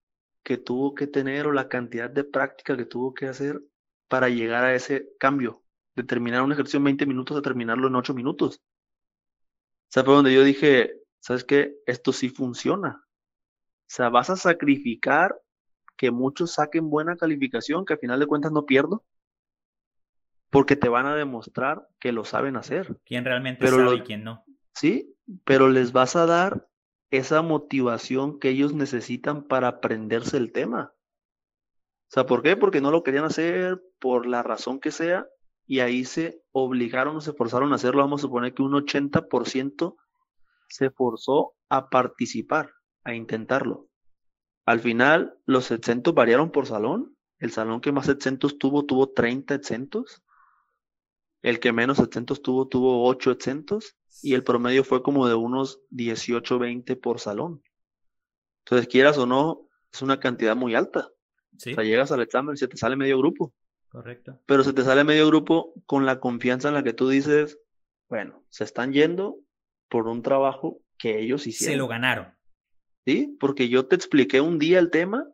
[0.43, 3.61] que tuvo que tener o la cantidad de práctica que tuvo que hacer
[4.07, 5.63] para llegar a ese cambio
[5.95, 8.61] de terminar un ejercicio en 20 minutos a terminarlo en 8 minutos.
[8.61, 11.75] O sea, fue donde yo dije, ¿sabes qué?
[11.85, 13.03] Esto sí funciona.
[13.03, 15.39] O sea, vas a sacrificar
[15.97, 19.03] que muchos saquen buena calificación, que al final de cuentas no pierdo,
[20.49, 22.99] porque te van a demostrar que lo saben hacer.
[23.05, 24.43] ¿Quién realmente sabe y quién no?
[24.73, 26.67] Sí, pero les vas a dar
[27.11, 30.93] esa motivación que ellos necesitan para aprenderse el tema.
[32.09, 32.55] O sea, ¿por qué?
[32.55, 35.27] Porque no lo querían hacer por la razón que sea,
[35.67, 38.01] y ahí se obligaron o se forzaron a hacerlo.
[38.01, 39.95] Vamos a suponer que un 80%
[40.69, 42.71] se forzó a participar,
[43.03, 43.89] a intentarlo.
[44.65, 47.15] Al final, los exentos variaron por salón.
[47.39, 50.23] El salón que más exentos tuvo, tuvo 30 exentos.
[51.41, 53.95] El que menos exentos tuvo, tuvo 8 exentos.
[54.21, 57.63] Y el promedio fue como de unos 18, 20 por salón.
[58.65, 61.09] Entonces, quieras o no, es una cantidad muy alta.
[61.55, 63.53] O sea, llegas al examen y se te sale medio grupo.
[63.89, 64.39] Correcto.
[64.45, 67.59] Pero se te sale medio grupo con la confianza en la que tú dices,
[68.07, 69.39] bueno, se están yendo
[69.89, 71.73] por un trabajo que ellos hicieron.
[71.73, 72.33] Se lo ganaron.
[73.05, 75.27] Sí, porque yo te expliqué un día el tema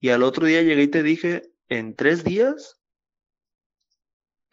[0.00, 2.80] y al otro día llegué y te dije, en tres días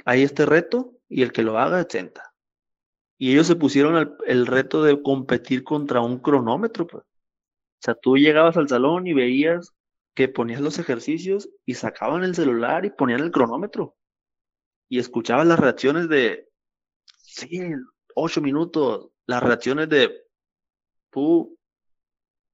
[0.06, 2.34] hay este reto y el que lo haga exenta.
[3.18, 6.88] Y ellos se pusieron el, reto de competir contra un cronómetro.
[6.88, 7.04] Pues.
[7.04, 9.76] O sea, tú llegabas al salón y veías
[10.16, 13.96] que ponías los ejercicios y sacaban el celular y ponían el cronómetro.
[14.90, 16.50] Y escuchabas las reacciones de,
[17.18, 17.62] sí,
[18.16, 20.24] ocho minutos, las reacciones de,
[21.10, 21.58] pu,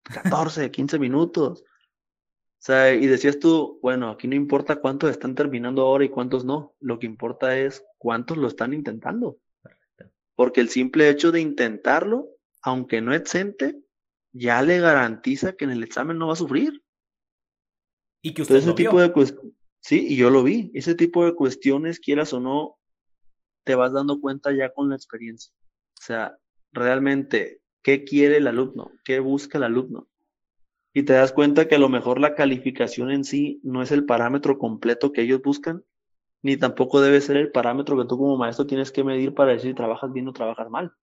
[0.04, 1.64] 14, 15 minutos.
[1.64, 6.44] O sea, y decías tú, bueno, aquí no importa cuántos están terminando ahora y cuántos
[6.44, 6.76] no.
[6.80, 9.38] Lo que importa es cuántos lo están intentando.
[10.36, 12.30] Porque el simple hecho de intentarlo,
[12.62, 13.80] aunque no exente,
[14.32, 16.84] ya le garantiza que en el examen no va a sufrir.
[18.22, 19.14] Y que usted tipo de
[19.80, 20.72] Sí, y yo lo vi.
[20.74, 22.78] Ese tipo de cuestiones, quieras o no,
[23.68, 25.54] te vas dando cuenta ya con la experiencia.
[26.00, 26.38] O sea,
[26.72, 28.92] realmente, ¿qué quiere el alumno?
[29.04, 30.08] ¿Qué busca el alumno?
[30.94, 34.06] Y te das cuenta que a lo mejor la calificación en sí no es el
[34.06, 35.84] parámetro completo que ellos buscan,
[36.42, 39.72] ni tampoco debe ser el parámetro que tú como maestro tienes que medir para decir
[39.72, 40.94] si trabajas bien o trabajas mal.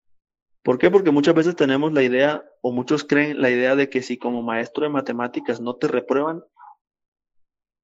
[0.62, 0.91] ¿Por qué?
[0.91, 4.43] Porque muchas veces tenemos la idea, o muchos creen la idea de que si como
[4.43, 6.43] maestro de matemáticas no te reprueban,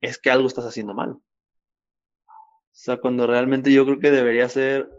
[0.00, 1.18] es que algo estás haciendo mal.
[2.80, 4.90] O sea, cuando realmente yo creo que debería ser,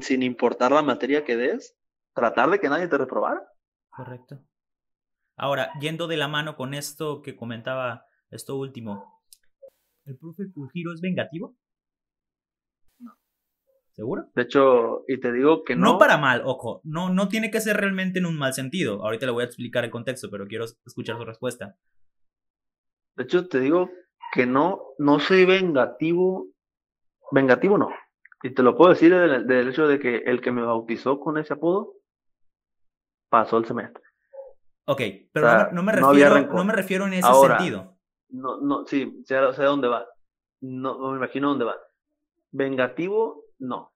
[0.00, 1.76] sin importar la materia que des,
[2.14, 3.46] tratar de que nadie te reprobara.
[3.90, 4.40] Correcto.
[5.36, 9.20] Ahora, yendo de la mano con esto que comentaba, esto último,
[10.06, 11.54] ¿el profe Pujiro es vengativo?
[13.00, 13.18] No.
[13.92, 14.30] ¿Seguro?
[14.34, 15.92] De hecho, y te digo que no.
[15.92, 19.04] No para mal, ojo, no, no tiene que ser realmente en un mal sentido.
[19.04, 21.76] Ahorita le voy a explicar el contexto, pero quiero escuchar su respuesta.
[23.16, 23.90] De hecho, te digo
[24.32, 26.53] que no, no soy vengativo,
[27.30, 27.90] vengativo no.
[28.42, 31.54] Y te lo puedo decir del, hecho de que el que me bautizó con ese
[31.54, 31.94] apodo
[33.28, 34.02] pasó el semestre.
[34.86, 35.00] Ok,
[35.32, 37.96] pero no, me refiero, no, me refiero, en ese sentido.
[38.28, 40.06] No, no, sí, sé, sé dónde va.
[40.60, 41.76] No, me imagino dónde va.
[42.50, 43.92] Vengativo, no.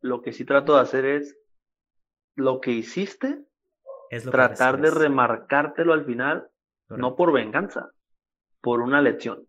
[0.00, 1.38] Lo que sí trato de hacer es
[2.34, 3.44] lo que hiciste,
[4.10, 6.48] es tratar de remarcártelo al final,
[6.88, 7.92] no por venganza,
[8.60, 9.46] por una lección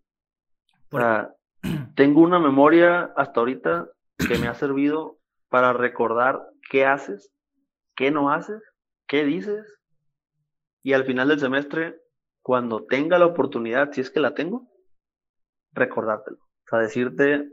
[1.95, 3.90] tengo una memoria hasta ahorita
[4.27, 5.18] que me ha servido
[5.49, 7.34] para recordar qué haces
[7.95, 8.61] qué no haces,
[9.07, 9.80] qué dices,
[10.81, 11.95] y al final del semestre,
[12.41, 14.69] cuando tenga la oportunidad, si es que la tengo,
[15.72, 16.38] recordártelo.
[16.38, 17.49] O sea, decirte,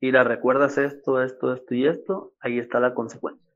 [0.00, 3.48] mira, recuerdas esto, esto, esto y esto, ahí está la consecuencia.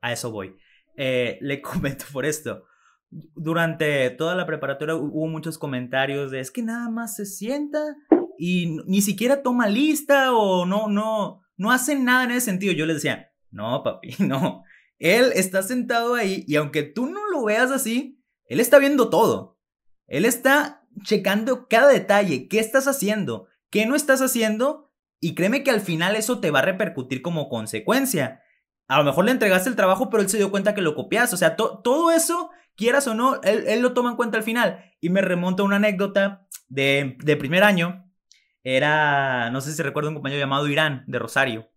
[0.00, 0.56] A eso voy.
[0.96, 2.64] Eh, le comento por esto.
[3.10, 7.96] Durante toda la preparatoria hubo muchos comentarios de es que nada más se sienta
[8.38, 12.72] y ni siquiera toma lista o no, no, no hacen nada en ese sentido.
[12.72, 14.62] Yo les decía, no, papi, no.
[14.98, 19.58] Él está sentado ahí y aunque tú no lo veas así, él está viendo todo.
[20.06, 22.48] Él está checando cada detalle.
[22.48, 23.48] ¿Qué estás haciendo?
[23.70, 24.92] ¿Qué no estás haciendo?
[25.20, 28.42] Y créeme que al final eso te va a repercutir como consecuencia.
[28.86, 31.34] A lo mejor le entregaste el trabajo, pero él se dio cuenta que lo copiaste.
[31.34, 34.92] O sea, todo eso, quieras o no, él, lo toma en cuenta al final.
[35.00, 38.03] Y me remonta una anécdota de, de primer año.
[38.64, 41.70] Era, no sé si recuerdo un compañero llamado Irán, de Rosario.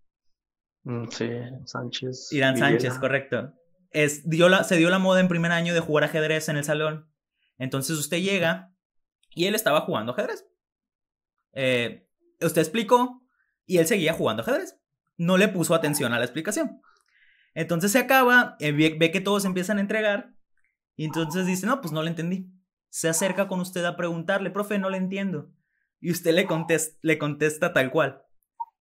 [0.84, 1.30] Mm, sí,
[1.66, 2.30] Sánchez.
[2.32, 3.54] Irán Sánchez, correcto.
[3.92, 6.64] Es, dio la, se dio la moda en primer año de jugar ajedrez en el
[6.64, 7.12] salón.
[7.58, 8.74] Entonces usted llega
[9.32, 10.48] y él estaba jugando ajedrez.
[11.54, 12.08] Eh,
[12.40, 13.22] usted explicó
[13.66, 14.80] y él seguía jugando ajedrez.
[15.18, 16.82] No le puso atención a la explicación.
[17.54, 20.34] Entonces se acaba, eh, ve, que todos empiezan a entregar
[20.96, 22.50] y entonces dice, no, pues no le entendí.
[22.90, 25.52] Se acerca con usted a preguntarle, profe, no le entiendo.
[26.00, 28.24] Y usted le, contesta, le contesta tal cual.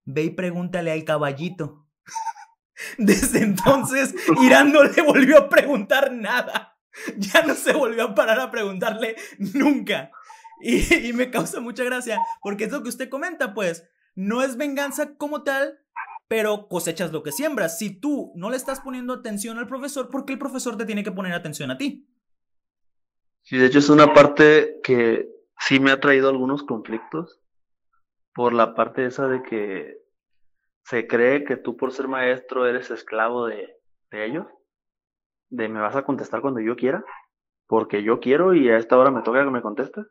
[0.05, 1.87] Ve y pregúntale al caballito.
[2.97, 6.77] Desde entonces, Irán no le volvió a preguntar nada.
[7.17, 10.11] Ya no se volvió a parar a preguntarle nunca.
[10.59, 15.15] Y, me causa mucha gracia, porque es lo que usted comenta, pues, no es venganza
[15.15, 15.79] como tal,
[16.27, 17.77] pero cosechas lo que siembras.
[17.77, 21.03] Si tú no le estás poniendo atención al profesor, ¿por qué el profesor te tiene
[21.03, 22.09] que poner atención a ti?
[23.43, 27.41] Sí, de hecho es una parte que sí me ha traído algunos conflictos
[28.33, 29.97] por la parte esa de que
[30.83, 33.75] se cree que tú por ser maestro eres esclavo de,
[34.11, 34.47] ellos,
[35.49, 37.03] de me vas a contestar cuando yo quiera,
[37.65, 40.05] porque yo quiero y a esta hora me toca que me contestes.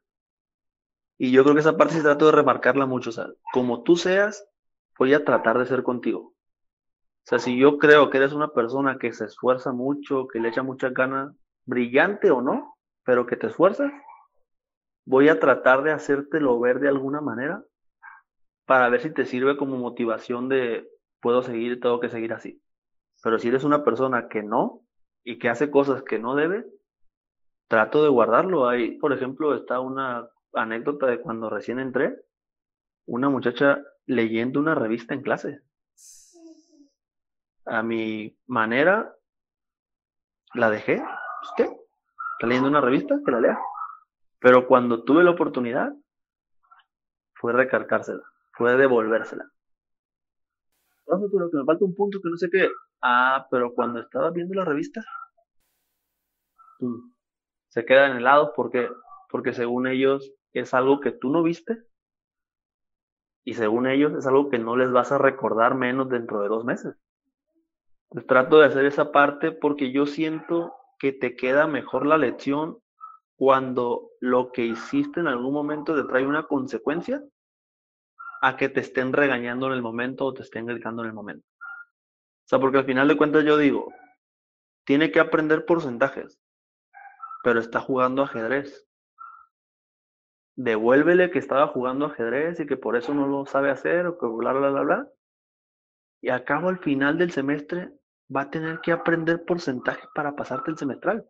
[1.18, 3.96] Y yo creo que esa parte se trata de remarcarla mucho, o sea, como tú
[3.96, 4.46] seas,
[4.98, 6.20] voy a tratar de ser contigo.
[6.20, 10.48] O sea, si yo creo que eres una persona que se esfuerza mucho, que le
[10.48, 13.90] echa muchas ganas, brillante o no, pero que te esfuerzas,
[15.06, 17.64] voy a tratar de hacértelo ver de alguna manera
[18.66, 22.60] para ver si te sirve como motivación de puedo seguir, tengo que seguir así.
[23.22, 24.82] Pero si eres una persona que no
[25.24, 26.66] y que hace cosas que no debe,
[27.68, 28.68] trato de guardarlo.
[28.68, 32.16] Ahí, por ejemplo, está una anécdota de cuando recién entré,
[33.06, 35.60] una muchacha leyendo una revista en clase.
[37.64, 39.16] A mi manera,
[40.54, 41.02] la dejé.
[41.56, 41.64] ¿Qué?
[41.64, 43.58] Está leyendo una revista, que la lea.
[44.38, 45.92] Pero cuando tuve la oportunidad,
[47.34, 48.22] fue recargársela
[48.56, 49.50] puede devolvérsela.
[51.06, 52.68] Pero que me falta un punto que no sé qué.
[53.00, 55.04] Ah, pero cuando estaba viendo la revista,
[57.68, 58.88] se queda en helado porque,
[59.30, 61.84] porque según ellos es algo que tú no viste
[63.44, 66.64] y según ellos es algo que no les vas a recordar menos dentro de dos
[66.64, 66.96] meses.
[68.08, 72.78] Pues trato de hacer esa parte porque yo siento que te queda mejor la lección
[73.36, 77.22] cuando lo que hiciste en algún momento te trae una consecuencia
[78.42, 81.46] a que te estén regañando en el momento o te estén gritando en el momento.
[81.58, 83.92] O sea, porque al final de cuentas yo digo,
[84.84, 86.40] tiene que aprender porcentajes,
[87.42, 88.86] pero está jugando ajedrez.
[90.54, 94.26] Devuélvele que estaba jugando ajedrez y que por eso no lo sabe hacer o que
[94.26, 95.08] bla, bla, bla, bla.
[96.22, 97.92] Y acabo al final del semestre
[98.34, 101.26] va a tener que aprender porcentajes para pasarte el semestral.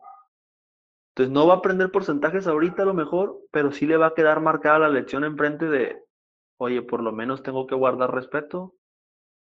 [1.17, 4.13] Entonces no va a aprender porcentajes ahorita a lo mejor, pero sí le va a
[4.13, 5.99] quedar marcada la lección enfrente de,
[6.57, 8.75] oye, por lo menos tengo que guardar respeto,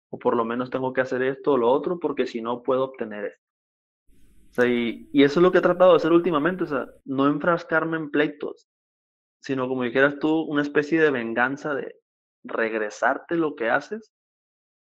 [0.10, 2.86] o por lo menos tengo que hacer esto o lo otro, porque si no puedo
[2.86, 4.62] obtener esto.
[4.62, 8.10] O y, eso es lo que he tratado de hacer últimamente, o no enfrascarme en
[8.10, 8.70] pleitos,
[9.42, 11.94] sino como dijeras tú, una especie de venganza de
[12.46, 14.14] regresarte lo que haces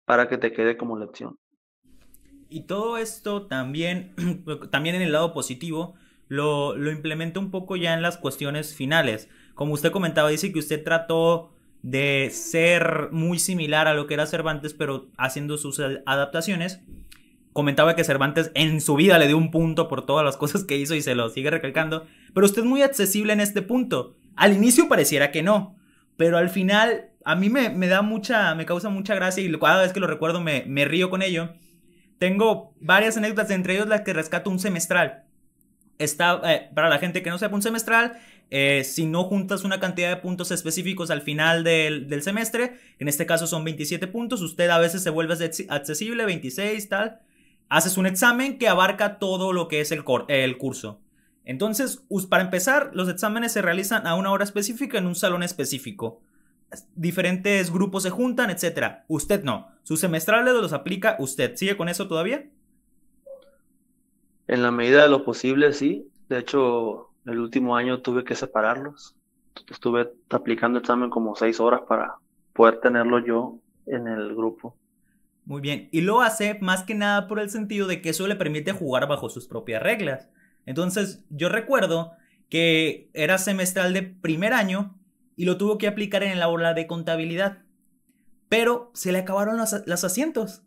[0.05, 1.37] para que te quede como lección.
[2.49, 4.15] Y todo esto también,
[4.71, 5.97] también en el lado positivo,
[6.29, 9.29] lo, lo implemento un poco ya en las cuestiones finales.
[9.55, 14.27] Como usted comentaba, dice que usted trató de ser muy similar a lo que era
[14.27, 16.81] Cervantes, pero haciendo sus adaptaciones.
[17.53, 20.77] Comentaba que Cervantes en su vida le dio un punto por todas las cosas que
[20.77, 22.07] hizo y se lo sigue recalcando.
[22.35, 24.17] Pero usted es muy accesible en este punto.
[24.35, 25.77] Al inicio pareciera que no,
[26.17, 29.93] pero al final a mí me, da mucha, me causa mucha gracia y cada vez
[29.93, 31.55] que lo recuerdo me, me río con ello.
[32.19, 35.26] Tengo varias anécdotas, entre ellos la que rescato un semestral.
[35.99, 38.19] Está, eh, para la gente que no sepa, un semestral
[38.51, 43.27] eh, si no juntas una cantidad de puntos específicos al final del, semestre, en este
[43.27, 45.35] caso son 27 puntos, usted a veces se vuelve
[45.69, 47.21] accesible, 26, tal.
[47.69, 51.01] haces un examen que abarca todo lo que es el, el curso.
[51.45, 56.21] Entonces, para empezar, los exámenes se realizan a una hora específica en un salón específico.
[56.97, 59.05] Diferentes grupos se juntan, etc.
[59.07, 59.69] Usted no.
[59.85, 61.55] Sus semestrales los aplica usted.
[61.55, 62.47] ¿Sigue con eso todavía?
[64.49, 66.09] En la medida de lo posible, sí.
[66.29, 69.17] De hecho, el último año tuve que separarlos.
[69.69, 72.17] Estuve aplicando examen como seis horas para
[72.53, 74.77] poder tenerlo yo en el grupo.
[75.45, 75.89] Muy bien.
[75.93, 79.09] Y lo hace más que nada por el sentido de que eso le permite jugar
[79.09, 80.29] bajo sus propias reglas.
[80.67, 82.13] Entonces, yo recuerdo
[82.49, 84.99] que era semestral de primer año
[85.37, 87.59] y lo tuvo que aplicar en la aula de contabilidad.
[88.49, 90.63] Pero se le acabaron los, los asientos.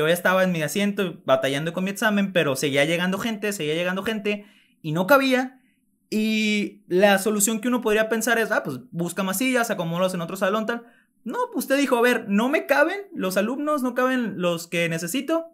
[0.00, 3.74] Yo ya estaba en mi asiento batallando con mi examen, pero seguía llegando gente, seguía
[3.74, 4.46] llegando gente
[4.80, 5.60] y no cabía.
[6.08, 10.22] Y la solución que uno podría pensar es, ah, pues busca más sillas, acomódalos en
[10.22, 10.86] otro salón, tal.
[11.22, 14.88] No, pues usted dijo, a ver, no me caben los alumnos, no caben los que
[14.88, 15.48] necesito.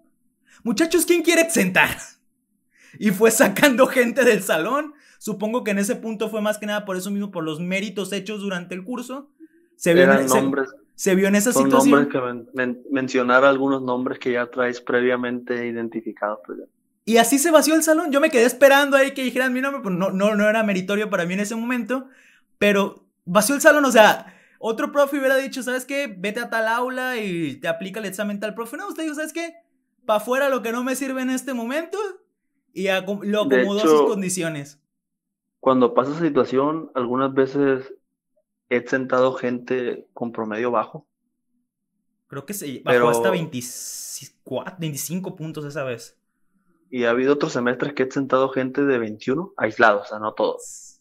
[0.63, 1.91] Muchachos, ¿quién quiere exentar?
[2.99, 4.95] Y fue sacando gente del salón.
[5.19, 8.13] Supongo que en ese punto fue más que nada por eso mismo, por los méritos
[8.13, 9.29] hechos durante el curso.
[9.75, 10.77] Se vio, en, nombres, se,
[11.15, 12.09] vio en esa situación.
[12.11, 16.41] Nombres que mencionar algunos nombres que ya traes previamente identificados.
[16.47, 16.59] Pues
[17.05, 18.11] y así se vació el salón.
[18.11, 21.09] Yo me quedé esperando ahí que dijeran mi nombre, pues no, no, no era meritorio
[21.09, 22.09] para mí en ese momento.
[22.59, 26.13] Pero vació el salón, o sea, otro profe hubiera dicho, ¿sabes qué?
[26.19, 28.77] Vete a tal aula y te aplica el examen tal profe.
[28.77, 29.55] No, usted dijo, ¿sabes qué?
[30.05, 31.99] Para afuera lo que no me sirve en este momento
[32.73, 32.89] y
[33.23, 34.81] lo acomodó a sus condiciones.
[35.61, 37.93] Cuando pasa esa situación, algunas veces
[38.69, 41.07] he sentado gente con promedio bajo.
[42.29, 46.19] Creo que se bajó hasta 24, 25 puntos esa vez.
[46.91, 50.33] Y ha habido otros semestres que he sentado gente de 21, aislados, o sea, no
[50.35, 51.01] todos.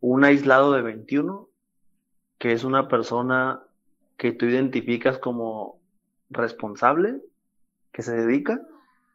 [0.00, 1.48] Un aislado de 21,
[2.38, 3.62] que es una persona
[4.16, 5.80] que tú identificas como
[6.30, 7.20] responsable,
[7.92, 8.60] que se dedica.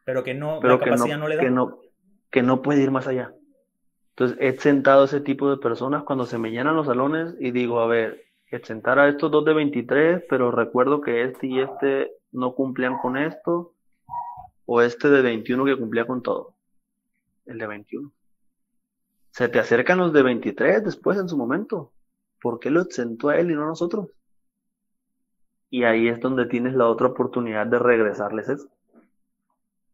[0.04, 1.42] Pero que no, la capacidad no, le da.
[1.42, 1.80] Que no,
[2.30, 3.34] que no puede ir más allá.
[4.16, 7.50] Entonces, he sentado a ese tipo de personas cuando se me llenan los salones y
[7.50, 8.24] digo, a ver,
[8.62, 13.16] sentar a estos dos de 23, pero recuerdo que este y este no cumplían con
[13.16, 13.74] esto,
[14.66, 16.54] o este de 21 que cumplía con todo.
[17.46, 18.12] El de 21.
[19.30, 21.92] Se te acercan los de 23 después en su momento.
[22.40, 24.08] ¿Por qué lo exentó a él y no a nosotros?
[25.70, 28.68] Y ahí es donde tienes la otra oportunidad de regresarles eso.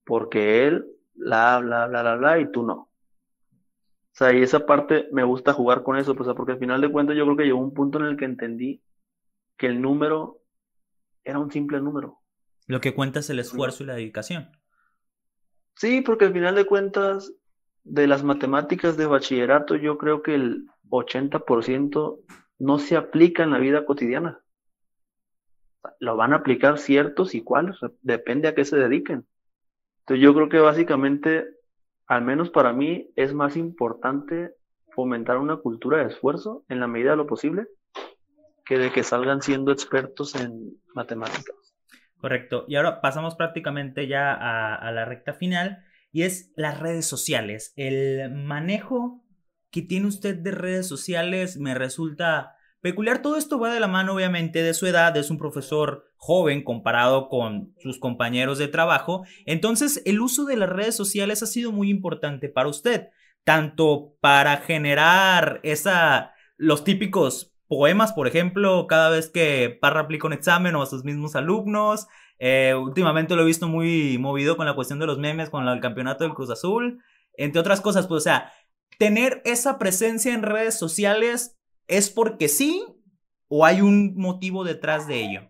[0.04, 2.89] Porque él, bla, bla, bla, bla, bla, y tú no.
[4.20, 7.16] Sea, y esa parte me gusta jugar con eso, pues, porque al final de cuentas
[7.16, 8.82] yo creo que llegó un punto en el que entendí
[9.56, 10.42] que el número
[11.24, 12.18] era un simple número.
[12.66, 14.50] Lo que cuenta es el esfuerzo y la dedicación.
[15.74, 17.32] Sí, porque al final de cuentas,
[17.82, 22.20] de las matemáticas de bachillerato, yo creo que el 80%
[22.58, 24.42] no se aplica en la vida cotidiana.
[25.98, 29.26] Lo van a aplicar ciertos y cuáles, depende a qué se dediquen.
[30.00, 31.46] Entonces yo creo que básicamente
[32.10, 34.56] al menos para mí, es más importante
[34.96, 37.68] fomentar una cultura de esfuerzo en la medida de lo posible
[38.64, 41.54] que de que salgan siendo expertos en matemáticas.
[42.16, 42.64] Correcto.
[42.66, 47.72] Y ahora pasamos prácticamente ya a, la recta final y es las redes sociales.
[47.76, 49.24] El manejo
[49.70, 53.22] que tiene usted de redes sociales me resulta peculiar.
[53.22, 55.16] Todo esto va de la mano, obviamente, de su edad.
[55.16, 59.24] Es un profesor joven comparado con sus compañeros de trabajo.
[59.46, 63.08] Entonces, el uso de las redes sociales ha sido muy importante para usted,
[63.44, 70.32] tanto para generar esa, los típicos poemas, por ejemplo, cada vez que Parra aplica un
[70.32, 72.08] examen o a sus mismos alumnos.
[72.38, 75.80] Eh, últimamente lo he visto muy movido con la cuestión de los memes, con el
[75.80, 77.02] campeonato del Cruz Azul,
[77.34, 78.06] entre otras cosas.
[78.08, 78.52] Pues, o sea,
[78.98, 81.59] tener esa presencia en redes sociales
[81.90, 82.86] ¿Es porque sí
[83.48, 85.40] o hay un motivo detrás de ello?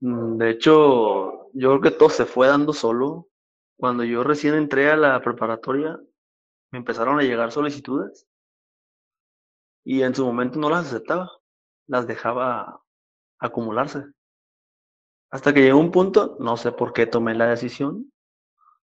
[0.00, 3.28] Mm, de hecho, yo creo que todo se fue dando solo.
[3.76, 6.00] Cuando yo recién entré a la preparatoria,
[6.70, 8.26] me empezaron a llegar solicitudes
[9.84, 11.30] y en su momento no las aceptaba,
[11.86, 12.82] las dejaba
[13.38, 14.04] acumularse.
[15.30, 18.10] Hasta que llegó un punto, no sé por qué tomé la decisión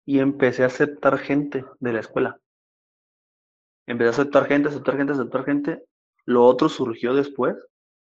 [0.06, 2.41] y empecé a aceptar gente de la escuela.
[3.86, 5.84] Empecé a aceptar gente, aceptar gente, aceptar gente.
[6.24, 7.56] Lo otro surgió después.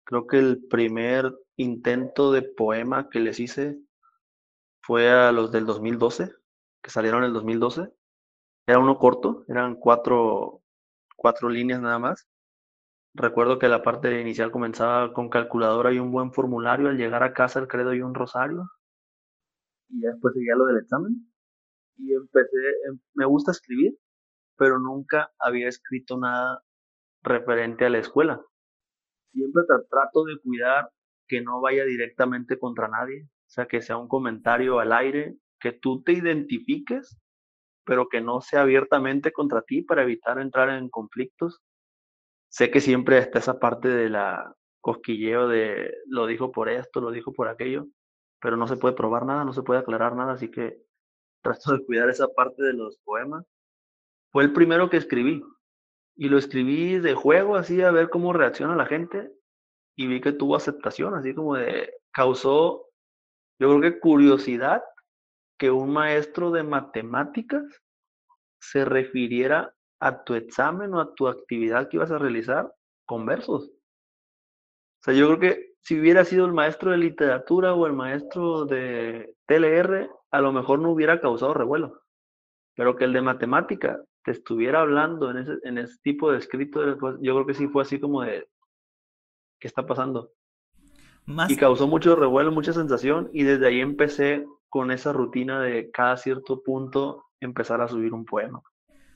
[0.05, 3.79] Creo que el primer intento de poema que les hice
[4.83, 6.33] fue a los del 2012,
[6.83, 7.93] que salieron en el 2012.
[8.67, 10.63] Era uno corto, eran cuatro,
[11.17, 12.27] cuatro líneas nada más.
[13.15, 16.89] Recuerdo que la parte inicial comenzaba con calculadora y un buen formulario.
[16.89, 18.69] Al llegar a casa, el credo y un rosario.
[19.91, 21.31] Y después seguía lo del examen.
[21.99, 22.57] Y empecé,
[22.89, 23.97] em, me gusta escribir,
[24.57, 26.63] pero nunca había escrito nada
[27.23, 28.41] referente a la escuela.
[29.33, 30.91] Siempre trato de cuidar
[31.27, 35.73] que no vaya directamente contra nadie, o sea, que sea un comentario al aire, que
[35.73, 37.19] tú te identifiques,
[37.85, 41.61] pero que no sea abiertamente contra ti para evitar entrar en conflictos.
[42.49, 47.11] Sé que siempre está esa parte de la cosquilleo de lo dijo por esto, lo
[47.13, 47.87] dijo por aquello,
[48.41, 50.83] pero no se puede probar nada, no se puede aclarar nada, así que
[51.43, 53.47] trato de cuidar esa parte de los poemas.
[54.33, 55.45] Fue el primero que escribí
[56.17, 59.31] y lo escribí de juego, así a ver cómo reacciona la gente
[59.95, 62.89] y vi que tuvo aceptación, así como de causó,
[63.59, 64.83] yo creo que curiosidad
[65.59, 67.63] que un maestro de matemáticas
[68.59, 72.73] se refiriera a tu examen o a tu actividad que ibas a realizar
[73.07, 73.71] con versos.
[73.71, 78.65] O sea, yo creo que si hubiera sido el maestro de literatura o el maestro
[78.65, 82.03] de TLR, a lo mejor no hubiera causado revuelo.
[82.75, 86.97] Pero que el de matemática te estuviera hablando en ese, en ese tipo de escrito,
[87.21, 88.49] yo creo que sí fue así como de,
[89.61, 90.33] ¿qué está pasando?
[91.55, 96.17] Y causó mucho revuelo, mucha sensación, y desde ahí empecé con esa rutina de cada
[96.17, 98.63] cierto punto empezar a subir un poema.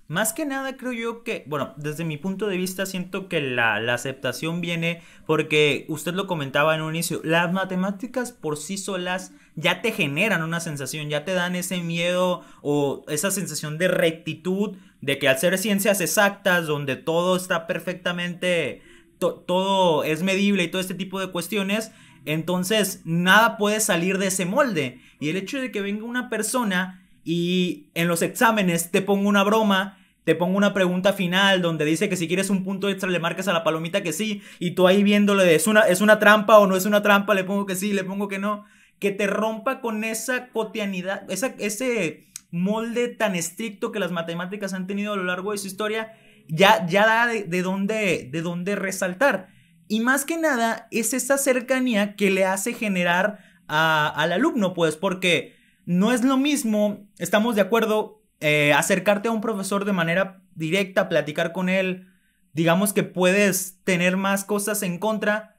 [0.08, 3.80] Más que nada creo yo que, bueno, desde mi punto de vista siento que la,
[3.80, 9.32] la, aceptación viene porque usted lo comentaba en un inicio, las matemáticas por sí solas
[9.56, 14.76] ya te generan una sensación, ya te dan ese miedo o esa sensación de rectitud,
[15.00, 18.82] de que al ser ciencias exactas, donde todo está perfectamente,
[19.18, 21.90] todo es medible y todo este tipo de cuestiones,
[22.26, 25.00] entonces, nada puede salir de ese molde.
[25.20, 29.44] Y el hecho de que venga una persona y en los exámenes te ponga una
[29.44, 29.95] broma,
[30.26, 33.46] te ponga una pregunta final donde dice que si quieres un punto extra le marques
[33.46, 36.66] a la palomita que sí, y tú ahí viéndole es una, es una trampa o
[36.66, 38.64] no es una trampa, le pongo que sí, le pongo que no,
[38.98, 44.88] que te rompa con esa cotidianidad, esa, ese molde tan estricto que las matemáticas han
[44.88, 46.12] tenido a lo largo de su historia,
[46.48, 49.50] ya, ya da de, de, dónde, de dónde resaltar.
[49.86, 53.38] Y más que nada es esa cercanía que le hace generar
[53.68, 55.54] al alumno, pues, porque
[55.84, 61.08] no es lo mismo, estamos de acuerdo, eh, acercarte a un profesor de manera directa,
[61.08, 62.08] platicar con él,
[62.52, 65.56] digamos que puedes tener más cosas en contra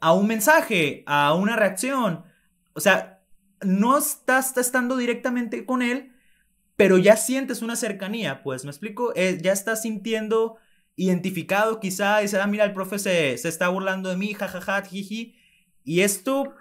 [0.00, 2.24] a un mensaje, a una reacción.
[2.72, 3.22] O sea,
[3.62, 6.12] no estás estando directamente con él,
[6.76, 9.12] pero ya sientes una cercanía, pues, ¿me explico?
[9.14, 10.56] Eh, ya estás sintiendo
[10.96, 15.34] identificado quizá, dice, ah, mira, el profe se, está burlando de mí, jajaja, jiji.
[15.84, 16.54] Y esto,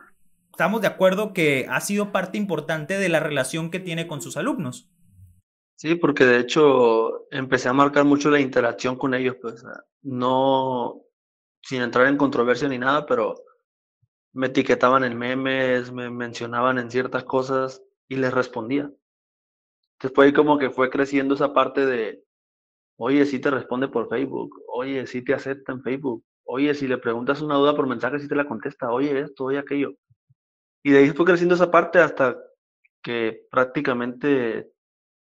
[0.51, 4.37] estamos de acuerdo que ha sido parte importante de la relación que tiene con sus
[4.37, 4.89] alumnos.
[5.79, 9.63] Sí, porque de hecho empecé a marcar mucho la interacción con ellos, pues
[10.01, 11.01] no
[11.63, 13.35] sin entrar en controversia ni nada, pero
[14.33, 18.91] me etiquetaban en memes, me mencionaban en ciertas cosas y les respondía.
[20.01, 22.25] Después como que fue creciendo esa parte de,
[22.97, 24.61] Oye, si te responde por Facebook.
[24.67, 26.25] Oye, si te acepta en Facebook.
[26.43, 28.91] Oye, si le preguntas una duda por mensaje, si te la contesta.
[28.91, 29.93] Oye, esto, oye, aquello.
[30.83, 32.37] Y de ahí fue creciendo esa parte hasta
[33.01, 34.73] que prácticamente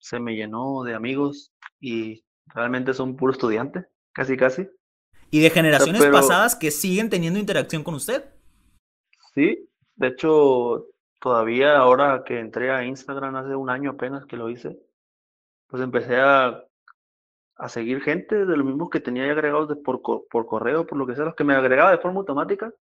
[0.02, 4.68] se me llenó de amigos y realmente son puro estudiante, casi, casi.
[5.30, 8.26] ¿Y de generaciones pasadas que siguen teniendo interacción con usted?
[9.34, 10.88] Sí, de hecho,
[11.19, 14.78] todavía ahora que entré a Instagram hace un año apenas que lo hice,
[15.68, 16.65] pues empecé a
[17.61, 20.98] a seguir gente de los mismos que tenía ya agregados de por, por correo, por
[20.98, 22.73] lo que sea, los que me agregaba de forma automática.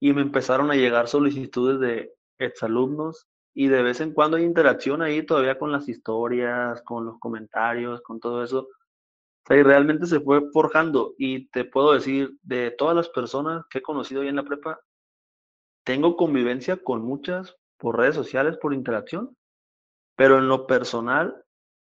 [0.00, 5.00] Y me empezaron a llegar solicitudes de exalumnos y de vez en cuando hay interacción
[5.00, 8.68] ahí todavía con las historias, con los comentarios, con todo eso.
[8.68, 11.14] O sea, y realmente se fue forjando.
[11.18, 14.80] Y te puedo decir, de todas las personas que he conocido ahí en la prepa,
[15.84, 19.36] tengo convivencia con muchas por redes sociales, por interacción,
[20.16, 21.44] pero en lo personal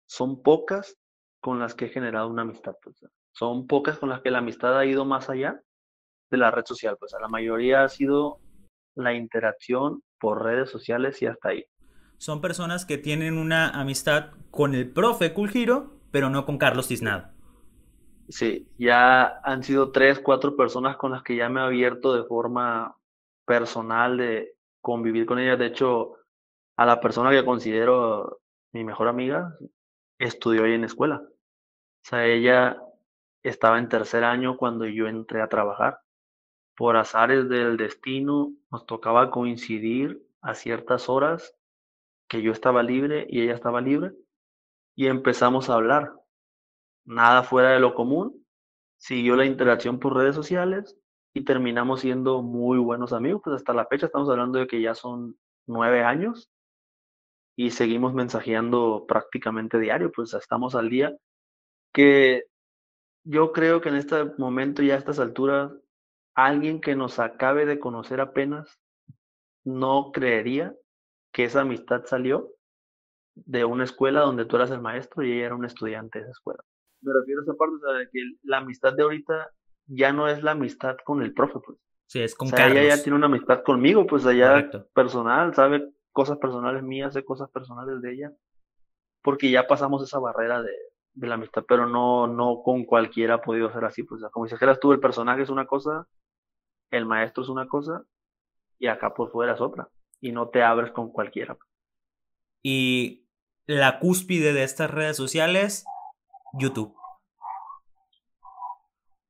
[0.07, 0.97] son pocas
[1.41, 2.75] con las que he generado una amistad.
[2.81, 2.95] Pues,
[3.33, 5.61] son pocas con las que la amistad ha ido más allá
[6.31, 6.95] de la red social.
[6.97, 8.39] Pues la mayoría ha sido
[8.95, 11.65] la interacción por redes sociales y hasta ahí.
[12.17, 17.29] Son personas que tienen una amistad con el profe Culgiro, pero no con Carlos Tiznado.
[18.29, 22.23] Sí, ya han sido tres, cuatro personas con las que ya me he abierto de
[22.23, 22.97] forma
[23.45, 25.59] personal de convivir con ellas.
[25.59, 26.15] De hecho,
[26.75, 28.41] a la persona que considero
[28.73, 29.55] mi mejor amiga,
[30.19, 31.21] estudió ahí en escuela.
[31.23, 32.77] O sea, ella
[33.43, 35.99] estaba en tercer año cuando yo entré a trabajar.
[36.77, 41.55] Por azares del destino, nos tocaba coincidir a ciertas horas
[42.29, 44.11] que yo estaba libre y ella estaba libre
[44.95, 46.13] y empezamos a hablar.
[47.03, 48.45] Nada fuera de lo común.
[48.97, 50.95] Siguió la interacción por redes sociales
[51.33, 53.41] y terminamos siendo muy buenos amigos.
[53.43, 55.35] Pues hasta la fecha estamos hablando de que ya son
[55.65, 56.47] nueve años
[57.55, 61.17] y seguimos mensajeando prácticamente diario, pues estamos al día
[61.91, 62.43] que
[63.23, 65.71] yo creo que en este momento y a estas alturas,
[66.37, 68.79] alguien que nos acabe de conocer apenas
[69.65, 70.75] no creería
[71.33, 72.51] que esa amistad salió
[73.33, 76.31] de una escuela donde tú eras el maestro y ella era un estudiante de esa
[76.31, 76.63] escuela.
[77.01, 79.49] Me refiero a esa parte, o sea, que la amistad de ahorita
[79.87, 81.79] ya no es la amistad con el profe, pues.
[82.05, 82.77] Sí, es con O sea, Carlos.
[82.77, 84.87] ella ya tiene una amistad conmigo, pues allá Correcto.
[84.93, 88.31] personal, sabe cosas personales mías, sé cosas personales de ella,
[89.23, 90.71] porque ya pasamos esa barrera de,
[91.13, 94.29] de la amistad, pero no, no con cualquiera ha podido ser así, pues o sea,
[94.29, 96.07] como si dijeras tú, el personaje es una cosa,
[96.91, 98.03] el maestro es una cosa,
[98.79, 99.89] y acá por fuera es otra,
[100.19, 101.57] y no te abres con cualquiera.
[102.63, 103.27] Y
[103.65, 105.85] la cúspide de estas redes sociales,
[106.53, 106.95] YouTube.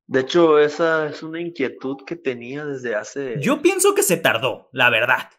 [0.06, 3.40] De hecho, esa es una inquietud que tenía desde hace...
[3.40, 5.30] Yo pienso que se tardó, la verdad.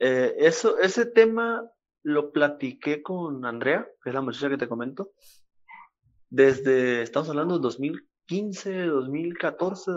[0.00, 1.70] Eh, eso, ese tema
[2.02, 5.12] lo platiqué con Andrea, que es la muchacha que te comento,
[6.28, 9.92] desde, estamos hablando de 2015, 2014,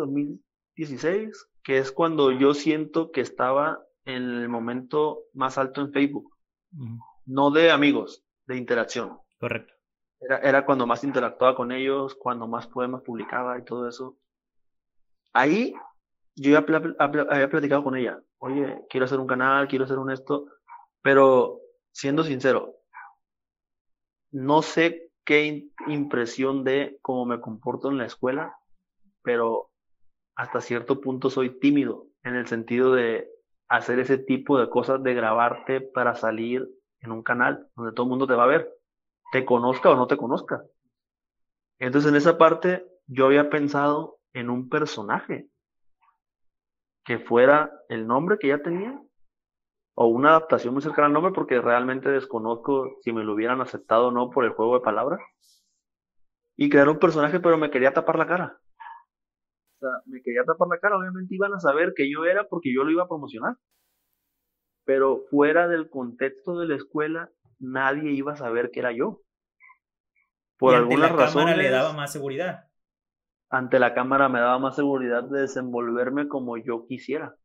[0.80, 6.35] 2016, que es cuando yo siento que estaba en el momento más alto en Facebook,
[7.26, 9.19] no de amigos, de interacción.
[9.39, 9.73] Correcto.
[10.22, 14.18] Era, era cuando más interactuaba con ellos, cuando más poemas publicaba y todo eso.
[15.34, 15.73] Ahí
[16.35, 18.22] yo ya pla- habla- había platicado con ella.
[18.39, 20.45] Oye, quiero hacer un canal, quiero hacer un esto,
[21.01, 21.60] pero
[21.91, 22.76] siendo sincero,
[24.31, 28.57] no sé qué impresión de cómo me comporto en la escuela,
[29.22, 29.68] pero
[30.39, 33.29] hasta cierto punto soy tímido en el sentido de
[33.67, 36.65] hacer ese tipo de cosas de grabarte para salir
[37.01, 38.73] en un canal donde todo el mundo te va a ver,
[39.33, 40.63] te conozca o no te conozca.
[41.77, 45.49] Entonces en esa parte yo había pensado en un personaje
[47.03, 48.97] que fuera el nombre que ya tenía
[49.95, 54.07] o una adaptación muy cercana al nombre porque realmente desconozco si me lo hubieran aceptado
[54.07, 55.19] o no por el juego de palabras.
[56.55, 58.59] Y crear un personaje, pero me quería tapar la cara.
[60.06, 60.97] Me quería tapar la cara.
[60.97, 63.56] Obviamente iban a saber que yo era porque yo lo iba a promocionar.
[64.84, 69.22] Pero fuera del contexto de la escuela, nadie iba a saber que era yo.
[70.60, 72.69] Por y ante algunas la cámara le daba más seguridad.
[73.51, 77.35] ante la cámara me daba más seguridad de desenvolverme como yo quisiera.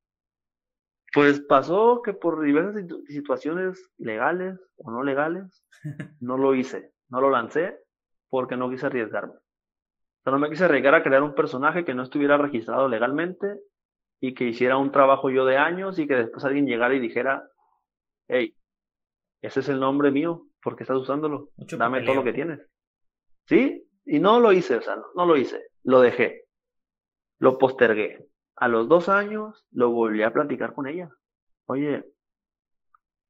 [1.15, 5.65] Pues pasó que por diversas situ- situaciones legales o no legales,
[6.21, 7.79] no lo hice, no lo lancé
[8.31, 9.35] porque no quise arriesgarme.
[10.25, 13.61] O sea, no me quise arriesgar a crear un personaje que no estuviera registrado legalmente
[14.21, 17.47] y que hiciera un trabajo yo de años y que después alguien llegara y dijera,
[18.29, 18.57] hey,
[19.43, 21.51] ese es el nombre mío, ¿por qué estás usándolo?
[21.57, 22.67] Mucho Dame todo lo que tienes.
[23.47, 23.87] ¿Sí?
[24.07, 26.47] Y no lo hice, o sea, no, no lo hice, lo dejé,
[27.39, 28.27] lo postergué.
[28.57, 31.11] A los dos años lo volví a platicar con ella.
[31.67, 32.03] Oye,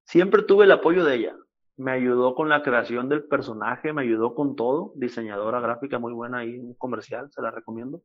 [0.04, 1.36] siempre tuve el apoyo de ella.
[1.76, 4.92] Me ayudó con la creación del personaje, me ayudó con todo.
[4.94, 8.02] Diseñadora gráfica muy buena ahí, un comercial, se la recomiendo.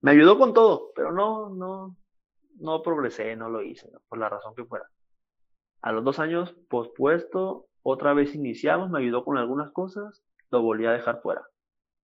[0.00, 1.96] Me ayudó con todo, pero no, no,
[2.58, 4.00] no progresé, no lo hice, ¿no?
[4.08, 4.86] por la razón que fuera.
[5.82, 10.86] A los dos años, pospuesto, otra vez iniciamos, me ayudó con algunas cosas, lo volví
[10.86, 11.46] a dejar fuera.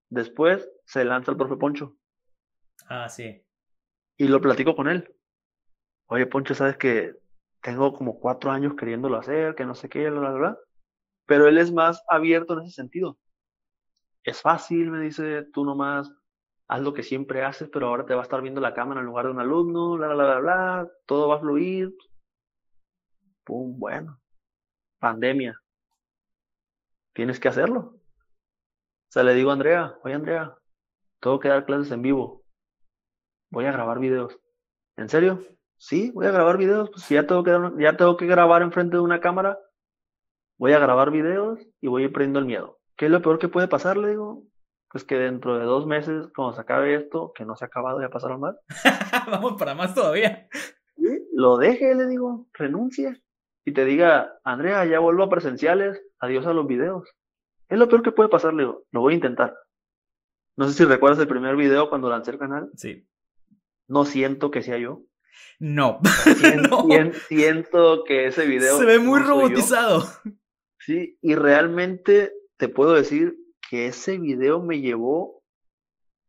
[0.09, 1.95] Después se lanza el profe Poncho
[2.87, 3.41] Ah, sí.
[4.17, 5.13] y lo platico con él.
[6.07, 7.15] Oye, Poncho, sabes que
[7.61, 10.57] tengo como cuatro años queriéndolo hacer, que no sé qué, bla, bla, bla.
[11.25, 13.17] Pero él es más abierto en ese sentido.
[14.23, 16.11] Es fácil, me dice, tú nomás
[16.67, 19.05] haz lo que siempre haces, pero ahora te va a estar viendo la cámara en
[19.05, 21.93] lugar de un alumno, bla, bla, bla, bla, todo va a fluir.
[23.43, 24.19] Pum, bueno.
[24.99, 25.55] Pandemia.
[27.13, 27.79] Tienes que hacerlo.
[27.79, 30.55] O sea, le digo a Andrea, oye Andrea,
[31.19, 32.43] tengo que dar clases en vivo.
[33.49, 34.39] Voy a grabar videos.
[34.95, 35.41] ¿En serio?
[35.81, 36.91] Sí, voy a grabar videos.
[36.91, 39.57] Pues si ya tengo que, ya tengo que grabar enfrente de una cámara,
[40.59, 42.77] voy a grabar videos y voy a ir perdiendo el miedo.
[42.95, 43.97] ¿Qué es lo peor que puede pasar?
[43.97, 44.43] Le digo,
[44.91, 47.99] pues que dentro de dos meses, cuando se acabe esto, que no se ha acabado,
[47.99, 48.57] ya pasaron más,
[49.31, 50.47] Vamos para más todavía.
[51.33, 53.19] lo deje, le digo, renuncie.
[53.65, 57.09] Y te diga, Andrea, ya vuelvo a presenciales, adiós a los videos.
[57.69, 59.57] Es lo peor que puede pasar, le digo, lo voy a intentar.
[60.57, 62.69] No sé si recuerdas el primer video cuando lancé el canal.
[62.75, 63.07] Sí.
[63.87, 65.01] No siento que sea yo.
[65.59, 65.99] No.
[66.37, 66.83] Sien- No.
[66.87, 69.41] sien- siento que ese video Se ve muy no soy yo.
[69.41, 70.03] robotizado.
[70.79, 73.37] Sí, y realmente te puedo decir
[73.69, 75.43] que ese video me llevó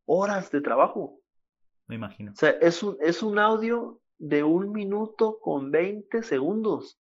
[0.06, 1.20] horas de trabajo.
[1.89, 2.32] Me imagino.
[2.32, 6.98] O sea, es un, es un audio de un minuto con 20 segundos.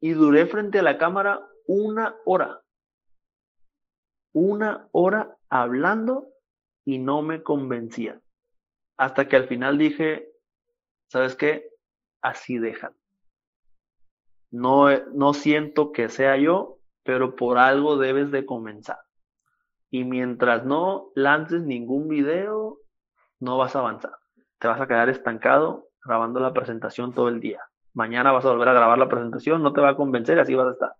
[0.00, 2.62] Y duré frente a la cámara una hora.
[4.34, 6.28] Una hora hablando
[6.86, 8.20] y no me convencía.
[8.98, 10.27] Hasta que al final dije,
[11.08, 11.68] ¿sabes qué?
[12.22, 12.94] Así dejan.
[14.50, 18.98] No, eh, no siento que sea yo, pero por algo debes de comenzar.
[19.90, 22.78] Y mientras no lances ningún video,
[23.40, 24.12] no vas a avanzar.
[24.58, 27.60] Te vas a quedar estancado grabando la presentación todo el día.
[27.94, 30.68] Mañana vas a volver a grabar la presentación, no te va a convencer, así vas
[30.68, 30.92] a estar.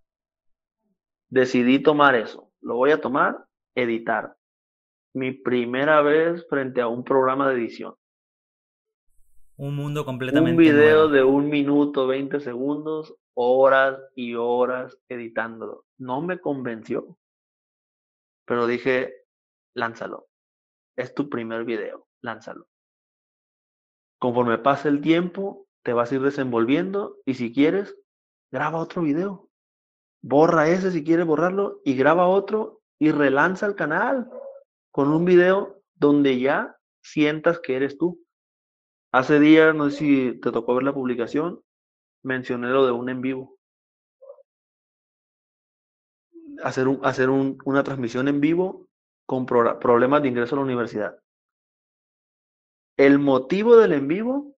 [1.29, 2.51] decidí tomar eso.
[2.61, 3.45] Lo voy a tomar,
[3.75, 4.37] editar.
[5.15, 7.95] Mi primera vez frente a un programa de edición.
[9.59, 11.09] Un mundo completamente Un video nuevo.
[11.09, 15.85] de un minuto, 20 segundos, horas y horas editándolo.
[15.99, 17.19] No me convenció.
[18.47, 19.27] Pero dije,
[19.75, 20.29] lánzalo.
[20.97, 22.69] Es tu primer video, lánzalo.
[24.21, 27.97] Conforme pase el tiempo, te vas a ir desenvolviendo y si quieres,
[28.53, 29.51] graba otro video.
[30.23, 34.31] Borra ese si quieres borrarlo y graba otro y relanza el canal
[34.93, 38.25] con un video donde ya sientas que eres tú.
[39.13, 41.61] Hace días, no sé si te tocó ver la publicación,
[42.25, 43.59] mencioné lo de un en vivo.
[46.63, 48.87] Hacer, un, hacer un, una transmisión en vivo
[49.27, 51.19] con pro- problemas de ingreso a la universidad.
[52.99, 54.55] El motivo del en vivo,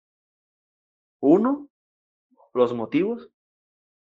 [1.21, 1.69] uno,
[2.53, 3.29] los motivos,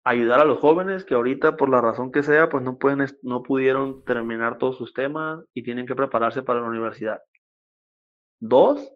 [0.05, 3.43] ayudar a los jóvenes que ahorita por la razón que sea, pues no pueden, no
[3.43, 7.21] pudieron terminar todos sus temas y tienen que prepararse para la universidad.
[8.53, 8.93] Dos,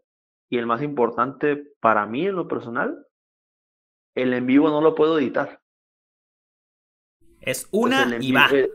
[0.49, 3.07] y el más importante para mí en lo personal,
[4.15, 5.61] el en vivo no lo puedo editar.
[7.41, 8.49] Es una y va.
[8.53, 8.71] el-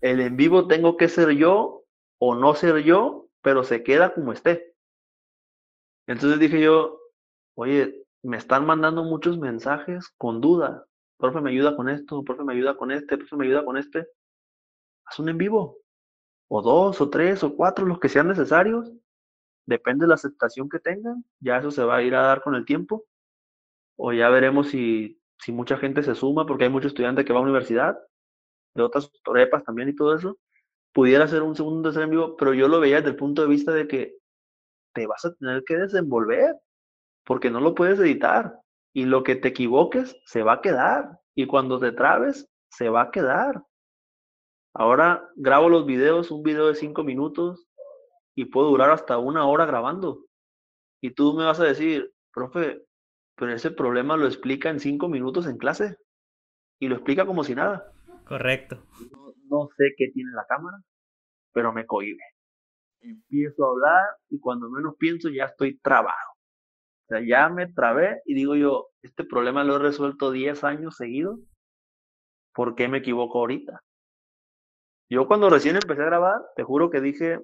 [0.00, 1.84] el en vivo tengo que ser yo
[2.20, 4.74] o no ser yo, pero se queda como esté.
[6.06, 7.00] Entonces dije yo,
[7.56, 10.86] oye, me están mandando muchos mensajes con duda.
[11.18, 14.08] Profe, me ayuda con esto, profe, me ayuda con este, profe, me ayuda con este.
[15.04, 15.78] Haz un en vivo.
[16.48, 18.90] O dos, o tres, o cuatro, los que sean necesarios.
[19.68, 21.26] Depende de la aceptación que tengan.
[21.40, 23.04] Ya eso se va a ir a dar con el tiempo.
[23.96, 27.40] O ya veremos si, si mucha gente se suma, porque hay muchos estudiantes que va
[27.40, 27.98] a universidad,
[28.74, 30.38] de otras prepas también y todo eso.
[30.94, 33.70] Pudiera ser un segundo, tercer vivo, pero yo lo veía desde el punto de vista
[33.72, 34.16] de que
[34.94, 36.56] te vas a tener que desenvolver,
[37.26, 38.58] porque no lo puedes editar.
[38.94, 41.20] Y lo que te equivoques se va a quedar.
[41.34, 43.62] Y cuando te trabes, se va a quedar.
[44.72, 47.67] Ahora grabo los videos, un video de cinco minutos,
[48.38, 50.24] y puedo durar hasta una hora grabando.
[51.02, 52.84] Y tú me vas a decir, profe,
[53.34, 55.96] pero ese problema lo explica en cinco minutos en clase.
[56.78, 57.92] Y lo explica como si nada.
[58.28, 58.86] Correcto.
[59.10, 60.76] No, no sé qué tiene la cámara,
[61.52, 62.22] pero me cohibe.
[63.00, 66.30] Empiezo a hablar y cuando menos pienso ya estoy trabado.
[66.36, 70.94] O sea, ya me trabé y digo yo, este problema lo he resuelto 10 años
[70.94, 71.40] seguidos.
[72.54, 73.82] ¿Por qué me equivoco ahorita?
[75.10, 77.40] Yo cuando recién empecé a grabar, te juro que dije,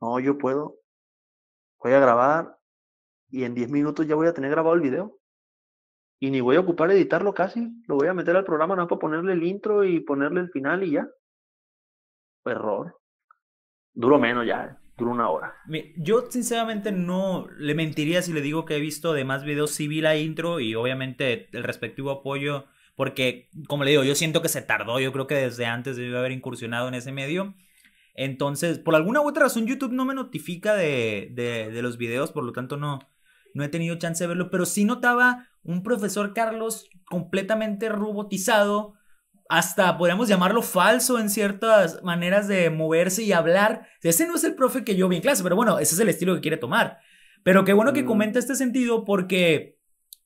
[0.00, 0.76] no, yo puedo.
[1.82, 2.58] Voy a grabar
[3.28, 5.18] y en 10 minutos ya voy a tener grabado el video.
[6.18, 7.68] Y ni voy a ocupar editarlo casi.
[7.86, 10.82] Lo voy a meter al programa no para ponerle el intro y ponerle el final
[10.82, 11.08] y ya.
[12.44, 12.98] Error.
[13.92, 15.54] Duro menos ya, duro una hora.
[15.96, 20.00] Yo sinceramente no le mentiría si le digo que he visto demás videos, sí vi
[20.00, 24.62] la intro y obviamente el respectivo apoyo, porque como le digo, yo siento que se
[24.62, 27.54] tardó, yo creo que desde antes debió haber incursionado en ese medio.
[28.16, 32.32] Entonces, por alguna u otra razón, YouTube no me notifica de, de, de los videos,
[32.32, 32.98] por lo tanto no,
[33.54, 38.94] no he tenido chance de verlo, pero sí notaba un profesor Carlos completamente robotizado,
[39.48, 43.86] hasta podríamos llamarlo falso en ciertas maneras de moverse y hablar.
[44.02, 46.08] Ese no es el profe que yo vi en clase, pero bueno, ese es el
[46.08, 46.98] estilo que quiere tomar.
[47.44, 48.06] Pero qué bueno que Mm.
[48.06, 49.78] comenta este sentido porque,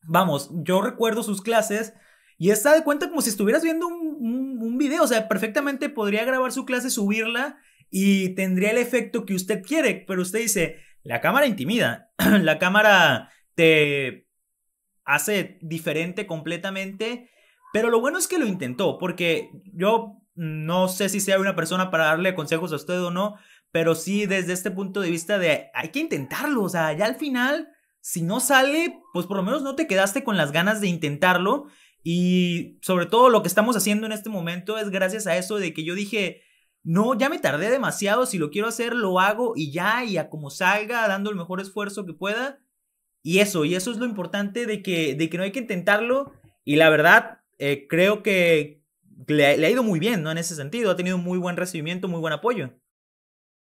[0.04, 1.92] vamos, yo recuerdo sus clases
[2.38, 5.90] y está de cuenta como si estuvieras viendo un, un, un video, o sea, perfectamente
[5.90, 7.58] podría grabar su clase, subirla
[7.90, 13.32] y tendría el efecto que usted quiere, pero usted dice, la cámara intimida, la cámara
[13.54, 14.28] te
[15.04, 17.30] hace diferente completamente,
[17.72, 21.90] pero lo bueno es que lo intentó, porque yo no sé si sea una persona
[21.90, 23.36] para darle consejos a usted o no,
[23.72, 27.16] pero sí desde este punto de vista de hay que intentarlo, o sea, ya al
[27.16, 27.68] final,
[28.00, 31.66] si no sale, pues por lo menos no te quedaste con las ganas de intentarlo.
[32.02, 35.74] Y sobre todo lo que estamos haciendo en este momento es gracias a eso de
[35.74, 36.42] que yo dije,
[36.82, 40.30] no, ya me tardé demasiado, si lo quiero hacer, lo hago y ya, y a
[40.30, 42.58] como salga, dando el mejor esfuerzo que pueda.
[43.22, 46.32] Y eso, y eso es lo importante de que, de que no hay que intentarlo.
[46.64, 48.82] Y la verdad, eh, creo que
[49.26, 50.30] le, ha ido muy bien, ¿no?
[50.30, 52.70] En ese sentido, ha tenido muy buen recibimiento, muy buen apoyo.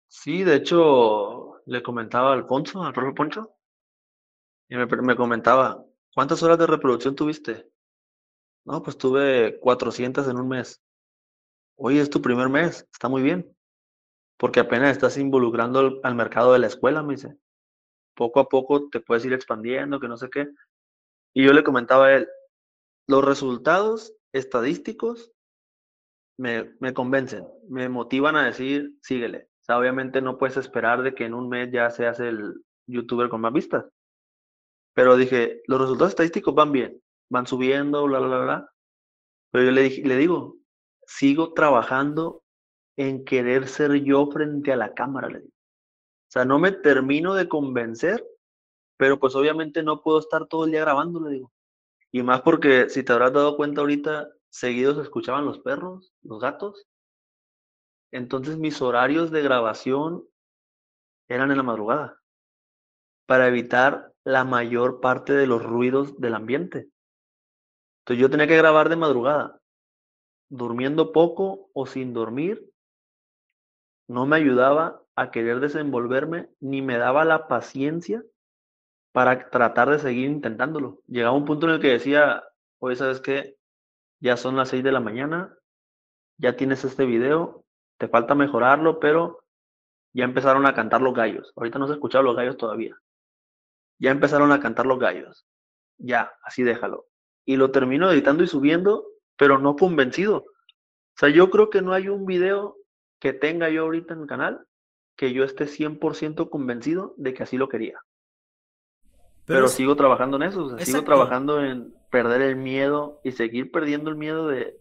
[0.07, 3.55] Sí, de hecho, le comentaba a Alfonso, al profe Poncho,
[4.67, 5.83] y me, me comentaba,
[6.13, 7.67] ¿cuántas horas de reproducción tuviste?
[8.65, 10.83] No, pues tuve 400 en un mes.
[11.81, 13.55] Oye, es tu primer mes, está muy bien,
[14.37, 17.37] porque apenas estás involucrando al, mercado de la escuela, me dice.
[18.15, 20.49] Poco a poco te puedes ir expandiendo, que no sé qué.
[21.33, 22.27] Y yo le comentaba a él,
[23.07, 25.31] los resultados estadísticos
[26.37, 29.47] me, me convencen, me motivan a decir, síguele.
[29.61, 33.29] O sea, obviamente no puedes esperar de que en un mes ya seas el youtuber
[33.29, 33.85] con más vistas.
[34.93, 38.69] Pero dije, los resultados estadísticos van bien, van subiendo, bla, bla, bla.
[39.51, 40.58] Pero yo le, le digo,
[41.09, 42.43] sigo trabajando
[42.95, 45.53] en querer ser yo frente a la cámara, le digo.
[45.53, 48.23] O sea, no me termino de convencer,
[48.95, 51.51] pero pues obviamente no puedo estar todo el día grabando, le digo.
[52.11, 56.39] Y más porque si te habrás dado cuenta ahorita, seguidos se escuchaban los perros, los
[56.39, 56.85] gatos.
[58.11, 60.23] Entonces mis horarios de grabación
[61.27, 62.21] eran en la madrugada
[63.25, 66.89] para evitar la mayor parte de los ruidos del ambiente.
[68.01, 69.59] Entonces yo tenía que grabar de madrugada,
[70.49, 72.69] durmiendo poco o sin dormir.
[74.07, 78.23] No me ayudaba a querer desenvolverme ni me daba la paciencia
[79.11, 81.01] para tratar de seguir intentándolo.
[81.07, 82.43] Llegaba un punto en el que decía,
[82.79, 83.57] oye, ¿sabes qué?
[84.19, 85.55] Ya son las 6 de la mañana,
[86.37, 87.63] ya tienes este video,
[87.97, 89.43] te falta mejorarlo, pero
[90.13, 91.53] ya empezaron a cantar los gallos.
[91.55, 92.97] Ahorita no se escuchado los gallos todavía.
[93.99, 95.45] Ya empezaron a cantar los gallos.
[95.97, 97.07] Ya, así déjalo.
[97.45, 99.05] Y lo termino editando y subiendo,
[99.39, 100.39] pero no convencido.
[100.39, 102.75] O sea, yo creo que no hay un video
[103.19, 104.65] que tenga yo ahorita en el canal
[105.15, 107.99] que yo esté 100% convencido de que así lo quería.
[109.45, 114.17] Pero, sigo trabajando en eso, sigo trabajando en perder el miedo y seguir perdiendo el
[114.17, 114.77] miedo de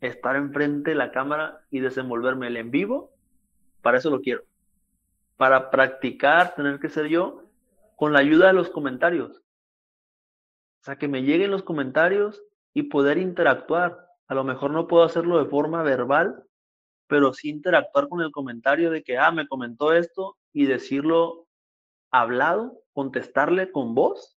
[0.00, 3.10] estar enfrente de la cámara y desenvolverme el en vivo.
[3.80, 4.42] Para eso lo quiero.
[5.38, 7.44] Para practicar, tener que ser yo
[7.96, 9.38] con la ayuda de los comentarios.
[9.38, 12.42] O sea, que me lleguen los comentarios
[12.74, 14.06] y poder interactuar.
[14.28, 16.44] A lo mejor no puedo hacerlo de forma verbal,
[17.06, 21.46] pero sí interactuar con el comentario de que, ah, me comentó esto y decirlo
[22.10, 24.38] hablado, contestarle con voz,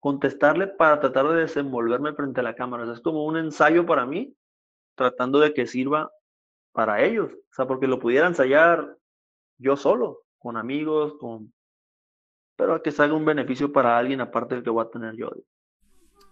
[0.00, 2.84] contestarle para tratar de desenvolverme frente a la cámara.
[2.84, 4.34] O sea, es como un ensayo para mí,
[4.96, 6.10] tratando de que sirva
[6.72, 7.32] para ellos.
[7.32, 8.96] O sea, porque lo pudiera ensayar
[9.58, 11.52] yo solo, con amigos, con
[12.56, 15.30] pero que salga un beneficio para alguien aparte del que voy a tener yo.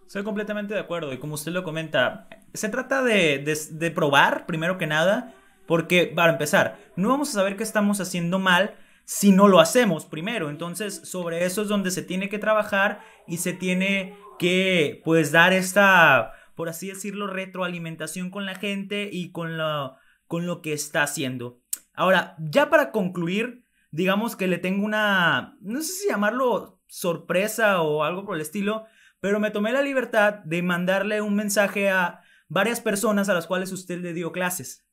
[0.07, 3.39] Estoy completamente de acuerdo y como usted lo comenta, se trata de,
[3.71, 5.33] de, probar primero que nada,
[5.65, 8.73] porque para empezar, no vamos a saber qué estamos haciendo mal
[9.03, 10.49] si no lo hacemos primero.
[10.49, 15.51] Entonces, sobre eso es donde se tiene que trabajar y se tiene que, pues, dar
[15.51, 19.97] esta, por así decirlo, retroalimentación con la gente y con lo,
[20.27, 21.59] con lo que está haciendo.
[21.93, 28.05] Ahora, ya para concluir, digamos que le tengo una, no sé si llamarlo sorpresa o
[28.05, 28.85] algo por el estilo,
[29.19, 33.71] pero me tomé la libertad de mandarle un mensaje a varias personas a las cuales
[33.71, 34.85] usted le dio clases.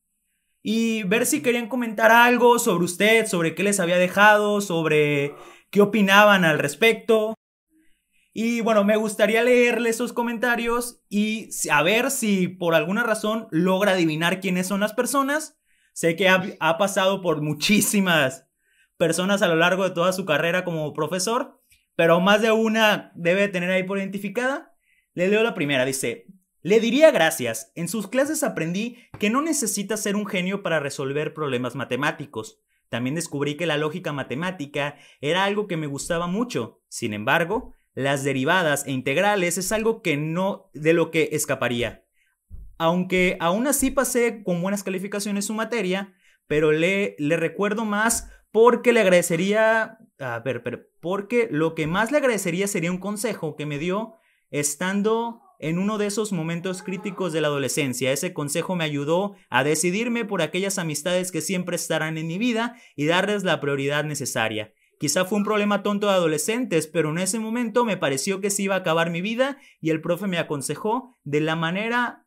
[0.62, 5.34] Y ver si querían comentar algo sobre usted, sobre qué les había dejado, sobre
[5.70, 7.34] qué opinaban al respecto.
[8.32, 13.92] Y bueno, me gustaría leerle esos comentarios y a ver si por alguna razón logra
[13.92, 15.58] adivinar quiénes son las personas.
[15.92, 18.48] Sé que ha, ha pasado por muchísimas
[18.96, 21.60] personas a lo largo de toda su carrera como profesor,
[21.96, 24.74] pero más de una debe tener ahí por identificada.
[25.14, 26.26] Le leo la primera, dice,
[26.62, 31.34] le diría gracias, en sus clases aprendí que no necesita ser un genio para resolver
[31.34, 32.58] problemas matemáticos.
[32.88, 36.80] También descubrí que la lógica matemática era algo que me gustaba mucho.
[36.88, 42.04] Sin embargo, las derivadas e integrales es algo que no de lo que escaparía.
[42.78, 46.14] Aunque aún así pasé con buenas calificaciones su materia,
[46.46, 52.10] pero le, le recuerdo más porque le agradecería, a ver, pero, porque lo que más
[52.10, 54.14] le agradecería sería un consejo que me dio
[54.50, 58.12] estando en uno de esos momentos críticos de la adolescencia.
[58.12, 62.76] Ese consejo me ayudó a decidirme por aquellas amistades que siempre estarán en mi vida
[62.96, 64.72] y darles la prioridad necesaria.
[64.98, 68.62] Quizá fue un problema tonto de adolescentes, pero en ese momento me pareció que se
[68.62, 72.26] iba a acabar mi vida y el profe me aconsejó de la manera,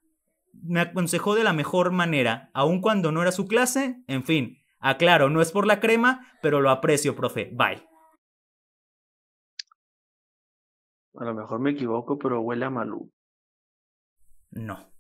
[0.54, 4.58] me aconsejó de la mejor manera, aun cuando no era su clase, en fin,
[4.90, 7.50] Aclaro, no es por la crema, pero lo aprecio, profe.
[7.54, 7.86] Bye.
[11.16, 13.12] A lo mejor me equivoco, pero huele a Malú.
[14.52, 14.94] No.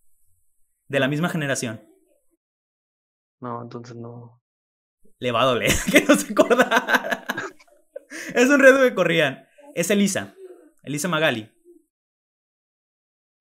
[0.87, 1.81] De la misma generación.
[3.39, 4.41] No, entonces no.
[5.19, 7.25] Le va a doler que no se acordara.
[8.33, 9.47] es un reto que corrían.
[9.75, 10.35] Es Elisa.
[10.83, 11.51] Elisa Magali.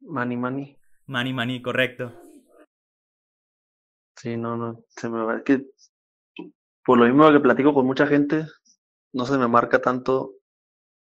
[0.00, 0.78] Mani Mani.
[1.06, 2.12] Mani Mani, correcto.
[4.16, 4.84] Sí, no, no.
[4.88, 5.42] Se me va.
[5.42, 5.66] que
[6.86, 8.46] por lo mismo que platico con mucha gente,
[9.12, 10.34] no se me marca tanto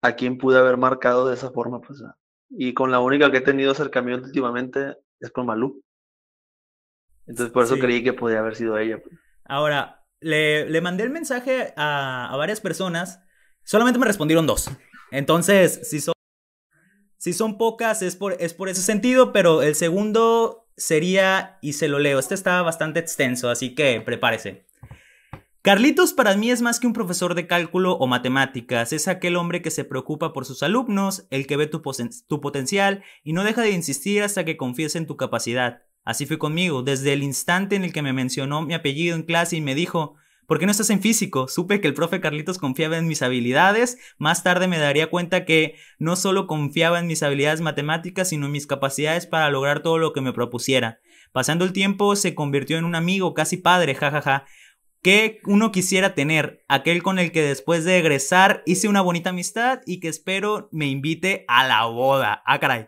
[0.02, 2.00] a quién pude haber marcado de esa forma, pues.
[2.48, 5.82] Y con la única que he tenido acercamiento últimamente es con Malú.
[7.26, 9.02] Entonces por eso creí que podía haber sido ella.
[9.02, 9.18] Pues.
[9.44, 13.20] Ahora, le, le, mandé el mensaje a, a, varias personas,
[13.64, 14.70] solamente me respondieron dos.
[15.10, 16.14] Entonces, si son,
[17.16, 21.88] si son pocas es por, es por ese sentido, pero el segundo sería, y se
[21.88, 24.66] lo leo, este está bastante extenso, así que prepárese.
[25.64, 29.62] Carlitos para mí es más que un profesor de cálculo o matemáticas, es aquel hombre
[29.62, 33.70] que se preocupa por sus alumnos, el que ve tu, potencial y no deja de
[33.70, 35.80] insistir hasta que confíes en tu capacidad.
[36.04, 39.56] Así fue conmigo, desde el instante en el que me mencionó mi apellido en clase
[39.56, 40.16] y me dijo,
[40.46, 41.48] ¿por qué no estás en físico?
[41.48, 45.76] Supe que el profe Carlitos confiaba en mis habilidades, más tarde me daría cuenta que
[45.98, 50.12] no solo confiaba en mis habilidades matemáticas, sino en mis capacidades para lograr todo lo
[50.12, 51.00] que me propusiera.
[51.32, 54.44] Pasando el tiempo se convirtió en un amigo, casi padre, jajaja
[55.04, 59.82] que uno quisiera tener, aquel con el que después de egresar hice una bonita amistad
[59.84, 62.42] y que espero me invite a la boda.
[62.46, 62.86] Ah, caray.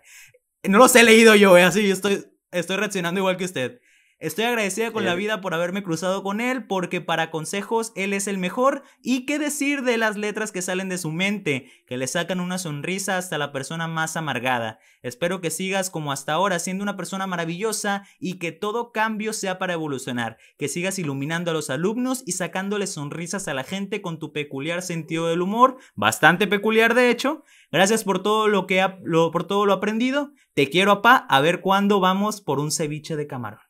[0.64, 1.62] No los he leído yo, ¿eh?
[1.62, 3.80] así estoy, estoy reaccionando igual que usted.
[4.18, 8.26] Estoy agradecida con la vida por haberme cruzado con él, porque para consejos él es
[8.26, 8.82] el mejor.
[9.02, 12.56] Y qué decir de las letras que salen de su mente, que le sacan una
[12.56, 14.78] sonrisa hasta la persona más amargada.
[15.02, 19.58] Espero que sigas como hasta ahora, siendo una persona maravillosa y que todo cambio sea
[19.58, 20.38] para evolucionar.
[20.56, 24.80] Que sigas iluminando a los alumnos y sacándole sonrisas a la gente con tu peculiar
[24.80, 27.44] sentido del humor, bastante peculiar de hecho.
[27.70, 30.32] Gracias por todo lo que lo, por todo lo aprendido.
[30.54, 31.26] Te quiero, apá.
[31.28, 33.65] A ver cuándo vamos por un ceviche de camarón.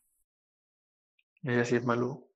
[1.46, 2.26] Es Malú.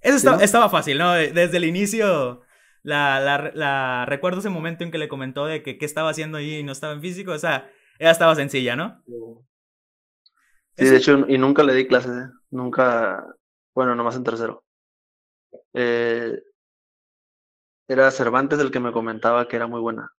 [0.00, 1.12] Eso estaba fácil, ¿no?
[1.12, 2.42] Desde el inicio,
[2.82, 6.56] la, la, recuerdo ese momento en que le comentó de que qué estaba haciendo ahí
[6.56, 9.02] y no estaba en físico, o sea, ella estaba sencilla, ¿no?
[10.76, 12.30] Sí, de hecho, y nunca le di clases, ¿eh?
[12.50, 13.24] nunca,
[13.74, 14.64] bueno, nomás en tercero.
[15.72, 16.42] Eh,
[17.88, 20.12] era Cervantes el que me comentaba que era muy buena.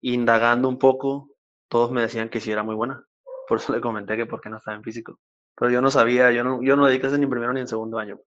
[0.00, 1.36] Indagando un poco,
[1.68, 3.04] todos me decían que sí era muy buena.
[3.48, 5.18] Por eso le comenté que por qué no estaba en físico.
[5.56, 7.68] Pero yo no sabía, yo no, yo no di clases ni en primero ni en
[7.68, 8.20] segundo año.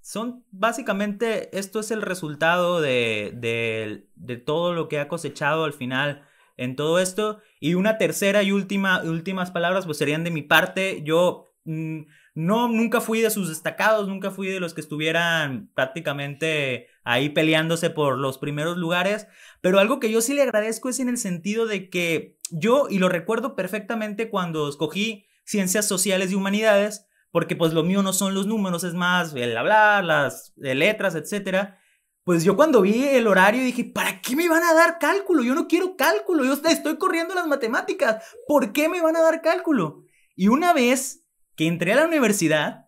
[0.00, 5.72] Son básicamente, esto es el resultado de, de, de, todo lo que ha cosechado al
[5.72, 6.22] final
[6.56, 7.40] en todo esto.
[7.60, 11.02] Y una tercera y última, últimas palabras, pues serían de mi parte.
[11.02, 12.02] Yo mm,
[12.34, 17.88] no, nunca fui de sus destacados, nunca fui de los que estuvieran prácticamente ahí peleándose
[17.88, 19.28] por los primeros lugares,
[19.62, 22.98] pero algo que yo sí le agradezco es en el sentido de que yo, y
[22.98, 28.34] lo recuerdo perfectamente cuando escogí ciencias sociales y humanidades, porque pues lo mío no son
[28.34, 31.78] los números, es más el hablar, las letras, etcétera.
[32.24, 35.42] Pues yo cuando vi el horario dije, ¿para qué me van a dar cálculo?
[35.42, 39.40] Yo no quiero cálculo, yo estoy corriendo las matemáticas, ¿por qué me van a dar
[39.40, 40.02] cálculo?
[40.36, 41.24] Y una vez
[41.56, 42.87] que entré a la universidad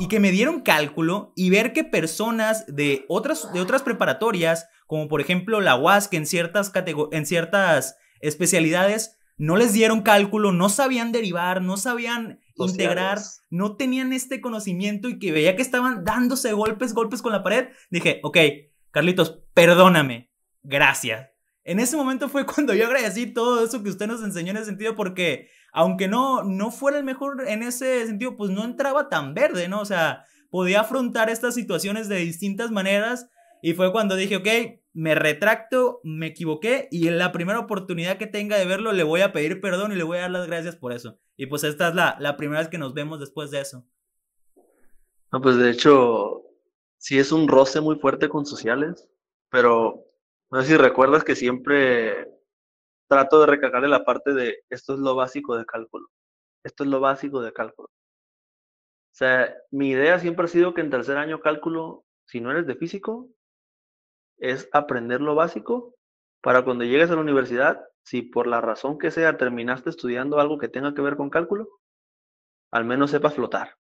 [0.00, 5.08] y que me dieron cálculo y ver que personas de otras, de otras preparatorias, como
[5.08, 6.72] por ejemplo la UAS, que en ciertas,
[7.12, 13.18] en ciertas especialidades no les dieron cálculo, no sabían derivar, no sabían integrar,
[13.48, 17.68] no tenían este conocimiento y que veía que estaban dándose golpes, golpes con la pared,
[17.90, 18.38] dije, ok,
[18.90, 20.30] Carlitos, perdóname,
[20.62, 21.29] gracias.
[21.70, 24.66] En ese momento fue cuando yo agradecí todo eso que usted nos enseñó en ese
[24.66, 29.34] sentido porque aunque no, no fuera el mejor en ese sentido, pues no entraba tan
[29.34, 29.80] verde, ¿no?
[29.80, 33.30] O sea, podía afrontar estas situaciones de distintas maneras
[33.62, 34.48] y fue cuando dije, ok,
[34.94, 39.20] me retracto, me equivoqué y en la primera oportunidad que tenga de verlo le voy
[39.20, 41.20] a pedir perdón y le voy a dar las gracias por eso.
[41.36, 43.86] Y pues esta es la, la primera vez que nos vemos después de eso.
[45.30, 46.42] No, pues de hecho,
[46.98, 49.08] sí es un roce muy fuerte con sociales,
[49.50, 50.09] pero
[50.50, 52.28] no sé si recuerdas que siempre
[53.08, 56.08] trato de recalcarle la parte de esto es lo básico de cálculo.
[56.64, 57.88] Esto es lo básico de cálculo.
[57.88, 62.66] O sea, mi idea siempre ha sido que en tercer año cálculo, si no eres
[62.66, 63.28] de físico,
[64.38, 65.94] es aprender lo básico
[66.40, 70.58] para cuando llegues a la universidad, si por la razón que sea terminaste estudiando algo
[70.58, 71.68] que tenga que ver con cálculo,
[72.72, 73.76] al menos sepas flotar.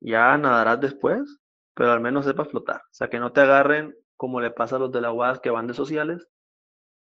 [0.00, 1.38] Ya nadarás después,
[1.74, 2.80] pero al menos sepas flotar.
[2.80, 5.50] O sea, que no te agarren como le pasa a los de la UAS que
[5.50, 6.28] van de sociales,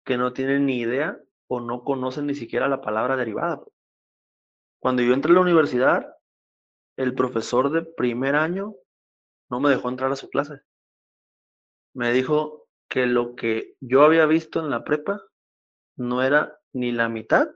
[0.05, 1.19] que no tienen ni idea
[1.49, 3.63] o no conocen ni siquiera la palabra derivada.
[4.81, 6.17] Cuando yo entré a la universidad,
[6.97, 8.75] el profesor de primer año
[9.51, 10.61] no me dejó entrar a su clase.
[11.95, 15.21] Me dijo que lo que yo había visto en la prepa
[15.97, 17.49] no era ni la mitad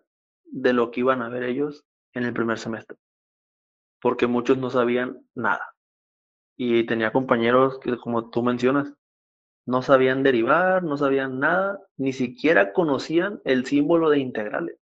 [0.45, 2.99] de lo que iban a ver ellos en el primer semestre,
[4.01, 5.74] porque muchos no sabían nada.
[6.57, 8.93] Y tenía compañeros que, como tú mencionas,
[9.66, 14.76] no sabían derivar, no sabían nada, ni siquiera conocían el símbolo de integrales.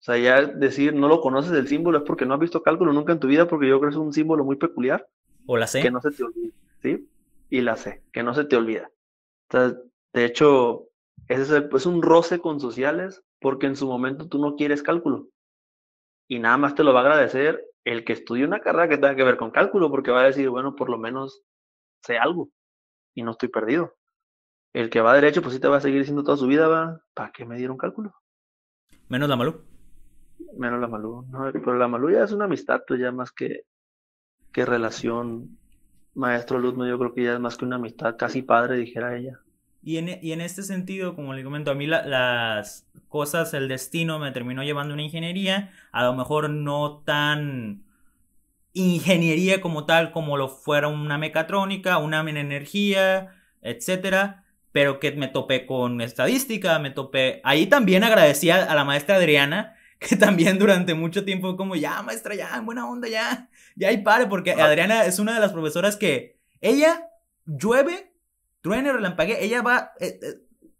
[0.00, 2.92] O sea, ya decir no lo conoces el símbolo es porque no has visto cálculo
[2.92, 5.08] nunca en tu vida, porque yo creo que es un símbolo muy peculiar.
[5.46, 5.82] O la C.
[5.82, 6.52] Que no se te olvida,
[6.82, 7.08] ¿sí?
[7.50, 8.90] Y la C, que no se te olvida.
[9.50, 10.88] de hecho,
[11.26, 15.28] ese es, es un roce con sociales porque en su momento tú no quieres cálculo.
[16.28, 19.16] Y nada más te lo va a agradecer el que estudie una carrera que tenga
[19.16, 21.42] que ver con cálculo, porque va a decir, bueno, por lo menos
[22.02, 22.50] sé algo
[23.18, 23.96] y no estoy perdido.
[24.72, 27.00] El que va derecho, pues sí te va a seguir diciendo toda su vida, va,
[27.14, 28.14] ¿para qué me dieron cálculo?
[29.08, 29.60] Menos la Malú.
[30.56, 31.26] Menos la Malú.
[31.28, 33.64] No, pero la Malú ya es una amistad, pues ya más que,
[34.52, 35.58] que relación
[36.14, 39.40] maestro-alumno, yo creo que ya es más que una amistad, casi padre, dijera ella.
[39.82, 44.20] Y en, y en, este sentido, como le comento, a mí las cosas, el destino
[44.20, 47.82] me terminó llevando a una ingeniería, a lo mejor no tan
[48.78, 55.66] ingeniería como tal, como lo fuera una mecatrónica, una energía, etcétera, pero que me topé
[55.66, 57.40] con estadística, me topé.
[57.44, 62.34] Ahí también agradecía a la maestra Adriana, que también durante mucho tiempo como, ya, maestra,
[62.34, 65.96] ya, en buena onda, ya, ya y pare, porque Adriana es una de las profesoras
[65.96, 67.08] que ella
[67.46, 68.12] llueve,
[68.60, 70.34] truene, relampague, ella va, eh, eh,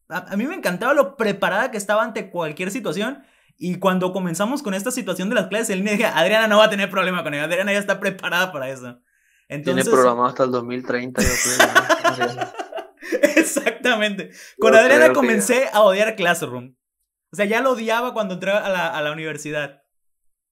[0.08, 3.22] a, mí me encantaba lo preparada que estaba ante cualquier situación.
[3.58, 6.66] Y cuando comenzamos con esta situación de las clases, él me dije, Adriana no va
[6.66, 9.00] a tener problema con ella, Adriana ya está preparada para eso.
[9.48, 9.84] Entonces...
[9.84, 11.28] Tiene programado hasta el 2030, yo
[12.16, 12.38] creo.
[13.36, 14.30] Exactamente.
[14.58, 16.76] Con Adriana comencé a odiar Classroom.
[17.32, 19.82] O sea, ya lo odiaba cuando entré a la, a la universidad.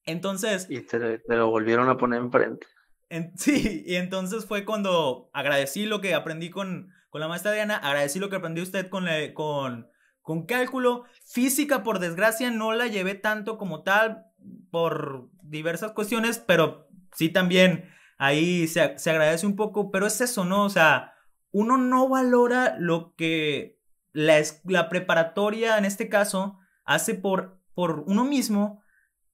[0.03, 0.67] Entonces...
[0.69, 2.67] Y te, lo volvieron a poner enfrente.
[3.35, 8.19] sí, y entonces fue cuando agradecí lo que aprendí con, con la maestra Diana, agradecí
[8.19, 9.89] lo que aprendió usted con, con,
[10.27, 11.05] con cálculo.
[11.23, 14.25] Física, por desgracia, no la llevé tanto como tal
[14.71, 20.43] por diversas cuestiones, pero sí también ahí se, se agradece un poco, pero es eso,
[20.43, 20.65] ¿no?
[20.65, 21.13] O sea,
[21.53, 23.79] uno no valora lo que
[24.11, 24.35] la,
[24.65, 28.83] la preparatoria, en este caso, hace por, por uno mismo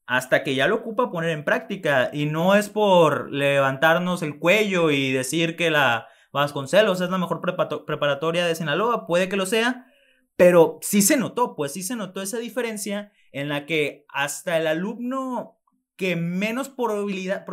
[0.06, 2.12] hasta que ya lo ocupa poner en práctica.
[2.14, 7.42] Y no es por levantarnos el cuello y decir que la Vasconcelos es la mejor
[7.42, 9.88] preparatoria de Sinaloa, puede que lo sea,
[10.36, 14.68] pero sí se notó, pues sí se notó esa diferencia en la que hasta el
[14.68, 15.60] alumno
[15.96, 17.46] que menos probabilidad,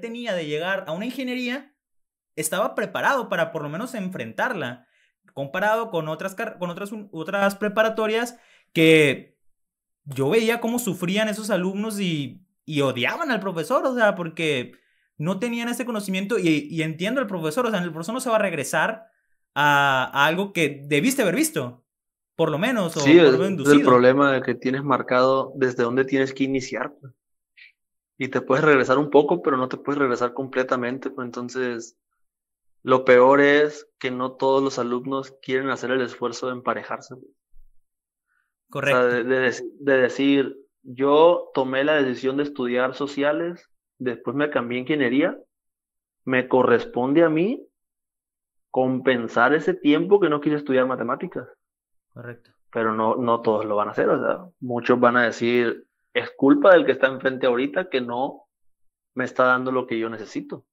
[0.00, 1.74] tenía de llegar a una ingeniería
[2.36, 4.86] estaba preparado para por lo menos enfrentarla,
[5.34, 8.38] comparado con otras, con otras, otras preparatorias
[8.72, 9.38] que
[10.04, 14.72] yo veía cómo sufrían esos alumnos y, y odiaban al profesor, o sea, porque
[15.18, 18.36] no tenían ese conocimiento y, entiendo al profesor, o sea, el profesor no se va
[18.36, 19.06] a regresar
[19.54, 21.81] a, algo que debiste haber visto,
[22.42, 22.96] por lo menos.
[22.96, 26.92] O sí, es, el problema de que tienes marcado desde dónde tienes que iniciar.
[27.00, 27.14] Pues.
[28.18, 31.10] Y te puedes regresar un poco, pero no te puedes regresar completamente.
[31.10, 31.24] Pues.
[31.24, 31.96] Entonces,
[32.82, 37.14] lo peor es que no todos los alumnos quieren hacer el esfuerzo de emparejarse.
[37.14, 37.30] Pues.
[38.70, 38.98] Correcto.
[38.98, 45.38] O sea, de, decir, yo tomé la decisión de estudiar sociales, después me cambié ingeniería,
[46.24, 47.64] me corresponde a mí
[48.72, 51.46] compensar ese tiempo que no quise estudiar matemáticas.
[52.12, 52.50] Correcto.
[52.72, 56.30] Pero no, no todos lo van a hacer, o sea, muchos van a decir, es
[56.36, 58.44] culpa del que está enfrente ahorita que no
[59.14, 60.66] me está dando lo que yo necesito.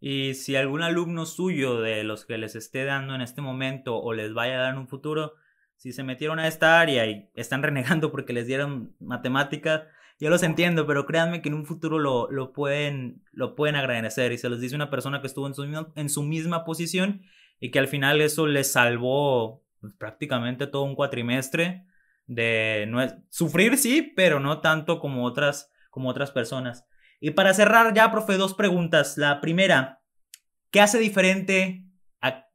[0.00, 4.14] Y si algún alumno suyo de los que les esté dando en este momento o
[4.14, 5.34] les vaya a dar en un futuro,
[5.76, 9.84] si se metieron a esta área y están renegando porque les dieron matemáticas,
[10.18, 14.32] yo los entiendo, pero créanme que en un futuro lo, lo, pueden, lo pueden agradecer.
[14.32, 17.22] Y se los dice una persona que estuvo en su, misma, en su misma posición
[17.58, 21.86] y que al final eso les salvó pues, prácticamente todo un cuatrimestre
[22.26, 26.86] de no sufrir, sí, pero no tanto como otras, como otras personas.
[27.20, 29.18] Y para cerrar ya, profe, dos preguntas.
[29.18, 30.00] La primera,
[30.70, 31.84] ¿qué hace diferente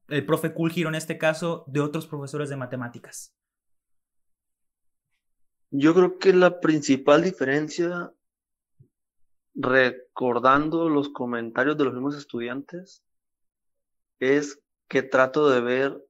[0.07, 3.35] el profe Hero en este caso de otros profesores de matemáticas?
[5.71, 8.13] Yo creo que la principal diferencia,
[9.53, 13.03] recordando los comentarios de los mismos estudiantes,
[14.19, 16.05] es que trato de ver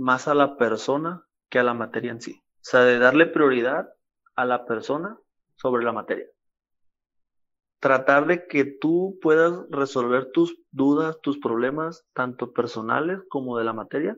[0.00, 2.42] más a la persona que a la materia en sí.
[2.42, 3.88] O sea, de darle prioridad
[4.34, 5.18] a la persona
[5.56, 6.26] sobre la materia
[7.80, 13.72] tratar de que tú puedas resolver tus dudas, tus problemas, tanto personales como de la
[13.72, 14.16] materia,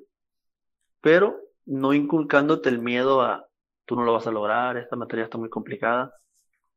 [1.01, 3.47] pero no inculcándote el miedo a
[3.85, 6.12] tú no lo vas a lograr, esta materia está muy complicada.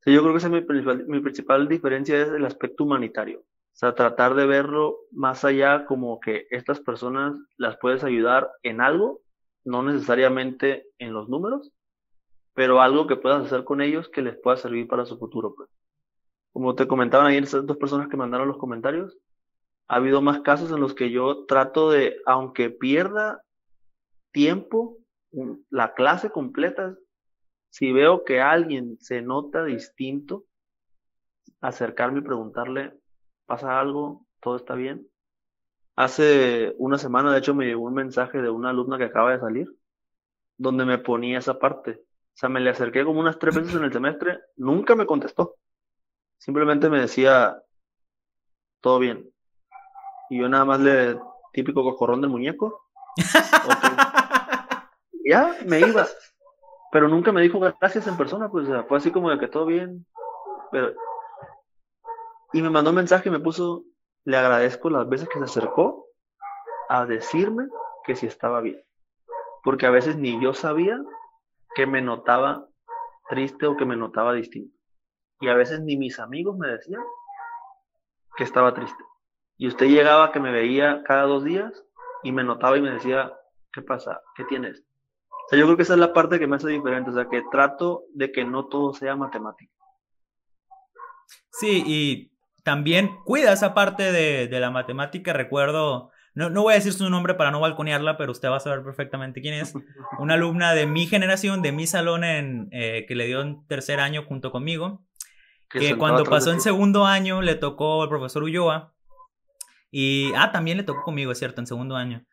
[0.06, 3.44] yo creo que esa es mi principal, mi principal diferencia es el aspecto humanitario.
[3.76, 8.80] O sea, tratar de verlo más allá como que estas personas las puedes ayudar en
[8.80, 9.20] algo,
[9.66, 11.74] no necesariamente en los números,
[12.54, 15.56] pero algo que puedas hacer con ellos que les pueda servir para su futuro.
[15.56, 15.70] Pues
[16.54, 19.18] como te comentaban ahí esas dos personas que mandaron los comentarios,
[19.90, 23.44] ha habido más casos en los que yo trato de, aunque pierda
[24.32, 25.00] tiempo,
[25.70, 26.96] la clase completa,
[27.72, 30.46] si veo que alguien se nota distinto,
[31.60, 32.94] acercarme y preguntarle,
[33.46, 34.26] ¿pasa algo?
[34.42, 35.08] ¿Todo está bien?
[35.96, 39.40] Hace una semana, de hecho, me llegó un mensaje de una alumna que acaba de
[39.40, 39.74] salir,
[40.58, 41.92] donde me ponía esa parte.
[41.92, 45.56] O sea, me le acerqué como unas tres veces en el semestre, nunca me contestó.
[46.38, 47.58] Simplemente me decía,
[48.82, 49.30] todo bien.
[50.30, 51.18] Y yo nada más le,
[51.54, 52.90] típico cocorrón del muñeco.
[55.26, 56.06] ya, me iba.
[56.92, 60.06] Pero nunca me dijo gracias en persona, pues fue así como de que todo bien.
[60.72, 60.94] Pero...
[62.56, 63.84] Y me mandó un mensaje y me puso,
[64.24, 66.06] le agradezco las veces que se acercó
[66.88, 67.68] a decirme
[68.06, 68.82] que si estaba bien.
[69.62, 70.98] porque a veces ni yo sabía
[71.76, 72.70] que me notaba
[73.28, 74.74] triste o que me notaba distinto.
[75.42, 77.04] Y a veces ni mis amigos me decían
[78.38, 79.04] que estaba triste.
[79.58, 81.84] Y usted llegaba que me veía cada dos días
[82.24, 83.34] y me notaba y me decía,
[83.74, 84.22] ¿qué pasa?
[84.34, 84.82] ¿Qué tienes?
[85.30, 87.28] O sea, yo creo que esa es la parte que me hace diferente, o sea,
[87.28, 89.74] que trato de que no todo sea matemático.
[91.50, 92.35] Sí, y
[92.66, 95.34] también cuida esa parte de, de la matemática.
[95.34, 98.60] Recuerdo, no, no voy a decir su nombre para no balconearla, pero usted va a
[98.60, 99.76] saber perfectamente quién es.
[100.20, 104.00] Una alumna de mi generación, de mi salón, en, eh, que le dio en tercer
[104.00, 105.06] año junto conmigo.
[105.70, 108.96] Que cuando pasó en segundo año le tocó el profesor Ulloa.
[109.92, 112.26] Y, ah, también le tocó conmigo, es cierto, en segundo año.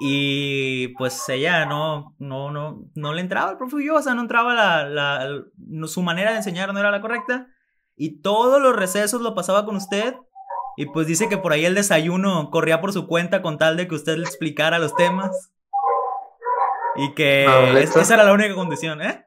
[0.00, 4.22] Y pues ella no, no, no, no le entraba el profe Ulloa, o sea, no
[4.22, 7.48] entraba la, la, su manera de enseñar no era la correcta.
[7.96, 10.14] Y todos los recesos lo pasaba con usted.
[10.76, 13.86] Y pues dice que por ahí el desayuno corría por su cuenta con tal de
[13.86, 15.52] que usted le explicara los temas.
[16.96, 17.44] Y que
[17.80, 19.26] esa era la única condición, ¿eh?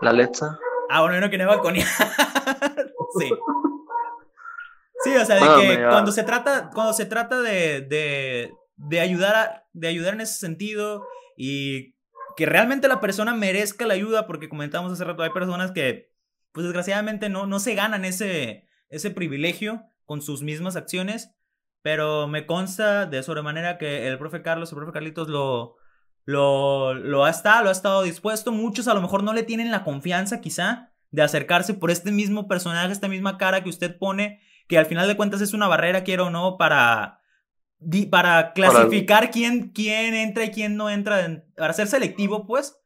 [0.00, 0.58] La letra.
[0.90, 1.86] Ah, bueno, yo no quería balconear.
[3.18, 3.30] sí.
[5.00, 9.66] Sí, o sea, de que cuando se trata, cuando se trata de, de, de, ayudar
[9.72, 11.06] de ayudar en ese sentido
[11.36, 11.94] y
[12.36, 16.07] que realmente la persona merezca la ayuda, porque comentamos hace rato, hay personas que,
[16.52, 21.34] pues desgraciadamente no, no se ganan ese, ese privilegio con sus mismas acciones,
[21.82, 25.76] pero me consta de sobremanera que el profe Carlos, el profe Carlitos lo,
[26.24, 28.52] lo, lo ha estado, lo ha estado dispuesto.
[28.52, 32.48] Muchos a lo mejor no le tienen la confianza quizá de acercarse por este mismo
[32.48, 36.04] personaje, esta misma cara que usted pone, que al final de cuentas es una barrera,
[36.04, 37.20] quiero o no, para,
[38.10, 42.78] para clasificar quién, quién entra y quién no entra, para ser selectivo, pues.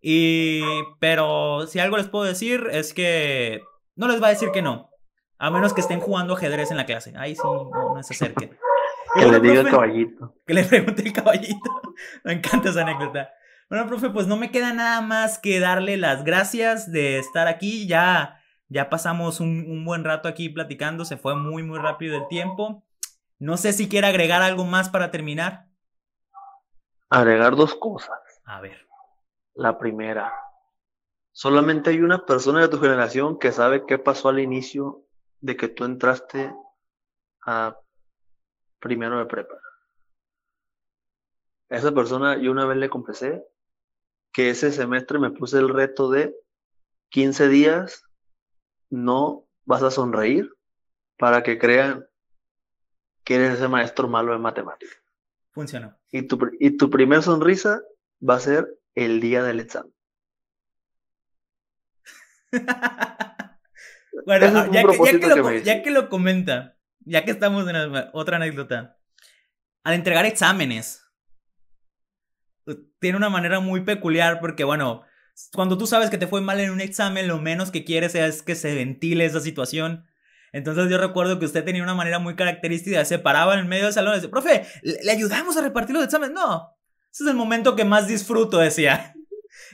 [0.00, 0.62] Y,
[1.00, 3.62] pero si algo les puedo decir es que
[3.96, 4.90] no les va a decir que no,
[5.38, 7.12] a menos que estén jugando ajedrez en la clase.
[7.16, 8.56] Ahí sí, no, se acerquen.
[9.14, 10.34] que le diga el caballito.
[10.46, 11.70] Que le pregunte el caballito.
[12.24, 13.30] Me encanta esa anécdota.
[13.68, 17.88] Bueno, profe, pues no me queda nada más que darle las gracias de estar aquí.
[17.88, 21.04] Ya, ya pasamos un, buen rato aquí platicando.
[21.04, 22.84] Se fue muy, muy rápido el tiempo.
[23.40, 25.66] No sé si quiere agregar algo más para terminar.
[27.10, 28.20] Agregar dos cosas.
[28.44, 28.85] A ver.
[29.56, 30.32] La primera.
[31.32, 35.02] Solamente hay una persona de tu generación que sabe qué pasó al inicio
[35.40, 36.54] de que tú entraste
[37.44, 37.78] a
[38.78, 39.54] primero de prepa.
[41.68, 43.44] esa persona yo una vez le confesé
[44.32, 46.36] que ese semestre me puse el reto de
[47.10, 48.04] 15 días
[48.90, 50.52] no vas a sonreír
[51.18, 52.06] para que crean
[53.24, 55.02] que eres ese maestro malo de matemáticas.
[55.50, 55.96] Funcionó.
[56.10, 57.82] Y tu, y tu primer sonrisa
[58.22, 59.92] va a ser el día del examen.
[64.26, 67.76] bueno, ah, ya, que, ya que lo comenta, ya que estamos en
[68.12, 68.98] otra anécdota,
[69.84, 71.04] al entregar exámenes,
[72.98, 75.04] tiene una manera muy peculiar porque, bueno,
[75.52, 78.42] cuando tú sabes que te fue mal en un examen, lo menos que quieres es
[78.42, 80.06] que se ventile esa situación.
[80.52, 83.84] Entonces yo recuerdo que usted tenía una manera muy característica, se paraba en el medio
[83.84, 86.34] del salón y decía, profe, ¿le, ayudamos a repartir los exámenes?
[86.34, 86.75] No,
[87.16, 89.14] ese es el momento que más disfruto, decía.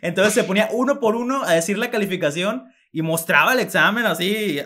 [0.01, 4.61] Entonces se ponía uno por uno a decir la calificación y mostraba el examen así,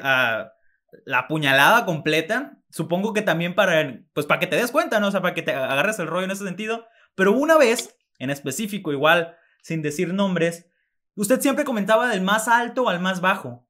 [1.06, 2.58] la puñalada completa.
[2.68, 5.08] Supongo que también para, pues para que te des cuenta, ¿no?
[5.08, 6.84] O sea, para que te agarres el rollo en ese sentido.
[7.14, 10.66] Pero una vez, en específico, igual, sin decir nombres,
[11.14, 13.66] usted siempre comentaba del más alto al más bajo.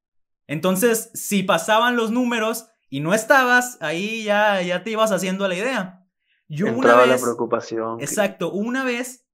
[0.48, 5.54] Entonces, si pasaban los números y no estabas, ahí ya, ya te ibas haciendo la
[5.54, 6.05] idea.
[6.48, 8.00] Yo Entraba una vez, la preocupación.
[8.00, 9.26] Exacto, una vez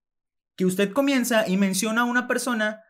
[0.57, 2.83] que usted comienza y menciona a una persona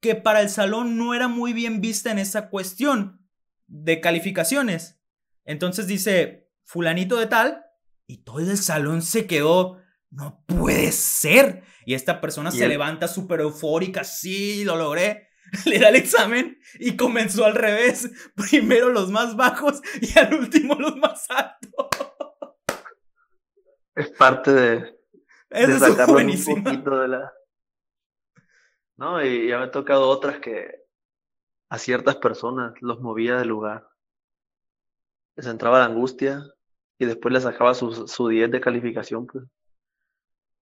[0.00, 3.24] que para el salón no era muy bien vista en esa cuestión
[3.66, 5.00] de calificaciones.
[5.44, 7.64] Entonces dice, fulanito de tal,
[8.06, 9.80] y todo el salón se quedó,
[10.10, 11.62] no puede ser.
[11.86, 15.28] Y esta persona se levanta súper eufórica, sí, lo logré.
[15.66, 18.10] Le da el examen y comenzó al revés.
[18.50, 21.88] Primero los más bajos y al último los más altos.
[23.94, 24.98] Es parte de,
[25.50, 27.32] de sacarlo un poquito de la...
[28.96, 30.82] No, y ya me ha tocado otras que
[31.68, 33.88] a ciertas personas los movía del lugar.
[35.36, 36.42] Les entraba la angustia
[36.98, 39.44] y después les sacaba su, su 10 de calificación, pues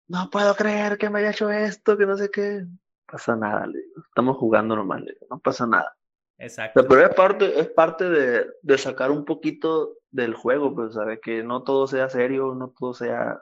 [0.10, 2.62] no puedo creer que me haya hecho esto, que no sé qué.
[2.64, 4.02] No pasa nada, le digo.
[4.08, 5.28] Estamos jugando normal, le digo.
[5.30, 5.96] no pasa nada.
[6.40, 6.88] Exacto.
[6.88, 11.20] Pero es parte, es parte de, de sacar un poquito del juego, pues, ¿sabes?
[11.22, 13.42] Que no todo sea serio, no todo sea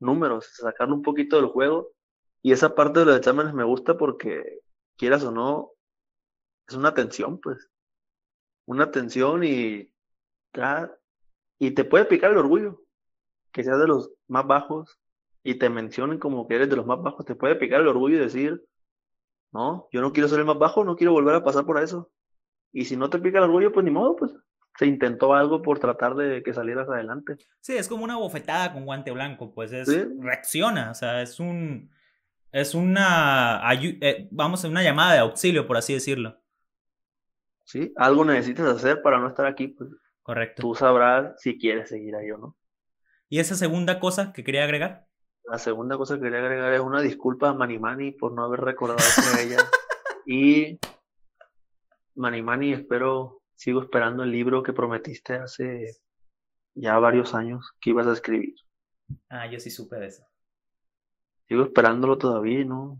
[0.00, 1.92] números, sacarlo un poquito del juego.
[2.42, 4.60] Y esa parte de los exámenes me gusta porque,
[4.96, 5.72] quieras o no,
[6.68, 7.68] es una tensión, pues.
[8.66, 9.92] Una tensión y,
[11.58, 12.82] y te puede picar el orgullo,
[13.52, 14.98] que seas de los más bajos
[15.42, 18.16] y te mencionen como que eres de los más bajos, te puede picar el orgullo
[18.16, 18.64] y decir,
[19.52, 22.10] no, yo no quiero ser el más bajo, no quiero volver a pasar por eso.
[22.74, 24.32] Y si no te pica el orgullo, pues ni modo, pues
[24.76, 27.36] se intentó algo por tratar de que salieras adelante.
[27.60, 29.88] Sí, es como una bofetada con guante blanco, pues es
[30.18, 31.90] reacciona, o sea, es un
[32.50, 36.40] es una eh, vamos a una llamada de auxilio, por así decirlo.
[37.62, 39.90] Sí, algo necesitas hacer para no estar aquí, pues.
[40.22, 40.62] Correcto.
[40.62, 42.56] Tú sabrás si quieres seguir ahí o no.
[43.28, 45.06] ¿Y esa segunda cosa que quería agregar?
[45.44, 48.98] La segunda cosa que quería agregar es una disculpa a Manimani por no haber recordado
[49.36, 49.58] a ella.
[50.26, 50.78] y
[52.14, 55.96] Manimani, espero, sigo esperando el libro que prometiste hace
[56.74, 58.54] ya varios años que ibas a escribir.
[59.28, 60.24] Ah, yo sí supe de eso.
[61.48, 62.98] Sigo esperándolo todavía, ¿no?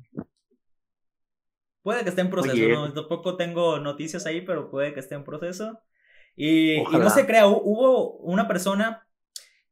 [1.83, 2.93] Puede que esté en proceso, ¿no?
[2.93, 5.81] Tampoco tengo noticias ahí, pero puede que esté en proceso.
[6.36, 9.07] Y, y no se crea, hubo una persona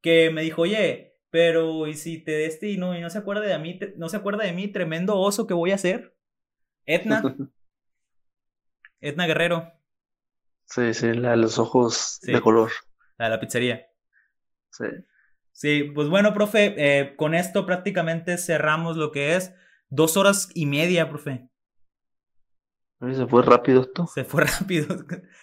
[0.01, 3.81] que me dijo, oye, pero ¿y si te destino y no se acuerda de mí,
[3.97, 6.15] no se acuerda de mí, tremendo oso que voy a hacer?
[6.85, 7.23] Etna.
[9.03, 9.73] Etna Guerrero.
[10.65, 12.71] Sí, sí, la de los ojos de color.
[13.19, 13.87] La de la pizzería.
[14.71, 14.87] Sí.
[15.53, 19.55] Sí, pues bueno, profe, eh, con esto prácticamente cerramos lo que es
[19.91, 21.49] dos horas y media, profe.
[23.11, 24.07] Se fue rápido esto.
[24.07, 24.87] Se fue rápido.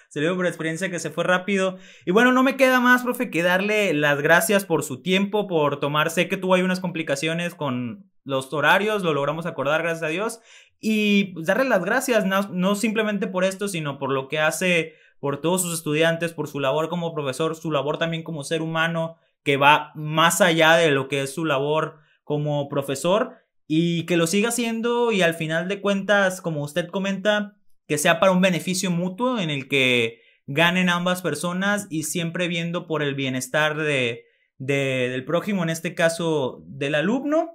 [0.08, 1.78] Se le dio por experiencia que se fue rápido.
[2.06, 5.80] Y bueno, no me queda más, profe, que darle las gracias por su tiempo, por
[5.80, 6.10] tomar.
[6.10, 10.40] Sé que tuvo ahí unas complicaciones con los horarios, lo logramos acordar, gracias a Dios.
[10.80, 15.42] Y pues, darle las gracias, no, simplemente por esto, sino por lo que hace por
[15.42, 19.58] todos sus estudiantes, por su labor como profesor, su labor también como ser humano, que
[19.58, 23.34] va más allá de lo que es su labor como profesor
[23.72, 27.56] y que lo siga haciendo y al final de cuentas, como usted comenta,
[27.88, 32.88] que sea para un beneficio mutuo en el que ganen ambas personas y siempre viendo
[32.88, 34.26] por el bienestar de,
[34.58, 37.52] del prójimo, en este caso del alumno.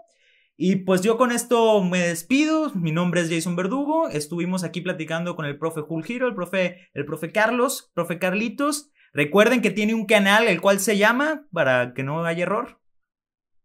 [0.57, 2.71] Y pues yo con esto me despido.
[2.77, 4.09] Mi nombre es Jason Verdugo.
[4.09, 8.93] Estuvimos aquí platicando con el profe Julgiro, el profe, el profe Carlos, profe Carlitos.
[9.13, 12.79] Recuerden que tiene un canal el cual se llama, para que no haya error.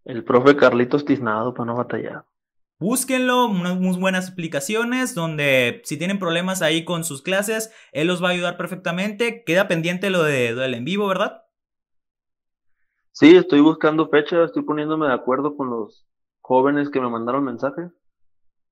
[0.04, 2.26] El profe Carlitos Tiznado para no batallar.
[2.80, 8.24] Búsquenlo, unas muy buenas explicaciones donde si tienen problemas ahí con sus clases, él los
[8.24, 9.44] va a ayudar perfectamente.
[9.44, 11.44] Queda pendiente lo de del en vivo, ¿verdad?
[13.12, 16.08] Sí, estoy buscando fecha, estoy poniéndome de acuerdo con los
[16.40, 17.90] jóvenes que me mandaron mensaje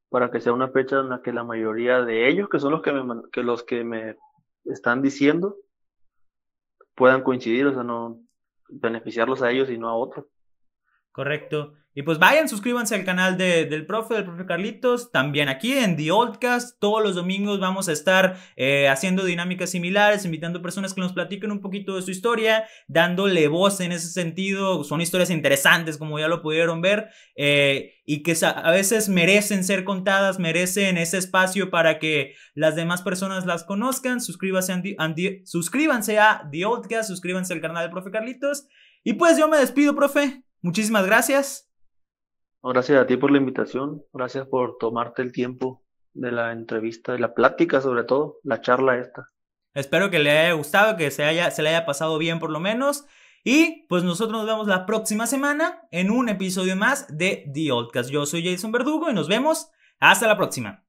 [0.10, 2.82] para que sea una fecha en la que la mayoría de ellos, que son los
[2.82, 4.16] que me, que los que me
[4.64, 5.58] están diciendo,
[6.96, 8.22] puedan coincidir, o sea, no
[8.70, 10.26] beneficiarlos a ellos y no a otros.
[11.12, 11.74] Correcto.
[11.98, 15.12] Y pues vayan, suscríbanse al canal de, del profe, del profe Carlitos.
[15.12, 20.24] También aquí en The Oldcast, todos los domingos vamos a estar eh, haciendo dinámicas similares,
[20.24, 24.84] invitando personas que nos platiquen un poquito de su historia, dándole voz en ese sentido.
[24.84, 29.84] Son historias interesantes, como ya lo pudieron ver, eh, y que a veces merecen ser
[29.84, 34.22] contadas, merecen ese espacio para que las demás personas las conozcan.
[34.22, 38.68] Suscríbanse a, suscríbanse a The Oldcast, suscríbanse al canal del profe Carlitos.
[39.04, 40.44] Y pues yo me despido, profe.
[40.62, 41.67] Muchísimas gracias.
[42.70, 47.20] Gracias a ti por la invitación, gracias por tomarte el tiempo de la entrevista, de
[47.20, 49.30] la plática sobre todo, la charla esta.
[49.74, 52.60] Espero que le haya gustado, que se, haya, se le haya pasado bien por lo
[52.60, 53.06] menos.
[53.44, 58.10] Y pues nosotros nos vemos la próxima semana en un episodio más de The Oldcast.
[58.10, 60.87] Yo soy Jason Verdugo y nos vemos hasta la próxima.